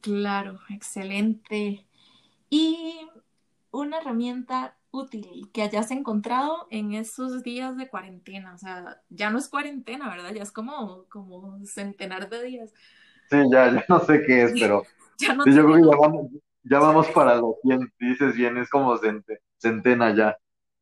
Claro, 0.00 0.58
excelente. 0.70 1.86
Y 2.56 3.10
una 3.72 3.98
herramienta 3.98 4.76
útil 4.92 5.50
que 5.52 5.62
hayas 5.62 5.90
encontrado 5.90 6.68
en 6.70 6.94
esos 6.94 7.42
días 7.42 7.76
de 7.76 7.88
cuarentena. 7.88 8.54
O 8.54 8.58
sea, 8.58 9.02
ya 9.10 9.30
no 9.30 9.38
es 9.38 9.48
cuarentena, 9.48 10.08
¿verdad? 10.08 10.32
Ya 10.32 10.44
es 10.44 10.52
como, 10.52 11.04
como 11.08 11.58
centenar 11.66 12.30
de 12.30 12.44
días. 12.44 12.72
Sí, 13.28 13.38
ya, 13.50 13.72
ya 13.72 13.84
no 13.88 13.98
sé 13.98 14.22
qué 14.24 14.44
es, 14.44 14.52
pero 14.60 14.84
ya 15.18 15.34
no 15.34 15.44
yo 15.46 15.64
creo 15.64 15.74
que 15.74 15.90
ya 15.90 15.96
vamos, 15.96 16.30
ya 16.62 16.78
vamos 16.78 17.08
para 17.08 17.34
los 17.34 17.56
100, 17.62 17.92
dices 17.98 18.36
bien, 18.36 18.56
es 18.58 18.70
como 18.70 18.96
centena 19.58 20.14
ya. 20.14 20.38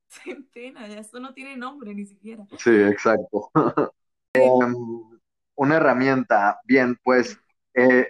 Centena, 0.08 0.86
ya 0.88 0.98
esto 0.98 1.20
no 1.20 1.32
tiene 1.32 1.56
nombre 1.56 1.94
ni 1.94 2.04
siquiera. 2.04 2.46
Sí, 2.58 2.70
exacto. 2.70 3.50
Em, 4.34 4.74
una 5.54 5.76
herramienta, 5.76 6.60
bien, 6.64 6.98
pues 7.02 7.38
eh, 7.72 8.08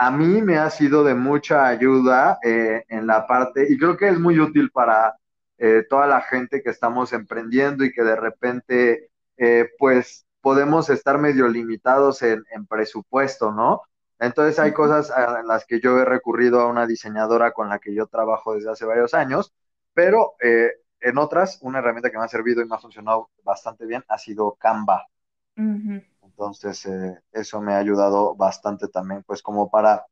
a 0.00 0.12
mí 0.12 0.40
me 0.42 0.56
ha 0.58 0.70
sido 0.70 1.02
de 1.02 1.14
mucha 1.14 1.66
ayuda 1.66 2.38
eh, 2.44 2.84
en 2.88 3.06
la 3.08 3.26
parte, 3.26 3.66
y 3.68 3.76
creo 3.76 3.96
que 3.96 4.08
es 4.08 4.18
muy 4.18 4.38
útil 4.38 4.70
para 4.70 5.16
eh, 5.58 5.84
toda 5.90 6.06
la 6.06 6.20
gente 6.20 6.62
que 6.62 6.70
estamos 6.70 7.12
emprendiendo 7.12 7.84
y 7.84 7.92
que 7.92 8.04
de 8.04 8.14
repente, 8.14 9.10
pues, 9.78 10.26
podemos 10.40 10.88
estar 10.88 11.18
medio 11.18 11.48
limitados 11.48 12.22
en, 12.22 12.44
presupuesto, 12.68 13.52
¿no? 13.52 13.82
Entonces 14.20 14.58
hay 14.58 14.72
cosas 14.72 15.12
en 15.40 15.46
las 15.48 15.64
que 15.66 15.80
yo 15.80 15.98
he 15.98 16.04
recurrido 16.04 16.60
a 16.60 16.68
una 16.68 16.86
diseñadora 16.86 17.52
con 17.52 17.68
la 17.68 17.78
que 17.80 17.94
yo 17.94 18.06
trabajo 18.06 18.54
desde 18.54 18.70
hace 18.70 18.84
varios 18.84 19.14
años, 19.14 19.52
pero 19.94 20.34
en 20.40 21.18
otras, 21.18 21.58
una 21.62 21.80
herramienta 21.80 22.10
que 22.10 22.18
me 22.18 22.24
ha 22.24 22.28
servido 22.28 22.62
y 22.62 22.66
me 22.66 22.76
ha 22.76 22.78
funcionado 22.78 23.30
bastante 23.42 23.84
bien 23.86 24.04
ha 24.08 24.18
sido 24.18 24.56
Canva. 24.60 25.06
Entonces, 26.38 26.86
eh, 26.86 27.20
eso 27.32 27.60
me 27.60 27.72
ha 27.72 27.78
ayudado 27.78 28.36
bastante 28.36 28.86
también, 28.86 29.24
pues 29.24 29.42
como 29.42 29.68
para 29.68 30.06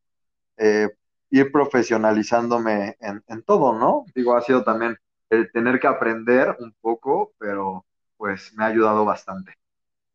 eh, 0.57 0.89
ir 1.29 1.53
profesionalizándome 1.53 2.97
en, 2.99 3.43
todo, 3.43 3.71
¿no? 3.71 4.03
Digo, 4.13 4.35
ha 4.35 4.41
sido 4.41 4.61
también 4.61 4.97
el 5.29 5.49
tener 5.53 5.79
que 5.79 5.87
aprender 5.87 6.57
un 6.59 6.75
poco, 6.81 7.31
pero 7.37 7.85
pues 8.17 8.51
me 8.55 8.65
ha 8.65 8.67
ayudado 8.67 9.05
bastante. 9.05 9.53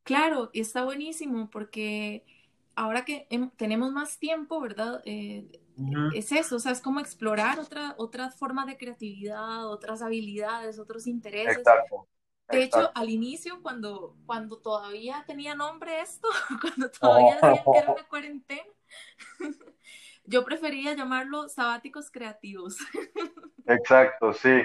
Claro, 0.03 0.51
y 0.53 0.61
está 0.61 0.85
buenísimo 0.85 1.49
porque 1.49 2.27
ahora 2.75 3.07
que 3.07 3.27
tenemos 3.57 3.91
más 3.91 4.19
tiempo, 4.19 4.61
¿verdad? 4.61 5.01
Eh, 5.07 5.51
es 6.15 6.31
eso, 6.31 6.57
o 6.57 6.59
sea, 6.59 6.73
es 6.73 6.83
como 6.83 7.01
explorar 7.01 7.59
otra, 7.59 7.95
otra 7.97 8.29
forma 8.29 8.67
de 8.67 8.77
creatividad, 8.77 9.67
otras 9.67 10.03
habilidades, 10.03 10.79
otros 10.79 11.07
intereses. 11.07 11.57
Exacto. 11.57 12.07
De 12.53 12.63
hecho, 12.65 12.91
al 12.95 13.09
inicio, 13.09 13.61
cuando, 13.63 14.17
cuando 14.27 14.59
todavía 14.59 15.25
tenía 15.27 15.55
nombre 15.55 16.01
esto, 16.01 16.29
cuando 16.61 16.91
todavía 16.91 17.35
decían 17.35 17.65
que 17.73 17.79
era 17.79 17.93
una 17.93 18.09
cuarentena, 18.09 18.63
yo 20.25 20.45
prefería 20.45 20.95
llamarlo 20.95 21.49
sabáticos 21.49 22.11
creativos. 22.11 22.77
Exacto, 23.67 24.33
sí. 24.33 24.63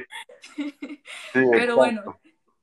Pero 1.33 1.75
bueno, 1.75 2.19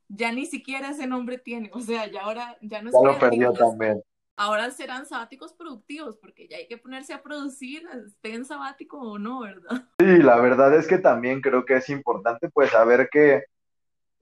ya 0.09 0.33
ni 0.33 0.47
siquiera 0.47 0.91
ese 0.91 1.07
nombre 1.07 1.39
tiene, 1.39 1.71
o 1.73 1.81
sea, 1.81 2.07
ya 2.07 2.23
ahora 2.23 2.57
ya 2.61 2.83
no 2.83 2.91
es 2.91 2.95
Ya 2.95 3.13
lo 3.13 3.19
perdió 3.19 3.53
también. 3.53 4.03
Ahora 4.37 4.71
serán 4.73 5.07
sabáticos 5.07 5.53
productivos, 5.53 6.17
porque 6.17 6.49
ya 6.49 6.57
hay 6.57 6.67
que 6.67 6.77
ponerse 6.77 7.15
a 7.15 7.23
producir, 7.23 7.87
estén 8.05 8.45
sabático 8.45 8.99
o 8.99 9.17
no, 9.17 9.43
¿verdad? 9.43 9.85
Sí, 10.01 10.19
la 10.19 10.41
verdad 10.41 10.75
es 10.75 10.89
que 10.89 10.99
también 10.99 11.41
creo 11.41 11.65
que 11.65 11.77
es 11.77 11.89
importante 11.89 12.49
pues 12.51 12.71
saber 12.71 13.09
que 13.13 13.45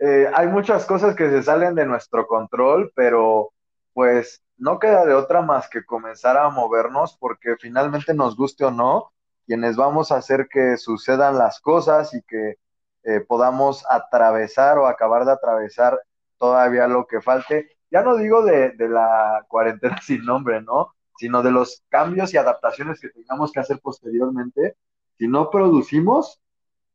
eh, 0.04 0.28
hay 0.34 0.48
muchas 0.48 0.84
cosas 0.84 1.14
que 1.14 1.30
se 1.30 1.44
salen 1.44 1.76
de 1.76 1.86
nuestro 1.86 2.26
control, 2.26 2.92
pero 2.96 3.52
pues 3.92 4.42
no 4.56 4.80
queda 4.80 5.06
de 5.06 5.14
otra 5.14 5.42
más 5.42 5.68
que 5.68 5.84
comenzar 5.84 6.36
a 6.36 6.50
movernos 6.50 7.16
porque 7.20 7.54
finalmente 7.56 8.12
nos 8.12 8.36
guste 8.36 8.64
o 8.64 8.72
no, 8.72 9.12
quienes 9.46 9.76
vamos 9.76 10.10
a 10.10 10.16
hacer 10.16 10.48
que 10.50 10.76
sucedan 10.76 11.38
las 11.38 11.60
cosas 11.60 12.14
y 12.14 12.22
que 12.22 12.56
eh, 13.04 13.20
podamos 13.20 13.84
atravesar 13.88 14.76
o 14.78 14.88
acabar 14.88 15.24
de 15.24 15.32
atravesar 15.32 16.00
todavía 16.36 16.88
lo 16.88 17.06
que 17.06 17.20
falte. 17.20 17.68
Ya 17.88 18.02
no 18.02 18.16
digo 18.16 18.44
de, 18.44 18.74
la 18.78 19.44
cuarentena 19.48 20.00
sin 20.02 20.24
nombre, 20.24 20.62
¿no? 20.62 20.94
Sino 21.16 21.44
de 21.44 21.52
los 21.52 21.84
cambios 21.88 22.34
y 22.34 22.38
adaptaciones 22.38 23.00
que 23.00 23.10
tengamos 23.10 23.52
que 23.52 23.60
hacer 23.60 23.78
posteriormente. 23.80 24.76
Si 25.16 25.28
no 25.28 25.48
producimos, 25.48 26.40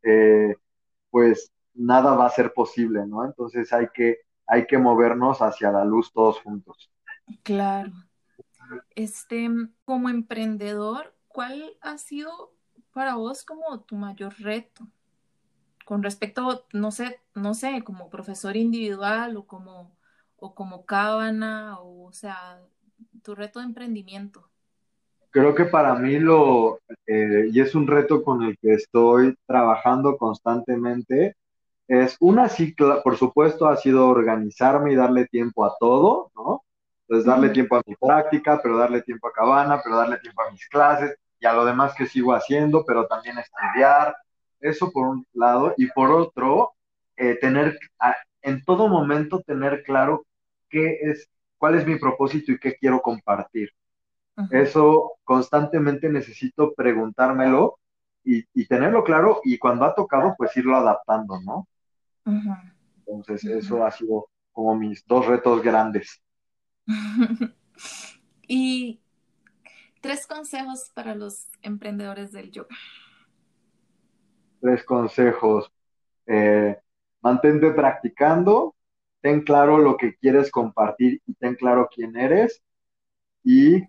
eh, 0.04 0.56
pues 1.10 1.54
nada 1.78 2.16
va 2.16 2.26
a 2.26 2.32
ser 2.32 2.54
posible, 2.54 3.06
¿no? 3.06 3.26
Entonces 3.26 3.72
hay 3.72 3.88
que, 3.94 4.18
hay 4.46 4.66
que 4.66 4.78
movernos 4.78 5.42
hacia 5.42 5.72
la 5.72 5.86
luz 5.86 6.12
todos 6.12 6.40
juntos. 6.42 6.92
Claro. 7.44 7.92
Este, 8.96 9.50
como 9.86 10.10
emprendedor, 10.10 11.14
¿cuál 11.28 11.78
ha 11.82 11.98
sido 11.98 12.54
para 12.94 13.16
vos 13.16 13.46
como 13.46 13.82
tu 13.82 13.96
mayor 13.96 14.34
reto? 14.40 14.88
Con 15.86 16.04
respecto, 16.04 16.66
no 16.74 16.92
sé, 16.92 17.22
no 17.34 17.54
sé, 17.54 17.84
como 17.84 18.10
profesor 18.10 18.58
individual 18.58 19.38
o 19.38 19.46
como, 19.46 19.96
o 20.36 20.54
como 20.54 20.86
cábana, 20.86 21.80
o, 21.80 22.08
o 22.08 22.12
sea, 22.12 22.60
tu 23.24 23.36
reto 23.36 23.60
de 23.60 23.66
emprendimiento. 23.66 24.50
Creo 25.30 25.54
que 25.54 25.66
para 25.66 25.94
mí 25.96 26.20
lo, 26.20 26.80
eh, 27.06 27.50
y 27.52 27.60
es 27.60 27.76
un 27.76 27.88
reto 27.88 28.24
con 28.24 28.44
el 28.44 28.58
que 28.58 28.74
estoy 28.74 29.36
trabajando 29.46 30.18
constantemente, 30.18 31.36
es 31.88 32.18
una 32.20 32.50
cicla, 32.50 33.02
por 33.02 33.18
supuesto, 33.18 33.68
ha 33.68 33.78
sido 33.78 34.08
organizarme 34.08 34.94
y 34.94 34.96
darle 34.96 35.28
tiempo 35.28 35.66
a 35.66 35.76
todo, 35.80 36.32
¿no? 36.36 36.64
Entonces, 37.02 37.26
darle 37.26 37.50
tiempo 37.50 37.78
a 37.78 37.82
mi 37.86 37.96
práctica, 37.96 38.60
pero 38.62 38.78
darle 38.78 39.02
tiempo 39.02 39.28
a 39.28 39.32
Cabana, 39.32 39.80
pero 39.82 39.96
darle 39.96 40.18
tiempo 40.18 40.42
a 40.42 40.52
mis 40.52 40.68
clases 40.68 41.18
y 41.40 41.46
a 41.46 41.54
lo 41.54 41.64
demás 41.64 41.96
que 41.96 42.06
sigo 42.06 42.34
haciendo, 42.34 42.84
pero 42.86 43.08
también 43.08 43.38
estudiar. 43.38 44.16
Eso 44.60 44.92
por 44.92 45.08
un 45.08 45.26
lado. 45.34 45.74
Y 45.78 45.88
por 45.92 46.12
otro, 46.12 46.74
eh, 47.16 47.38
tener, 47.40 47.80
en 48.42 48.64
todo 48.66 48.90
momento, 48.90 49.42
tener 49.42 49.84
claro 49.84 50.26
qué 50.70 51.00
es, 51.02 51.30
cuál 51.58 51.76
es 51.76 51.88
mi 51.88 51.98
propósito 51.98 52.52
y 52.52 52.60
qué 52.60 52.76
quiero 52.76 53.02
compartir. 53.02 53.72
Eso 54.52 55.14
constantemente 55.24 56.10
necesito 56.10 56.74
preguntármelo 56.76 57.80
y, 58.24 58.44
y, 58.54 58.68
tenerlo 58.68 59.04
claro 59.04 59.42
y 59.44 59.58
cuando 59.58 59.86
ha 59.86 59.96
tocado, 59.96 60.36
pues 60.38 60.56
irlo 60.58 60.76
adaptando, 60.76 61.42
¿no? 61.42 61.68
Entonces, 63.06 63.44
eso 63.46 63.84
ha 63.86 63.92
sido 63.92 64.30
como 64.52 64.76
mis 64.76 65.06
dos 65.06 65.26
retos 65.26 65.62
grandes. 65.62 66.22
y 68.48 69.00
tres 70.02 70.28
consejos 70.28 70.92
para 70.94 71.16
los 71.16 71.48
emprendedores 71.62 72.32
del 72.32 72.52
yoga. 72.52 72.76
Tres 74.62 74.84
consejos. 74.84 75.72
Eh, 76.26 76.78
mantente 77.22 77.72
practicando, 77.72 78.76
ten 79.22 79.42
claro 79.42 79.78
lo 79.78 79.98
que 79.98 80.16
quieres 80.16 80.52
compartir 80.52 81.22
y 81.26 81.34
ten 81.36 81.56
claro 81.56 81.90
quién 81.94 82.18
eres 82.18 82.62
y 83.44 83.84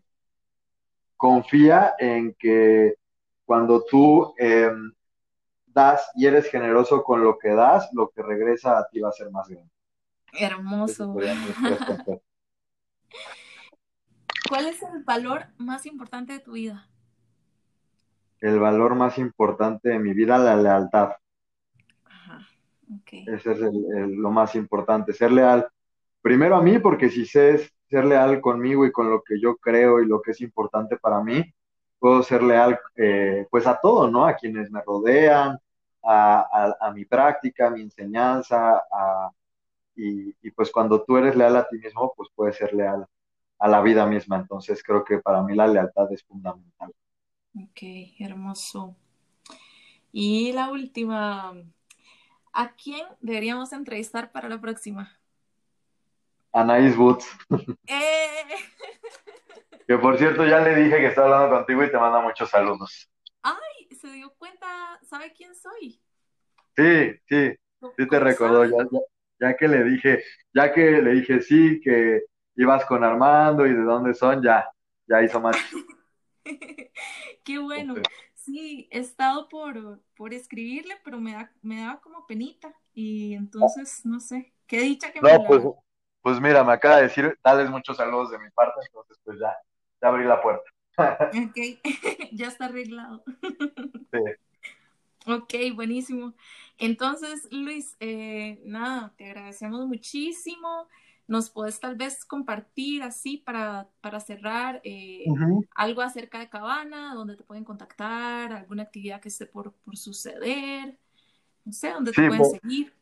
confía 1.17 1.95
en 1.99 2.35
que 2.35 2.95
cuando 3.45 3.85
tú 3.85 4.35
em, 4.39 4.93
das 5.79 6.11
y 6.17 6.27
eres 6.27 6.51
generoso 6.51 7.05
con 7.05 7.23
lo 7.23 7.39
que 7.39 7.51
das, 7.51 7.89
lo 7.93 8.11
que 8.11 8.23
regresa 8.23 8.79
a 8.79 8.89
ti 8.89 8.99
va 9.01 9.11
a 9.11 9.13
ser 9.13 9.31
más 9.31 9.49
grande. 9.49 9.71
Hermoso. 10.33 11.15
¿Cuál 14.49 14.67
es 14.67 14.83
el 14.83 15.05
valor 15.05 15.47
más 15.59 15.87
importante 15.87 16.33
de 16.33 16.41
tu 16.41 16.53
vida? 16.53 16.89
El 18.41 18.59
valor 18.59 18.97
más 18.97 19.19
importante 19.19 19.91
de 19.91 19.99
mi 20.01 20.15
vida, 20.15 20.39
la 20.39 20.57
lealtad. 20.57 21.13
Ajá, 22.05 22.49
Ese 23.11 23.53
es 23.53 23.61
lo 23.61 24.31
más 24.31 24.55
importante, 24.57 25.13
ser 25.13 25.31
leal. 25.33 25.69
Primero 26.23 26.57
a 26.57 26.63
mí, 26.63 26.79
porque 26.79 27.09
si 27.11 27.25
sé 27.25 27.71
ser 27.89 28.05
leal 28.05 28.41
conmigo 28.41 28.85
y 28.85 28.93
con 28.93 29.11
lo 29.11 29.23
que 29.23 29.41
yo 29.41 29.57
creo 29.57 30.01
y 30.01 30.07
lo 30.07 30.21
que 30.23 30.33
es 30.33 30.41
importante 30.41 30.97
para 30.97 31.23
mí, 31.23 31.45
puedo 31.99 32.23
ser 32.23 32.43
leal 32.43 32.79
eh, 32.97 33.47
pues 33.51 33.67
a 33.67 33.79
todo, 33.81 34.11
¿no? 34.11 34.27
A 34.27 34.35
quienes 34.35 34.71
me 34.71 34.83
rodean, 34.83 35.59
a, 36.03 36.93
mi 36.95 37.05
práctica, 37.05 37.67
a 37.67 37.71
mi 37.71 37.83
enseñanza, 37.83 38.83
y, 39.95 40.51
pues 40.53 40.71
cuando 40.71 41.03
tú 41.05 41.17
eres 41.17 41.37
leal 41.37 41.57
a 41.57 41.69
ti 41.69 41.79
mismo, 41.79 42.13
pues 42.17 42.29
puedes 42.35 42.57
ser 42.57 42.73
leal 42.73 43.07
a 43.59 43.69
la 43.69 43.81
vida 43.81 44.07
misma. 44.07 44.37
Entonces 44.37 44.83
creo 44.83 45.05
que 45.05 45.19
para 45.19 45.43
mí 45.43 45.55
la 45.55 45.67
lealtad 45.67 46.11
es 46.13 46.23
fundamental. 46.25 46.93
Ok, 47.55 47.81
hermoso. 48.21 48.95
Y 50.13 50.53
la 50.53 50.71
última, 50.71 51.55
¿a 52.53 52.73
quién 52.73 53.07
deberíamos 53.21 53.73
entrevistar 53.73 54.31
para 54.33 54.49
la 54.49 54.61
próxima? 54.61 55.19
Anaís 56.53 56.97
Woods. 56.97 57.27
¡Eh! 57.87 58.45
Que 59.87 59.97
por 59.97 60.19
cierto, 60.19 60.45
ya 60.45 60.61
le 60.61 60.75
dije 60.75 60.99
que 60.99 61.07
está 61.07 61.25
hablando 61.25 61.57
contigo 61.57 61.83
y 61.83 61.91
te 61.91 61.99
manda 61.99 62.21
muchos 62.21 62.51
saludos. 62.51 63.09
Ay, 63.43 63.78
se 63.99 64.09
dio 64.13 64.33
cuenta, 64.35 64.67
¿sabe 65.03 65.33
quién 65.33 65.55
soy? 65.55 66.01
Sí, 66.77 67.13
sí, 67.29 67.55
sí 67.97 68.09
te 68.09 68.21
recordó, 68.21 68.65
ya, 68.65 68.89
ya, 69.41 69.57
que 69.57 69.69
le 69.69 69.85
dije, 69.85 70.23
ya 70.55 70.73
que 70.73 71.03
le 71.03 71.13
dije 71.13 71.43
sí, 71.43 71.81
que 71.83 72.23
ibas 72.55 72.85
con 72.87 73.03
Armando 73.05 73.67
y 73.67 73.75
de 73.75 73.83
dónde 73.83 74.15
son, 74.15 74.43
ya, 74.43 74.71
ya 75.07 75.23
hizo 75.23 75.41
más. 75.41 75.57
Qué 77.45 77.59
bueno. 77.59 77.95
Sí, 78.35 78.89
he 78.91 79.01
estado 79.01 79.49
por, 79.49 80.01
por 80.17 80.33
escribirle, 80.33 80.95
pero 81.05 81.19
me, 81.19 81.33
da, 81.33 81.53
me 81.61 81.81
daba 81.81 82.01
como 82.01 82.27
penita. 82.27 82.75
Y 82.95 83.35
entonces, 83.35 84.07
no 84.07 84.21
sé, 84.21 84.55
qué 84.67 84.81
dicha 84.81 85.13
que 85.13 85.21
no, 85.21 85.29
me 85.29 85.47
pues, 85.47 85.63
pues 86.23 86.41
mira, 86.41 86.65
me 86.65 86.73
acaba 86.73 86.97
de 86.97 87.03
decir, 87.03 87.39
dales 87.45 87.69
muchos 87.71 87.97
saludos 87.97 88.31
de 88.31 88.39
mi 88.39 88.51
parte, 88.51 88.81
entonces 88.87 89.19
pues 89.23 89.39
ya, 89.39 89.55
ya 90.01 90.09
abrí 90.09 90.25
la 90.25 90.41
puerta. 90.41 90.69
Ok, 90.99 91.59
ya 92.33 92.49
está 92.49 92.67
arreglado. 92.67 93.23
sí. 94.13 94.19
Ok, 95.27 95.55
buenísimo. 95.75 96.35
Entonces, 96.79 97.49
Luis, 97.51 97.97
eh, 98.01 98.63
nada, 98.65 99.13
te 99.17 99.27
agradecemos 99.27 99.87
muchísimo. 99.87 100.89
¿Nos 101.27 101.51
puedes 101.51 101.79
tal 101.79 101.97
vez 101.97 102.25
compartir 102.25 103.03
así 103.03 103.37
para, 103.37 103.87
para 104.01 104.21
cerrar 104.21 104.81
eh, 104.85 105.27
algo 105.75 106.01
acerca 106.01 106.39
de 106.39 106.49
Cabana, 106.49 107.13
donde 107.15 107.37
te 107.37 107.43
pueden 107.43 107.65
contactar, 107.65 108.53
alguna 108.55 108.85
actividad 108.85 109.21
que 109.21 109.29
esté 109.29 109.45
por, 109.45 109.75
por 109.85 109.99
suceder? 109.99 110.97
No 111.67 111.73
sé, 111.73 111.91
dónde 111.91 112.13
te 112.13 112.27
pueden 112.27 112.39
pues, 112.39 112.53
seguir. 112.53 112.95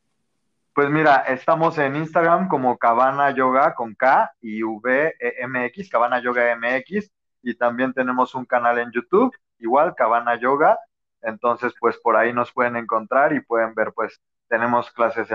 Pues 0.75 0.91
mira, 0.91 1.19
estamos 1.29 1.79
en 1.79 1.95
Instagram 1.95 2.49
como 2.49 2.77
Cabana 2.77 3.31
Yoga 3.31 3.77
con 3.77 3.95
K 3.95 4.33
y 4.41 4.65
V 4.65 5.15
e 5.21 5.47
MX, 5.47 5.89
Cabana 5.89 6.21
Yoga 6.21 6.57
MX, 6.57 7.13
y 7.47 7.55
también 7.55 7.93
tenemos 7.93 8.35
un 8.35 8.45
canal 8.45 8.77
en 8.81 8.91
YouTube, 8.91 9.33
igual 9.61 9.95
Cabana 9.95 10.37
Yoga. 10.37 10.77
Entonces, 11.23 11.73
pues 11.79 11.97
por 11.99 12.17
ahí 12.17 12.33
nos 12.33 12.53
pueden 12.53 12.75
encontrar 12.75 13.33
y 13.33 13.41
pueden 13.41 13.73
ver, 13.73 13.93
pues 13.95 14.21
tenemos 14.49 14.91
clases 14.91 15.29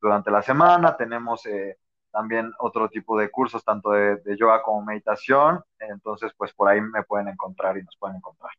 durante 0.00 0.30
la 0.30 0.40
semana, 0.40 0.96
tenemos 0.96 1.44
eh, 1.44 1.76
también 2.10 2.54
otro 2.58 2.88
tipo 2.88 3.18
de 3.18 3.30
cursos, 3.30 3.62
tanto 3.62 3.90
de, 3.90 4.18
yoga 4.38 4.62
como 4.62 4.82
meditación. 4.82 5.60
Entonces, 5.78 6.32
pues 6.38 6.54
por 6.54 6.70
ahí 6.70 6.80
me 6.80 7.02
pueden 7.02 7.28
encontrar 7.28 7.76
y 7.76 7.82
nos 7.82 7.98
pueden 7.98 8.16
encontrar. 8.16 8.52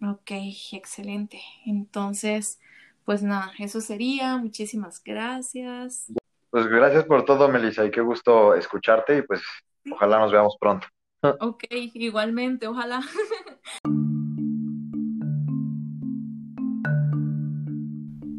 Ok, 0.00 0.30
excelente. 0.72 1.40
Entonces, 1.66 2.60
pues 3.04 3.24
nada, 3.24 3.50
eso 3.58 3.80
sería. 3.80 4.36
Muchísimas 4.36 5.02
gracias. 5.02 6.12
Pues 6.48 6.68
gracias 6.68 7.04
por 7.06 7.24
todo, 7.24 7.48
Melissa, 7.48 7.84
y 7.84 7.90
qué 7.90 8.00
gusto 8.00 8.54
escucharte 8.54 9.18
y 9.18 9.22
pues 9.22 9.42
ojalá 9.90 10.20
nos 10.20 10.30
veamos 10.30 10.56
pronto. 10.60 10.86
Ok, 11.22 11.64
igualmente, 11.70 12.66
ojalá. 12.66 13.02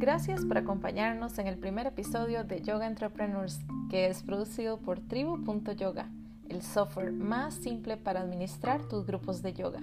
Gracias 0.02 0.46
por 0.46 0.58
acompañarnos 0.58 1.38
en 1.38 1.46
el 1.46 1.60
primer 1.60 1.86
episodio 1.86 2.44
de 2.44 2.62
Yoga 2.62 2.88
Entrepreneurs, 2.88 3.60
que 3.92 4.08
es 4.08 4.24
producido 4.24 4.80
por 4.80 5.00
tribu.yoga, 5.00 6.10
el 6.50 6.64
software 6.64 7.12
más 7.12 7.54
simple 7.54 7.98
para 7.98 8.22
administrar 8.22 8.82
tus 8.90 9.06
grupos 9.06 9.44
de 9.44 9.54
yoga. 9.54 9.82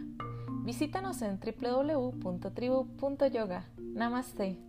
Visítanos 0.65 1.23
en 1.23 1.39
www.tribu.yoga. 1.39 3.65
Namaste. 3.79 4.68